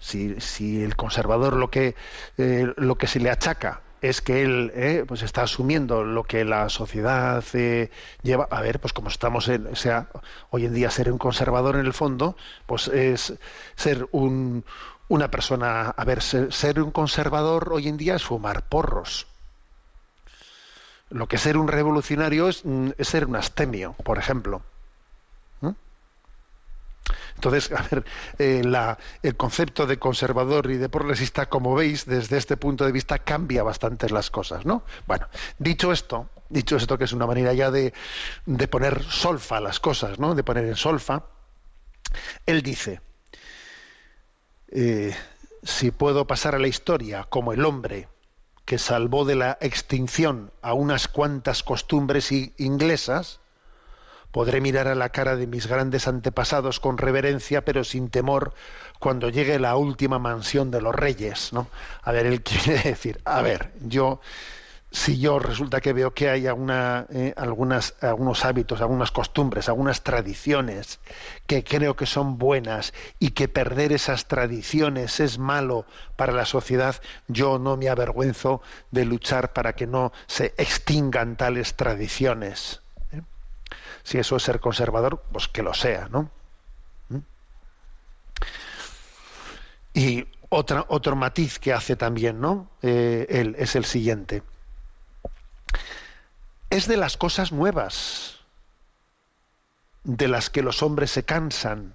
Si, 0.00 0.40
si 0.40 0.82
el 0.82 0.96
conservador 0.96 1.54
lo 1.54 1.70
que 1.70 1.94
lo 2.38 2.96
que 2.96 3.06
se 3.06 3.20
le 3.20 3.28
achaca 3.30 3.82
es 4.06 4.20
que 4.20 4.42
él 4.42 4.72
eh, 4.74 5.04
pues 5.06 5.22
está 5.22 5.42
asumiendo 5.42 6.04
lo 6.04 6.24
que 6.24 6.44
la 6.44 6.68
sociedad 6.68 7.44
eh, 7.54 7.90
lleva 8.22 8.48
a 8.50 8.60
ver 8.60 8.80
pues 8.80 8.92
como 8.92 9.08
estamos 9.08 9.48
en, 9.48 9.66
o 9.66 9.76
sea 9.76 10.08
hoy 10.50 10.66
en 10.66 10.74
día 10.74 10.90
ser 10.90 11.10
un 11.10 11.18
conservador 11.18 11.76
en 11.76 11.86
el 11.86 11.92
fondo 11.92 12.36
pues 12.66 12.88
es 12.88 13.34
ser 13.74 14.08
un 14.12 14.64
una 15.08 15.30
persona 15.30 15.90
a 15.90 16.04
ver 16.04 16.22
ser, 16.22 16.80
un 16.80 16.90
conservador 16.90 17.72
hoy 17.72 17.88
en 17.88 17.96
día 17.96 18.16
es 18.16 18.24
fumar 18.24 18.68
porros 18.68 19.26
lo 21.10 21.28
que 21.28 21.38
ser 21.38 21.56
un 21.56 21.68
revolucionario 21.68 22.48
es, 22.48 22.64
mm, 22.64 22.90
ser 23.00 23.26
un 23.26 23.36
astemio 23.36 23.94
por 24.02 24.18
ejemplo. 24.18 24.62
Entonces, 27.34 27.70
a 27.72 27.82
ver, 27.82 28.04
eh, 28.38 28.62
la- 28.64 28.98
el 29.22 29.36
concepto 29.36 29.86
de 29.86 29.98
conservador 29.98 30.70
y 30.70 30.76
de 30.76 30.88
progresista, 30.88 31.46
como 31.48 31.74
veis, 31.74 32.06
desde 32.06 32.36
este 32.38 32.56
punto 32.56 32.84
de 32.84 32.92
vista 32.92 33.18
cambia 33.18 33.62
bastante 33.62 34.08
las 34.10 34.30
cosas, 34.30 34.64
¿no? 34.64 34.84
Bueno, 35.06 35.28
dicho 35.58 35.92
esto, 35.92 36.28
dicho 36.48 36.76
esto 36.76 36.98
que 36.98 37.04
es 37.04 37.12
una 37.12 37.26
manera 37.26 37.52
ya 37.52 37.70
de, 37.70 37.92
de 38.46 38.68
poner 38.68 39.02
solfa 39.04 39.60
las 39.60 39.80
cosas, 39.80 40.18
¿no? 40.18 40.34
De 40.34 40.44
poner 40.44 40.64
en 40.64 40.76
solfa, 40.76 41.24
él 42.46 42.62
dice, 42.62 43.00
eh, 44.68 45.14
si 45.62 45.90
puedo 45.90 46.26
pasar 46.26 46.54
a 46.54 46.58
la 46.58 46.68
historia 46.68 47.24
como 47.28 47.52
el 47.52 47.64
hombre 47.64 48.08
que 48.64 48.78
salvó 48.78 49.24
de 49.24 49.36
la 49.36 49.58
extinción 49.60 50.50
a 50.60 50.72
unas 50.74 51.06
cuantas 51.08 51.62
costumbres 51.62 52.32
inglesas, 52.32 53.40
Podré 54.36 54.60
mirar 54.60 54.86
a 54.86 54.94
la 54.94 55.08
cara 55.08 55.34
de 55.34 55.46
mis 55.46 55.66
grandes 55.66 56.06
antepasados 56.06 56.78
con 56.78 56.98
reverencia, 56.98 57.64
pero 57.64 57.84
sin 57.84 58.10
temor, 58.10 58.52
cuando 58.98 59.30
llegue 59.30 59.58
la 59.58 59.76
última 59.76 60.18
mansión 60.18 60.70
de 60.70 60.82
los 60.82 60.94
reyes, 60.94 61.54
¿no? 61.54 61.68
A 62.02 62.12
ver, 62.12 62.26
él 62.26 62.42
quiere 62.42 62.82
decir, 62.82 63.18
a 63.24 63.40
ver, 63.40 63.72
yo, 63.80 64.20
si 64.90 65.18
yo 65.18 65.38
resulta 65.38 65.80
que 65.80 65.94
veo 65.94 66.12
que 66.12 66.28
hay 66.28 66.46
eh, 66.48 67.34
algunas, 67.34 67.94
algunos 68.02 68.44
hábitos, 68.44 68.82
algunas 68.82 69.10
costumbres, 69.10 69.70
algunas 69.70 70.02
tradiciones 70.02 71.00
que 71.46 71.64
creo 71.64 71.96
que 71.96 72.04
son 72.04 72.36
buenas 72.36 72.92
y 73.18 73.30
que 73.30 73.48
perder 73.48 73.94
esas 73.94 74.28
tradiciones 74.28 75.18
es 75.18 75.38
malo 75.38 75.86
para 76.14 76.34
la 76.34 76.44
sociedad, 76.44 76.96
yo 77.26 77.58
no 77.58 77.78
me 77.78 77.88
avergüenzo 77.88 78.60
de 78.90 79.06
luchar 79.06 79.54
para 79.54 79.72
que 79.72 79.86
no 79.86 80.12
se 80.26 80.52
extingan 80.58 81.36
tales 81.36 81.74
tradiciones. 81.74 82.82
Si 84.06 84.18
eso 84.18 84.36
es 84.36 84.44
ser 84.44 84.60
conservador, 84.60 85.20
pues 85.32 85.48
que 85.48 85.64
lo 85.64 85.74
sea, 85.74 86.06
¿no? 86.08 86.30
¿Mm? 87.08 87.18
Y 89.94 90.28
otro 90.48 91.16
matiz 91.16 91.58
que 91.58 91.72
hace 91.72 91.96
también, 91.96 92.40
¿no? 92.40 92.70
Eh, 92.82 93.26
él 93.28 93.56
es 93.58 93.74
el 93.74 93.84
siguiente. 93.84 94.44
Es 96.70 96.86
de 96.86 96.96
las 96.96 97.16
cosas 97.16 97.50
nuevas, 97.50 98.36
de 100.04 100.28
las 100.28 100.50
que 100.50 100.62
los 100.62 100.84
hombres 100.84 101.10
se 101.10 101.24
cansan. 101.24 101.94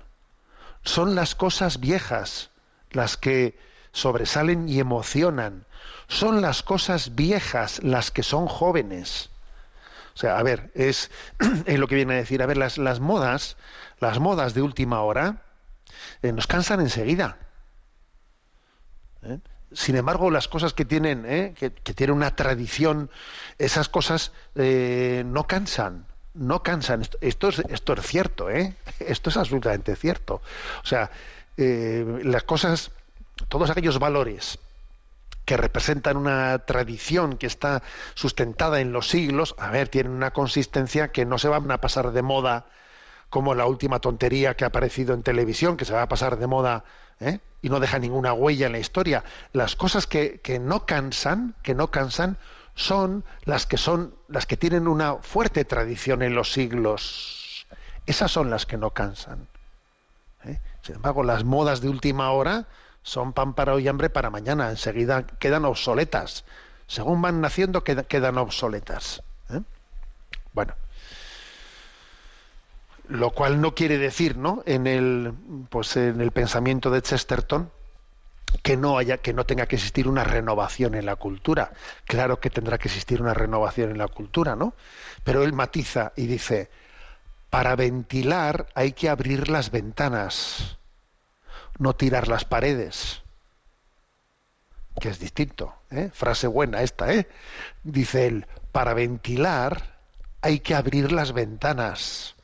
Son 0.83 1.15
las 1.15 1.33
cosas 1.33 1.79
viejas 1.79 2.49
las 2.89 3.15
que 3.15 3.57
sobresalen 3.93 4.67
y 4.67 4.81
emocionan. 4.81 5.65
Son 6.09 6.41
las 6.41 6.61
cosas 6.61 7.15
viejas 7.15 7.81
las 7.83 8.11
que 8.11 8.23
son 8.23 8.47
jóvenes. 8.47 9.29
Sea, 10.21 10.37
a 10.37 10.43
ver, 10.43 10.69
es, 10.75 11.09
es 11.65 11.79
lo 11.79 11.87
que 11.87 11.95
viene 11.95 12.13
a 12.13 12.17
decir, 12.17 12.43
a 12.43 12.45
ver, 12.45 12.55
las, 12.55 12.77
las 12.77 12.99
modas, 12.99 13.57
las 13.99 14.19
modas 14.19 14.53
de 14.53 14.61
última 14.61 15.01
hora, 15.01 15.41
eh, 16.21 16.31
nos 16.31 16.45
cansan 16.45 16.79
enseguida. 16.79 17.39
¿eh? 19.23 19.39
Sin 19.71 19.95
embargo, 19.95 20.29
las 20.29 20.47
cosas 20.47 20.73
que 20.73 20.85
tienen, 20.85 21.25
¿eh? 21.25 21.55
que, 21.57 21.73
que 21.73 21.95
tienen 21.95 22.15
una 22.15 22.35
tradición, 22.35 23.09
esas 23.57 23.89
cosas 23.89 24.31
no 24.53 25.47
cansan, 25.47 26.05
no 26.35 26.61
cansan. 26.61 27.01
Esto, 27.01 27.17
esto 27.21 27.49
es, 27.49 27.59
esto 27.69 27.93
es 27.93 28.05
cierto, 28.05 28.51
¿eh? 28.51 28.75
Esto 28.99 29.31
es 29.31 29.37
absolutamente 29.37 29.95
cierto. 29.95 30.43
O 30.83 30.85
sea, 30.85 31.09
las 31.57 32.43
cosas, 32.43 32.91
todos 33.49 33.71
aquellos 33.71 33.97
valores 33.97 34.59
que 35.45 35.57
representan 35.57 36.17
una 36.17 36.59
tradición 36.59 37.37
que 37.37 37.47
está 37.47 37.83
sustentada 38.13 38.79
en 38.79 38.91
los 38.91 39.09
siglos, 39.09 39.55
a 39.57 39.69
ver, 39.71 39.89
tienen 39.89 40.11
una 40.11 40.31
consistencia 40.31 41.11
que 41.11 41.25
no 41.25 41.37
se 41.37 41.47
van 41.47 41.69
a 41.71 41.79
pasar 41.79 42.11
de 42.11 42.21
moda 42.21 42.65
como 43.29 43.55
la 43.55 43.65
última 43.65 43.99
tontería 43.99 44.55
que 44.55 44.65
ha 44.65 44.67
aparecido 44.67 45.13
en 45.13 45.23
televisión, 45.23 45.77
que 45.77 45.85
se 45.85 45.93
va 45.93 46.03
a 46.03 46.09
pasar 46.09 46.37
de 46.37 46.47
moda 46.47 46.83
¿eh? 47.19 47.39
y 47.61 47.69
no 47.69 47.79
deja 47.79 47.97
ninguna 47.97 48.33
huella 48.33 48.65
en 48.65 48.73
la 48.73 48.79
historia. 48.79 49.23
Las 49.53 49.75
cosas 49.75 50.05
que, 50.05 50.41
que 50.41 50.59
no 50.59 50.85
cansan, 50.85 51.55
que 51.63 51.73
no 51.73 51.91
cansan, 51.91 52.37
son 52.75 53.23
las 53.43 53.65
que 53.65 53.77
son 53.77 54.15
las 54.27 54.45
que 54.45 54.57
tienen 54.57 54.87
una 54.87 55.15
fuerte 55.17 55.65
tradición 55.65 56.21
en 56.23 56.35
los 56.35 56.51
siglos. 56.51 57.67
Esas 58.05 58.31
son 58.31 58.49
las 58.49 58.65
que 58.65 58.77
no 58.77 58.91
cansan. 58.91 59.47
Sin 60.81 60.95
embargo, 60.95 61.23
las 61.23 61.43
modas 61.43 61.81
de 61.81 61.89
última 61.89 62.31
hora 62.31 62.67
son 63.03 63.33
pan 63.33 63.53
para 63.53 63.73
hoy 63.73 63.85
y 63.85 63.87
hambre 63.87 64.09
para 64.09 64.29
mañana. 64.29 64.69
Enseguida 64.69 65.25
quedan 65.25 65.65
obsoletas. 65.65 66.43
Según 66.87 67.21
van 67.21 67.41
naciendo, 67.41 67.83
queda- 67.83 68.03
quedan 68.03 68.37
obsoletas. 68.37 69.23
¿eh? 69.49 69.61
Bueno. 70.53 70.73
Lo 73.07 73.31
cual 73.31 73.59
no 73.59 73.75
quiere 73.75 73.97
decir, 73.97 74.37
¿no? 74.37 74.63
En 74.65 74.87
el, 74.87 75.33
pues 75.69 75.97
en 75.97 76.21
el 76.21 76.31
pensamiento 76.31 76.89
de 76.91 77.01
Chesterton, 77.01 77.69
que 78.63 78.77
no 78.77 78.97
haya, 78.97 79.17
que 79.17 79.33
no 79.33 79.45
tenga 79.45 79.65
que 79.65 79.75
existir 79.75 80.07
una 80.07 80.23
renovación 80.23 80.95
en 80.95 81.05
la 81.05 81.15
cultura. 81.15 81.71
Claro 82.05 82.39
que 82.39 82.49
tendrá 82.49 82.77
que 82.77 82.87
existir 82.87 83.21
una 83.21 83.33
renovación 83.33 83.91
en 83.91 83.97
la 83.97 84.07
cultura, 84.07 84.55
¿no? 84.55 84.73
Pero 85.23 85.43
él 85.43 85.51
matiza 85.53 86.13
y 86.15 86.27
dice, 86.27 86.69
para 87.51 87.75
ventilar 87.75 88.67
hay 88.75 88.93
que 88.93 89.09
abrir 89.09 89.49
las 89.49 89.71
ventanas, 89.71 90.77
no 91.77 91.93
tirar 91.93 92.29
las 92.29 92.45
paredes. 92.45 93.21
Que 94.99 95.09
es 95.09 95.19
distinto, 95.19 95.75
¿eh? 95.91 96.09
Frase 96.13 96.47
buena 96.47 96.81
esta, 96.81 97.13
¿eh? 97.13 97.27
Dice 97.83 98.25
él, 98.25 98.47
para 98.71 98.93
ventilar 98.93 99.97
hay 100.41 100.61
que 100.61 100.75
abrir 100.75 101.11
las 101.11 101.33
ventanas, 101.33 102.35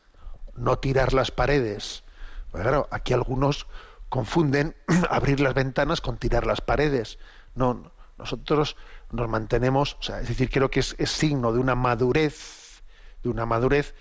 no 0.55 0.77
tirar 0.77 1.13
las 1.13 1.31
paredes. 1.31 2.03
Pues 2.51 2.63
claro, 2.63 2.89
aquí 2.91 3.13
algunos 3.13 3.65
confunden 4.09 4.75
abrir 5.09 5.39
las 5.39 5.53
ventanas 5.53 6.01
con 6.01 6.17
tirar 6.17 6.45
las 6.45 6.59
paredes. 6.59 7.17
No, 7.55 7.91
nosotros 8.17 8.75
nos 9.11 9.29
mantenemos, 9.29 9.97
es 10.01 10.27
decir, 10.27 10.49
creo 10.49 10.69
que 10.69 10.81
es, 10.81 10.95
es 10.97 11.11
signo 11.11 11.53
de 11.53 11.59
una 11.59 11.75
madurez, 11.75 12.83
de 13.23 13.29
una 13.29 13.45
madurez, 13.45 13.95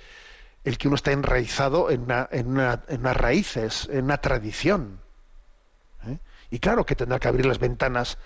el 0.67 0.79
que 0.79 0.89
uno 0.89 0.97
está 0.97 1.13
enraizado 1.13 1.91
en, 1.91 2.03
una- 2.03 2.29
en, 2.33 2.49
una- 2.49 2.83
en 2.89 3.01
unas 3.01 3.17
raíces, 3.17 3.89
en 3.91 4.05
una 4.05 4.19
tradición. 4.19 5.01
¿eh? 6.07 6.19
Y 6.51 6.59
claro 6.59 6.85
que 6.85 6.97
tendrá 6.97 7.19
que 7.21 7.29
abrir 7.29 7.47
las 7.47 7.59
ventanas 7.61 8.19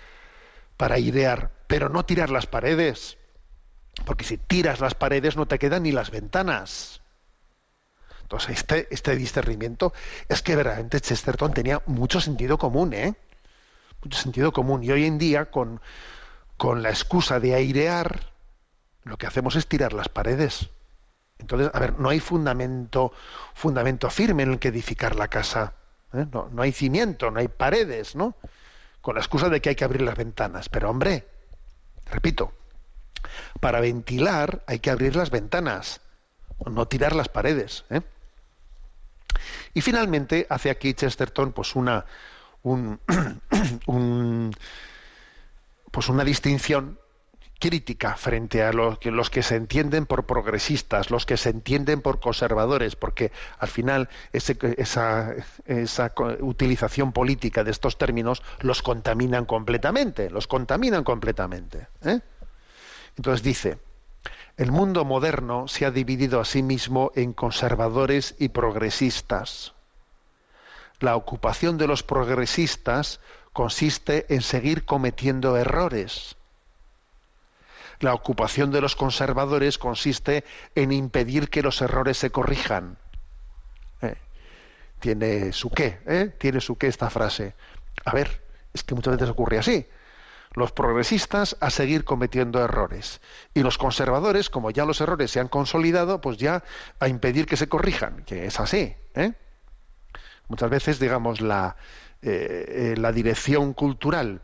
para 0.75 0.97
idear, 0.97 1.51
pero 1.67 1.87
no 1.87 2.03
tirar 2.03 2.31
las 2.31 2.47
paredes, 2.47 3.17
porque 4.05 4.25
si 4.25 4.37
tiras 4.37 4.79
las 4.79 4.95
paredes 4.95 5.37
no 5.37 5.45
te 5.45 5.59
quedan 5.59 5.83
ni 5.83 5.91
las 5.91 6.09
ventanas. 6.09 7.01
Entonces, 8.23 8.57
este, 8.57 8.87
este 8.89 9.15
discernimiento 9.15 9.93
es 10.27 10.41
que 10.41 10.55
verdaderamente 10.55 10.99
Chesterton 11.01 11.53
tenía 11.53 11.81
mucho 11.85 12.19
sentido 12.21 12.57
común, 12.57 12.93
¿eh? 12.93 13.13
Mucho 14.03 14.17
sentido 14.17 14.51
común. 14.51 14.83
Y 14.83 14.91
hoy 14.91 15.05
en 15.05 15.19
día, 15.19 15.51
con, 15.51 15.79
con 16.57 16.81
la 16.81 16.89
excusa 16.89 17.39
de 17.39 17.53
airear, 17.53 18.31
lo 19.03 19.17
que 19.17 19.27
hacemos 19.27 19.55
es 19.57 19.67
tirar 19.67 19.93
las 19.93 20.09
paredes. 20.09 20.69
Entonces, 21.41 21.69
a 21.73 21.79
ver, 21.79 21.99
no 21.99 22.09
hay 22.09 22.19
fundamento, 22.19 23.11
fundamento 23.53 24.09
firme 24.09 24.43
en 24.43 24.51
el 24.53 24.59
que 24.59 24.69
edificar 24.69 25.15
la 25.15 25.27
casa. 25.27 25.73
¿eh? 26.13 26.25
No, 26.31 26.49
no 26.51 26.61
hay 26.61 26.71
cimiento, 26.71 27.31
no 27.31 27.39
hay 27.39 27.47
paredes, 27.47 28.15
¿no? 28.15 28.35
Con 29.01 29.15
la 29.15 29.21
excusa 29.21 29.49
de 29.49 29.59
que 29.61 29.69
hay 29.69 29.75
que 29.75 29.83
abrir 29.83 30.01
las 30.03 30.15
ventanas. 30.15 30.69
Pero, 30.69 30.89
hombre, 30.89 31.27
repito, 32.11 32.53
para 33.59 33.79
ventilar 33.79 34.63
hay 34.67 34.79
que 34.79 34.91
abrir 34.91 35.15
las 35.15 35.31
ventanas, 35.31 36.01
no 36.65 36.87
tirar 36.87 37.15
las 37.15 37.27
paredes. 37.29 37.85
¿eh? 37.89 38.01
Y 39.73 39.81
finalmente 39.81 40.45
hace 40.49 40.69
aquí 40.69 40.93
Chesterton 40.93 41.53
pues 41.53 41.75
una 41.75 42.05
un, 42.63 42.99
un- 43.87 44.53
pues 45.91 46.07
una 46.09 46.23
distinción 46.23 46.99
crítica 47.61 48.17
frente 48.17 48.63
a 48.63 48.73
los 48.73 48.97
que, 48.97 49.11
los 49.11 49.29
que 49.29 49.43
se 49.43 49.55
entienden 49.55 50.05
por 50.05 50.25
progresistas, 50.25 51.11
los 51.11 51.25
que 51.25 51.37
se 51.37 51.51
entienden 51.51 52.01
por 52.01 52.19
conservadores, 52.19 52.97
porque 52.97 53.31
al 53.59 53.69
final 53.69 54.09
esa, 54.33 55.33
utilización 56.41 57.13
política 57.13 57.63
de 57.63 57.71
estos 57.71 57.97
términos 57.97 58.43
los 58.59 58.81
contaminan 58.81 59.45
completamente, 59.45 60.29
los 60.29 60.47
contaminan 60.47 61.05
completamente. 61.05 61.87
¿eh? 62.03 62.19
Entonces 63.15 63.43
dice, 63.43 63.77
el 64.57 64.71
mundo 64.71 65.05
moderno 65.05 65.67
se 65.67 65.85
ha 65.85 65.91
dividido 65.91 66.41
a 66.41 66.45
sí 66.45 66.63
mismo 66.63 67.11
en 67.15 67.31
conservadores 67.31 68.35
y 68.39 68.49
progresistas. 68.49 69.73
La 70.99 71.15
ocupación 71.15 71.77
de 71.77 71.87
los 71.87 72.01
progresistas 72.01 73.19
consiste 73.53 74.33
en 74.33 74.41
seguir 74.41 74.83
cometiendo 74.83 75.57
errores. 75.57 76.37
La 78.01 78.13
ocupación 78.13 78.71
de 78.71 78.81
los 78.81 78.95
conservadores 78.95 79.77
consiste 79.77 80.43
en 80.75 80.91
impedir 80.91 81.49
que 81.49 81.61
los 81.61 81.81
errores 81.81 82.17
se 82.17 82.31
corrijan. 82.31 82.97
Eh, 84.01 84.15
Tiene 84.99 85.53
su 85.53 85.69
qué, 85.69 85.99
¿eh? 86.05 86.35
Tiene 86.37 86.61
su 86.61 86.77
qué 86.77 86.87
esta 86.87 87.09
frase. 87.09 87.55
A 88.03 88.13
ver, 88.13 88.43
es 88.73 88.83
que 88.83 88.95
muchas 88.95 89.13
veces 89.13 89.29
ocurre 89.29 89.57
así 89.57 89.87
los 90.53 90.71
progresistas 90.71 91.55
a 91.61 91.69
seguir 91.69 92.03
cometiendo 92.03 92.63
errores 92.63 93.21
y 93.53 93.63
los 93.63 93.77
conservadores, 93.77 94.49
como 94.49 94.71
ya 94.71 94.85
los 94.85 94.99
errores 94.99 95.31
se 95.31 95.39
han 95.39 95.47
consolidado, 95.47 96.19
pues 96.19 96.37
ya 96.37 96.63
a 96.99 97.07
impedir 97.07 97.45
que 97.45 97.57
se 97.57 97.69
corrijan, 97.69 98.23
que 98.25 98.45
es 98.45 98.59
así. 98.59 98.95
¿eh? 99.15 99.33
Muchas 100.47 100.69
veces, 100.69 100.99
digamos, 100.99 101.39
la, 101.39 101.77
eh, 102.21 102.65
eh, 102.67 102.95
la 102.97 103.11
dirección 103.11 103.73
cultural 103.73 104.41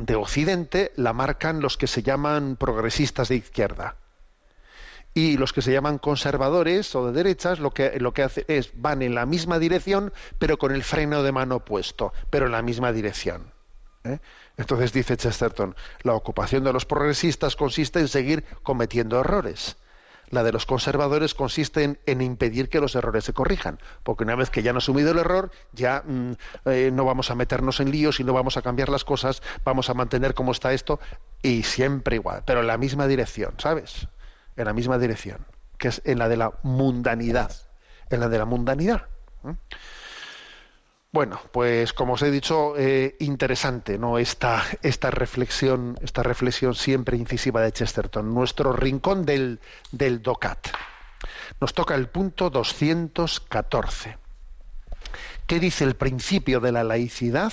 de 0.00 0.14
Occidente 0.14 0.92
la 0.96 1.12
marcan 1.12 1.60
los 1.60 1.76
que 1.76 1.86
se 1.86 2.02
llaman 2.02 2.56
progresistas 2.56 3.28
de 3.28 3.36
izquierda. 3.36 3.96
Y 5.12 5.36
los 5.36 5.52
que 5.52 5.60
se 5.62 5.72
llaman 5.72 5.98
conservadores 5.98 6.94
o 6.94 7.06
de 7.06 7.12
derechas 7.12 7.58
lo 7.58 7.72
que, 7.72 7.98
lo 8.00 8.12
que 8.12 8.22
hace 8.22 8.44
es 8.48 8.70
van 8.74 9.02
en 9.02 9.14
la 9.14 9.26
misma 9.26 9.58
dirección, 9.58 10.12
pero 10.38 10.56
con 10.56 10.72
el 10.72 10.84
freno 10.84 11.22
de 11.22 11.32
mano 11.32 11.64
puesto, 11.64 12.12
pero 12.30 12.46
en 12.46 12.52
la 12.52 12.62
misma 12.62 12.92
dirección. 12.92 13.52
¿eh? 14.04 14.20
Entonces 14.56 14.92
dice 14.92 15.16
Chesterton, 15.16 15.74
la 16.02 16.14
ocupación 16.14 16.64
de 16.64 16.72
los 16.72 16.86
progresistas 16.86 17.56
consiste 17.56 17.98
en 17.98 18.08
seguir 18.08 18.44
cometiendo 18.62 19.20
errores. 19.20 19.76
La 20.30 20.44
de 20.44 20.52
los 20.52 20.64
conservadores 20.64 21.34
consiste 21.34 21.98
en, 22.06 22.22
impedir 22.22 22.68
que 22.68 22.80
los 22.80 22.94
errores 22.94 23.24
se 23.24 23.32
corrijan, 23.32 23.80
porque 24.04 24.24
una 24.24 24.36
vez 24.36 24.48
que 24.50 24.62
ya 24.62 24.70
han 24.70 24.76
asumido 24.76 25.10
el 25.10 25.18
error, 25.18 25.50
ya 25.72 26.02
mm, 26.06 26.32
eh, 26.66 26.90
no 26.92 27.04
vamos 27.04 27.30
a 27.30 27.34
meternos 27.34 27.80
en 27.80 27.90
líos 27.90 28.20
y 28.20 28.24
no 28.24 28.32
vamos 28.32 28.56
a 28.56 28.62
cambiar 28.62 28.88
las 28.88 29.04
cosas, 29.04 29.42
vamos 29.64 29.90
a 29.90 29.94
mantener 29.94 30.34
como 30.34 30.52
está 30.52 30.72
esto 30.72 31.00
y 31.42 31.64
siempre 31.64 32.16
igual, 32.16 32.44
pero 32.46 32.60
en 32.60 32.68
la 32.68 32.78
misma 32.78 33.08
dirección, 33.08 33.54
¿sabes? 33.58 34.08
En 34.56 34.66
la 34.66 34.72
misma 34.72 34.98
dirección, 34.98 35.46
que 35.78 35.88
es 35.88 36.00
en 36.04 36.18
la 36.18 36.28
de 36.28 36.36
la 36.36 36.52
mundanidad, 36.62 37.52
en 38.08 38.20
la 38.20 38.28
de 38.28 38.38
la 38.38 38.44
mundanidad. 38.44 39.06
Bueno, 41.12 41.40
pues 41.50 41.92
como 41.92 42.12
os 42.12 42.22
he 42.22 42.30
dicho, 42.30 42.76
eh, 42.76 43.16
interesante, 43.18 43.98
¿no? 43.98 44.16
Esta, 44.18 44.62
esta 44.82 45.10
reflexión, 45.10 45.98
esta 46.02 46.22
reflexión 46.22 46.76
siempre 46.76 47.16
incisiva 47.16 47.62
de 47.62 47.72
Chesterton, 47.72 48.32
nuestro 48.32 48.72
rincón 48.72 49.24
del, 49.24 49.58
del 49.90 50.22
DOCAT. 50.22 50.68
Nos 51.60 51.74
toca 51.74 51.96
el 51.96 52.08
punto 52.08 52.48
214. 52.48 54.18
¿Qué 55.48 55.58
dice 55.58 55.82
el 55.82 55.96
principio 55.96 56.60
de 56.60 56.70
la 56.70 56.84
laicidad? 56.84 57.52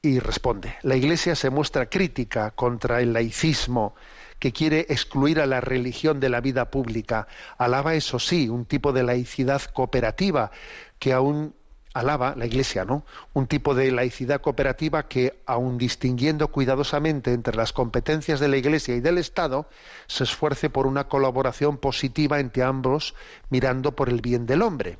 Y 0.00 0.18
responde, 0.18 0.76
la 0.80 0.96
Iglesia 0.96 1.36
se 1.36 1.50
muestra 1.50 1.90
crítica 1.90 2.52
contra 2.52 3.02
el 3.02 3.12
laicismo 3.12 3.94
que 4.38 4.52
quiere 4.52 4.86
excluir 4.88 5.38
a 5.38 5.46
la 5.46 5.60
religión 5.60 6.18
de 6.18 6.30
la 6.30 6.40
vida 6.40 6.70
pública. 6.70 7.28
Alaba, 7.58 7.94
eso 7.94 8.18
sí, 8.18 8.48
un 8.48 8.64
tipo 8.64 8.94
de 8.94 9.02
laicidad 9.02 9.60
cooperativa 9.62 10.50
que 10.98 11.12
aún 11.12 11.54
alaba 11.94 12.34
la 12.36 12.46
Iglesia, 12.46 12.84
¿no? 12.84 13.04
Un 13.32 13.46
tipo 13.46 13.74
de 13.74 13.90
laicidad 13.90 14.40
cooperativa 14.40 15.08
que, 15.08 15.40
aun 15.46 15.78
distinguiendo 15.78 16.48
cuidadosamente 16.48 17.32
entre 17.32 17.56
las 17.56 17.72
competencias 17.72 18.40
de 18.40 18.48
la 18.48 18.56
Iglesia 18.56 18.94
y 18.94 19.00
del 19.00 19.18
Estado, 19.18 19.68
se 20.06 20.24
esfuerce 20.24 20.70
por 20.70 20.86
una 20.86 21.08
colaboración 21.08 21.76
positiva 21.76 22.40
entre 22.40 22.62
ambos, 22.62 23.14
mirando 23.50 23.94
por 23.94 24.08
el 24.08 24.20
bien 24.20 24.46
del 24.46 24.62
hombre. 24.62 24.98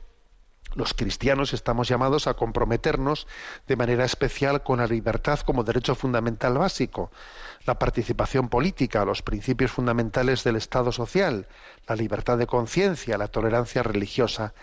Los 0.74 0.94
cristianos 0.94 1.52
estamos 1.52 1.88
llamados 1.88 2.26
a 2.26 2.34
comprometernos 2.34 3.26
de 3.66 3.76
manera 3.76 4.06
especial 4.06 4.62
con 4.62 4.78
la 4.78 4.86
libertad 4.86 5.38
como 5.40 5.64
derecho 5.64 5.94
fundamental 5.94 6.56
básico, 6.56 7.10
la 7.66 7.78
participación 7.78 8.48
política, 8.48 9.04
los 9.04 9.20
principios 9.20 9.70
fundamentales 9.70 10.44
del 10.44 10.56
Estado 10.56 10.90
social, 10.90 11.46
la 11.86 11.94
libertad 11.94 12.38
de 12.38 12.46
conciencia, 12.46 13.18
la 13.18 13.28
tolerancia 13.28 13.82
religiosa. 13.82 14.54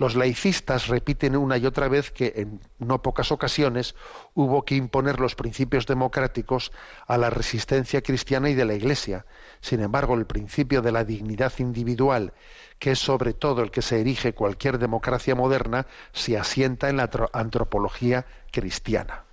Los 0.00 0.16
laicistas 0.16 0.88
repiten 0.88 1.36
una 1.36 1.58
y 1.58 1.66
otra 1.66 1.86
vez 1.86 2.10
que 2.10 2.32
en 2.36 2.58
no 2.78 3.02
pocas 3.02 3.30
ocasiones 3.32 3.94
hubo 4.32 4.64
que 4.64 4.74
imponer 4.74 5.20
los 5.20 5.34
principios 5.34 5.86
democráticos 5.86 6.72
a 7.06 7.18
la 7.18 7.28
resistencia 7.28 8.00
cristiana 8.00 8.48
y 8.48 8.54
de 8.54 8.64
la 8.64 8.72
Iglesia. 8.72 9.26
Sin 9.60 9.80
embargo, 9.82 10.14
el 10.14 10.24
principio 10.24 10.80
de 10.80 10.90
la 10.92 11.04
dignidad 11.04 11.52
individual, 11.58 12.32
que 12.78 12.92
es 12.92 12.98
sobre 12.98 13.34
todo 13.34 13.60
el 13.62 13.70
que 13.70 13.82
se 13.82 14.00
erige 14.00 14.32
cualquier 14.32 14.78
democracia 14.78 15.34
moderna, 15.34 15.86
se 16.14 16.38
asienta 16.38 16.88
en 16.88 16.96
la 16.96 17.10
tro- 17.10 17.28
antropología 17.34 18.24
cristiana. 18.52 19.24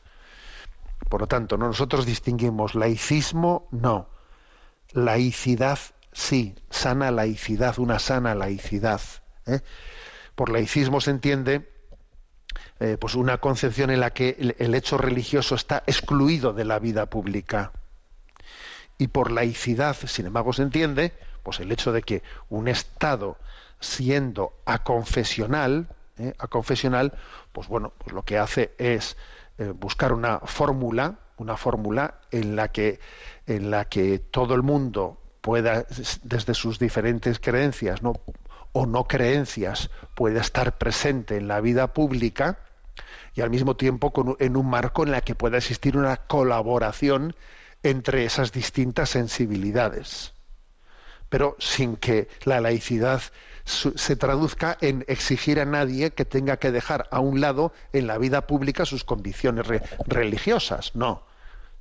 Por 1.08 1.22
lo 1.22 1.28
tanto, 1.28 1.56
¿no? 1.58 1.68
nosotros 1.68 2.06
distinguimos 2.06 2.76
laicismo, 2.76 3.70
no. 3.72 4.10
Laicidad, 4.92 5.80
sí. 6.12 6.56
Sana 6.70 7.10
laicidad, 7.12 7.80
una 7.80 8.00
sana 8.00 8.36
laicidad. 8.36 9.00
¿eh? 9.46 9.62
Por 10.38 10.50
laicismo 10.50 11.02
se 11.02 11.10
entiende 11.10 11.68
eh, 12.80 12.96
pues 13.02 13.16
una 13.16 13.40
concepción 13.40 13.90
en 13.90 14.02
la 14.02 14.12
que 14.12 14.54
el, 14.60 14.76
hecho 14.76 15.00
religioso 15.00 15.56
está 15.56 15.82
excluido 15.88 16.54
de 16.54 16.64
la 16.64 16.78
vida 16.78 17.08
pública. 17.08 17.72
Y 19.00 19.08
por 19.08 19.32
laicidad, 19.32 19.98
sin 20.06 20.28
embargo, 20.28 20.54
se 20.54 20.62
entiende 20.62 21.12
pues 21.42 21.60
el 21.60 21.72
hecho 21.72 21.92
de 21.92 22.04
que 22.04 22.22
un 22.50 22.68
Estado 22.68 23.38
siendo 23.80 24.54
aconfesional, 24.66 25.88
¿eh? 26.20 26.36
aconfesional, 26.38 27.18
pues 27.52 27.68
bueno, 27.68 27.94
pues 27.98 28.14
lo 28.14 28.22
que 28.22 28.38
hace 28.38 28.76
es 28.78 29.18
eh, 29.58 29.74
buscar 29.74 30.14
una 30.14 30.42
fórmula, 30.42 31.18
una 31.38 31.58
fórmula 31.58 32.20
en 32.30 32.56
la 32.56 32.68
que 32.68 33.00
en 33.48 33.72
la 33.72 33.86
que 33.86 34.20
todo 34.20 34.54
el 34.54 34.62
mundo 34.62 35.20
pueda 35.42 35.88
desde 36.22 36.54
sus 36.54 36.78
diferentes 36.78 37.40
creencias, 37.40 38.04
¿no? 38.04 38.14
O 38.80 38.86
no 38.86 39.06
creencias, 39.08 39.90
pueda 40.14 40.40
estar 40.42 40.78
presente 40.78 41.36
en 41.38 41.48
la 41.48 41.62
vida 41.62 41.94
pública 41.94 42.60
y 43.34 43.42
al 43.42 43.50
mismo 43.50 43.76
tiempo 43.76 44.14
en 44.40 44.56
un 44.56 44.70
marco 44.70 45.04
en 45.04 45.12
la 45.12 45.22
que 45.22 45.34
pueda 45.36 45.58
existir 45.58 45.98
una 45.98 46.18
colaboración 46.18 47.36
entre 47.82 48.26
esas 48.26 48.52
distintas 48.52 49.10
sensibilidades 49.10 50.34
pero 51.30 51.58
sin 51.60 51.98
que 51.98 52.30
la 52.46 52.62
laicidad 52.62 53.22
se 53.66 54.16
traduzca 54.16 54.78
en 54.80 55.04
exigir 55.10 55.60
a 55.60 55.66
nadie 55.66 56.12
que 56.12 56.24
tenga 56.24 56.56
que 56.56 56.72
dejar 56.72 57.10
a 57.12 57.20
un 57.20 57.42
lado 57.42 57.74
en 57.92 58.08
la 58.08 58.18
vida 58.18 58.48
pública 58.48 58.86
sus 58.86 59.04
convicciones 59.04 59.68
re- 59.68 59.82
religiosas. 60.06 60.96
No. 60.96 61.27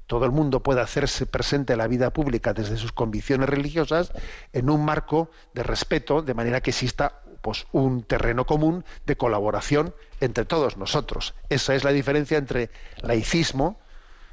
Todo 0.07 0.25
el 0.25 0.31
mundo 0.31 0.63
puede 0.63 0.81
hacerse 0.81 1.27
presente 1.27 1.73
en 1.73 1.79
la 1.81 1.89
vida 1.89 2.11
pública 2.11 2.53
desde 2.53 2.77
sus 2.77 2.93
convicciones 2.93 3.49
religiosas 3.49 4.13
en 4.53 4.71
un 4.71 4.85
marco 4.85 5.31
de 5.55 5.63
respeto, 5.65 6.23
de 6.23 6.35
manera 6.35 6.61
que 6.61 6.71
exista 6.71 7.21
pues, 7.43 7.67
un 7.73 8.03
terreno 8.05 8.47
común 8.47 8.85
de 9.05 9.17
colaboración 9.17 9.95
entre 10.21 10.45
todos 10.45 10.77
nosotros. 10.77 11.35
Esa 11.49 11.75
es 11.75 11.83
la 11.85 11.91
diferencia 11.91 12.39
entre 12.39 12.71
laicismo, 13.03 13.81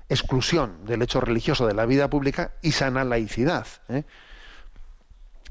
exclusión 0.09 0.85
del 0.85 1.01
hecho 1.01 1.21
religioso 1.21 1.65
de 1.65 1.73
la 1.73 1.85
vida 1.87 2.07
pública 2.09 2.51
y 2.61 2.71
sana 2.73 3.03
laicidad. 3.03 3.65
¿eh? 3.89 4.03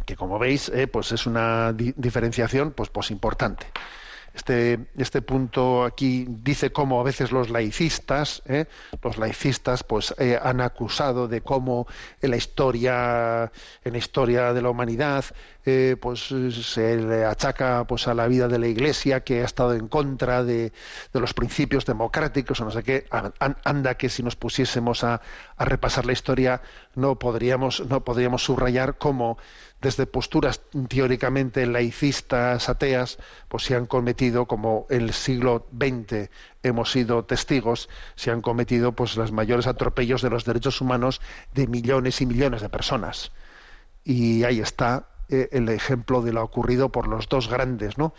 que 0.05 0.16
como 0.16 0.39
veis 0.39 0.68
eh, 0.70 0.89
pues 0.89 1.12
es 1.12 1.27
una 1.27 1.73
di- 1.73 1.95
diferenciación 1.97 2.73
pues 2.73 2.91
pues 2.91 3.12
importante 3.12 3.66
este 4.35 4.87
este 4.97 5.20
punto 5.22 5.85
aquí 5.85 6.26
dice 6.28 6.72
cómo 6.72 7.01
a 7.01 7.05
veces 7.05 7.33
los 7.33 7.51
laicistas 7.51 8.43
eh, 8.47 8.66
los 9.03 9.18
laicistas 9.18 9.83
pues 9.85 10.14
eh, 10.18 10.39
han 10.43 10.61
acusado 10.61 11.28
de 11.28 11.41
cómo 11.43 11.87
en 12.20 12.30
la 12.30 12.37
historia 12.37 13.53
en 13.85 13.93
la 13.93 13.99
historia 13.99 14.53
de 14.53 14.62
la 14.62 14.70
humanidad 14.70 15.24
eh, 15.64 15.97
pues 16.01 16.20
se 16.62 16.97
le 16.97 17.24
achaca 17.24 17.85
pues 17.87 18.09
a 18.09 18.14
la 18.14 18.26
vida 18.26 18.49
de 18.49 18.59
la 18.59 18.66
Iglesia 18.66 19.22
que 19.22 19.43
ha 19.43 19.45
estado 19.45 19.74
en 19.74 19.87
contra 19.89 20.43
de, 20.43 20.72
de 21.12 21.20
los 21.20 21.35
principios 21.35 21.85
democráticos 21.87 22.61
o 22.61 22.64
no 22.64 22.70
sé 22.72 22.83
qué. 22.83 23.07
An- 23.11 23.33
an- 23.39 23.57
anda 23.64 23.95
que 23.95 24.09
si 24.09 24.22
nos 24.24 24.35
pusiésemos 24.35 25.05
a, 25.05 25.20
a 25.57 25.64
repasar 25.64 26.05
la 26.05 26.12
historia 26.12 26.62
no 26.97 27.16
podríamos 27.18 27.87
no 27.89 28.03
podríamos 28.05 28.43
subrayar 28.45 28.99
cómo 28.99 29.39
desde 29.83 30.07
posturas 30.07 30.62
teóricamente 30.89 31.66
laicistas, 31.66 32.68
ateas, 32.68 33.18
pues 33.49 33.64
se 33.64 33.74
han 33.74 33.87
cometido, 33.87 34.47
como 34.47 34.87
el 34.91 35.12
siglo 35.12 35.66
XX 35.76 36.30
hemos 36.62 36.93
sido 36.93 37.24
testigos, 37.24 37.89
se 38.14 38.30
han 38.30 38.43
cometido 38.43 38.93
pues 38.93 39.16
los 39.16 39.33
mayores 39.33 39.66
atropellos 39.66 40.22
de 40.22 40.30
los 40.30 40.45
derechos 40.45 40.80
humanos 40.80 41.20
de 41.53 41.66
millones 41.66 42.20
y 42.20 42.26
millones 42.26 42.62
de 42.62 42.68
personas. 42.68 43.33
Y 44.05 44.45
ahí 44.45 44.61
está 44.61 45.09
eh, 45.28 45.49
el 45.51 45.68
ejemplo 45.68 46.22
de 46.22 46.33
lo 46.33 46.45
ocurrido 46.45 46.91
por 46.91 47.09
los 47.09 47.28
dos 47.28 47.49
grandes, 47.49 47.99
¿no? 47.99 48.14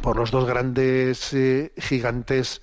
Por 0.00 0.16
los 0.16 0.30
dos 0.30 0.46
grandes 0.46 1.34
eh, 1.34 1.72
gigantes 1.76 2.62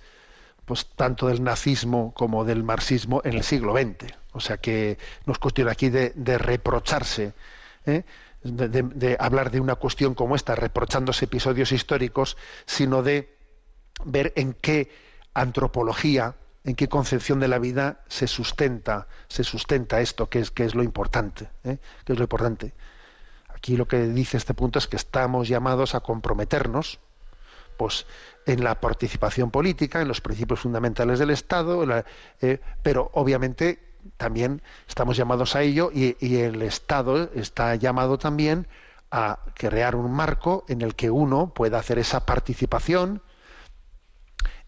tanto 0.95 1.27
del 1.27 1.43
nazismo 1.43 2.13
como 2.13 2.45
del 2.45 2.63
marxismo 2.63 3.21
en 3.23 3.33
el 3.33 3.43
siglo 3.43 3.73
XX. 3.73 4.13
O 4.33 4.39
sea 4.39 4.57
que 4.57 4.97
no 5.25 5.33
es 5.33 5.39
cuestión 5.39 5.69
aquí 5.69 5.89
de, 5.89 6.13
reprocharse, 6.37 7.33
¿eh? 7.85 8.03
de 8.43 9.17
hablar 9.19 9.51
de 9.51 9.59
una 9.59 9.75
cuestión 9.75 10.15
como 10.15 10.35
esta, 10.35 10.55
reprochándose 10.55 11.25
episodios 11.25 11.71
históricos, 11.71 12.37
sino 12.65 13.03
de 13.03 13.35
ver 14.05 14.33
en 14.35 14.53
qué 14.53 14.89
antropología, 15.33 16.35
en 16.63 16.75
qué 16.75 16.87
concepción 16.87 17.39
de 17.39 17.47
la 17.47 17.59
vida 17.59 18.03
se 18.07 18.27
sustenta, 18.27 19.07
se 19.27 19.43
sustenta 19.43 20.01
esto, 20.01 20.29
que 20.29 20.39
es, 20.39 20.51
que 20.51 20.65
es 20.65 20.75
lo 20.75 20.83
importante, 20.83 21.49
¿eh? 21.63 21.77
que 22.05 22.13
es 22.13 22.19
lo 22.19 22.23
importante. 22.23 22.73
Aquí 23.49 23.77
lo 23.77 23.87
que 23.87 24.07
dice 24.07 24.37
este 24.37 24.53
punto 24.53 24.79
es 24.79 24.87
que 24.87 24.95
estamos 24.95 25.47
llamados 25.47 25.95
a 25.95 25.99
comprometernos, 25.99 26.99
en 28.45 28.63
la 28.63 28.79
participación 28.79 29.51
política, 29.51 30.01
en 30.01 30.07
los 30.07 30.21
principios 30.21 30.59
fundamentales 30.59 31.19
del 31.19 31.29
Estado, 31.29 31.83
eh, 32.41 32.59
pero 32.81 33.09
obviamente 33.13 33.79
también 34.17 34.61
estamos 34.87 35.15
llamados 35.15 35.55
a 35.55 35.61
ello 35.61 35.91
y, 35.93 36.15
el 36.37 36.61
Estado 36.61 37.29
está 37.35 37.75
llamado 37.75 38.17
también 38.17 38.67
a 39.11 39.39
crear 39.53 39.95
un 39.95 40.11
marco 40.11 40.65
en 40.67 40.81
el 40.81 40.95
que 40.95 41.11
uno 41.11 41.53
pueda 41.53 41.79
hacer 41.79 41.99
esa 41.99 42.25
participación, 42.25 43.21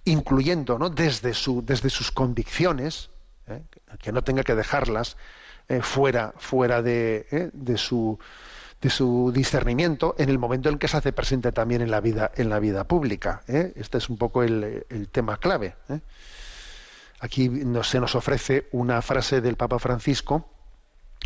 incluyendo 0.06 0.78
¿no? 0.78 0.90
desde, 0.90 1.34
su, 1.34 1.64
desde 1.66 1.90
sus 1.90 2.12
convicciones, 2.12 3.10
¿eh? 3.48 3.64
que 4.00 4.12
no 4.12 4.24
tenga 4.24 4.44
que 4.44 4.54
dejarlas 4.54 5.18
eh, 5.70 5.82
fuera, 5.82 6.34
fuera 6.38 6.82
de, 6.82 7.52
de 7.54 7.78
su 7.78 8.20
de 8.84 8.90
su 8.90 9.32
discernimiento 9.34 10.14
en 10.18 10.30
el 10.30 10.38
momento 10.38 10.68
en 10.68 10.78
que 10.78 10.90
se 10.90 10.98
hace 10.98 11.14
presente 11.14 11.54
también 11.54 11.82
en 11.82 11.90
la 11.90 12.02
vida 12.02 12.32
en 12.36 12.50
la 12.50 12.60
vida 12.60 12.84
pública 12.84 13.42
¿eh? 13.48 13.72
este 13.78 13.98
es 13.98 14.10
un 14.10 14.18
poco 14.18 14.44
el, 14.44 14.86
el 14.90 15.08
tema 15.08 15.38
clave 15.38 15.76
¿eh? 15.88 16.02
aquí 17.22 17.48
nos, 17.48 17.88
se 17.88 18.02
nos 18.02 18.14
ofrece 18.16 18.68
una 18.74 19.02
frase 19.02 19.40
del 19.40 19.56
Papa 19.56 19.80
Francisco 19.80 20.50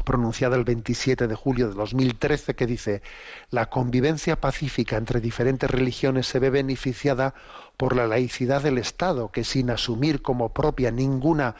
pronunciada 0.05 0.55
el 0.55 0.65
27 0.65 1.27
de 1.27 1.33
julio 1.33 1.69
de 1.69 1.73
2013 1.73 2.53
que 2.53 2.67
dice 2.67 3.01
la 3.49 3.71
convivencia 3.71 4.39
pacífica 4.39 4.95
entre 4.95 5.19
diferentes 5.19 5.71
religiones 5.71 6.27
se 6.27 6.37
ve 6.37 6.51
beneficiada 6.51 7.33
por 7.75 7.95
la 7.95 8.05
laicidad 8.05 8.61
del 8.61 8.77
Estado 8.77 9.31
que 9.31 9.43
sin 9.43 9.71
asumir 9.71 10.21
como 10.21 10.53
propia 10.53 10.91
ninguna 10.91 11.55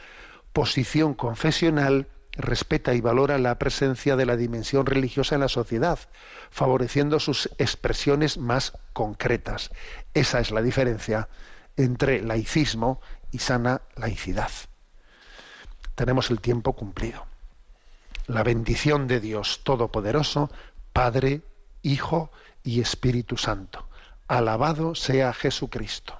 posición 0.54 1.16
confesional 1.16 2.08
respeta 2.38 2.94
y 2.94 3.02
valora 3.02 3.38
la 3.38 3.58
presencia 3.58 4.16
de 4.16 4.26
la 4.26 4.38
dimensión 4.38 4.86
religiosa 4.86 5.36
en 5.36 5.42
la 5.42 5.50
sociedad, 5.50 6.00
favoreciendo 6.50 7.20
sus 7.20 7.50
expresiones 7.58 8.38
más 8.38 8.74
concretas. 8.94 9.72
Esa 10.14 10.40
es 10.40 10.52
la 10.52 10.62
diferencia 10.62 11.28
entre 11.76 12.22
laicismo 12.22 13.02
y 13.32 13.40
sana 13.40 13.82
laicidad. 13.96 14.52
Tenemos 15.96 16.30
el 16.30 16.40
tiempo 16.40 16.74
cumplido. 16.74 17.26
La 18.28 18.44
bendición 18.44 19.08
de 19.08 19.20
Dios 19.20 19.62
Todopoderoso, 19.64 20.52
Padre, 20.94 21.42
Hijo 21.82 22.32
y 22.64 22.82
Espíritu 22.82 23.38
Santo. 23.38 23.88
Alabado 24.28 24.94
sea 24.94 25.34
Jesucristo. 25.34 26.20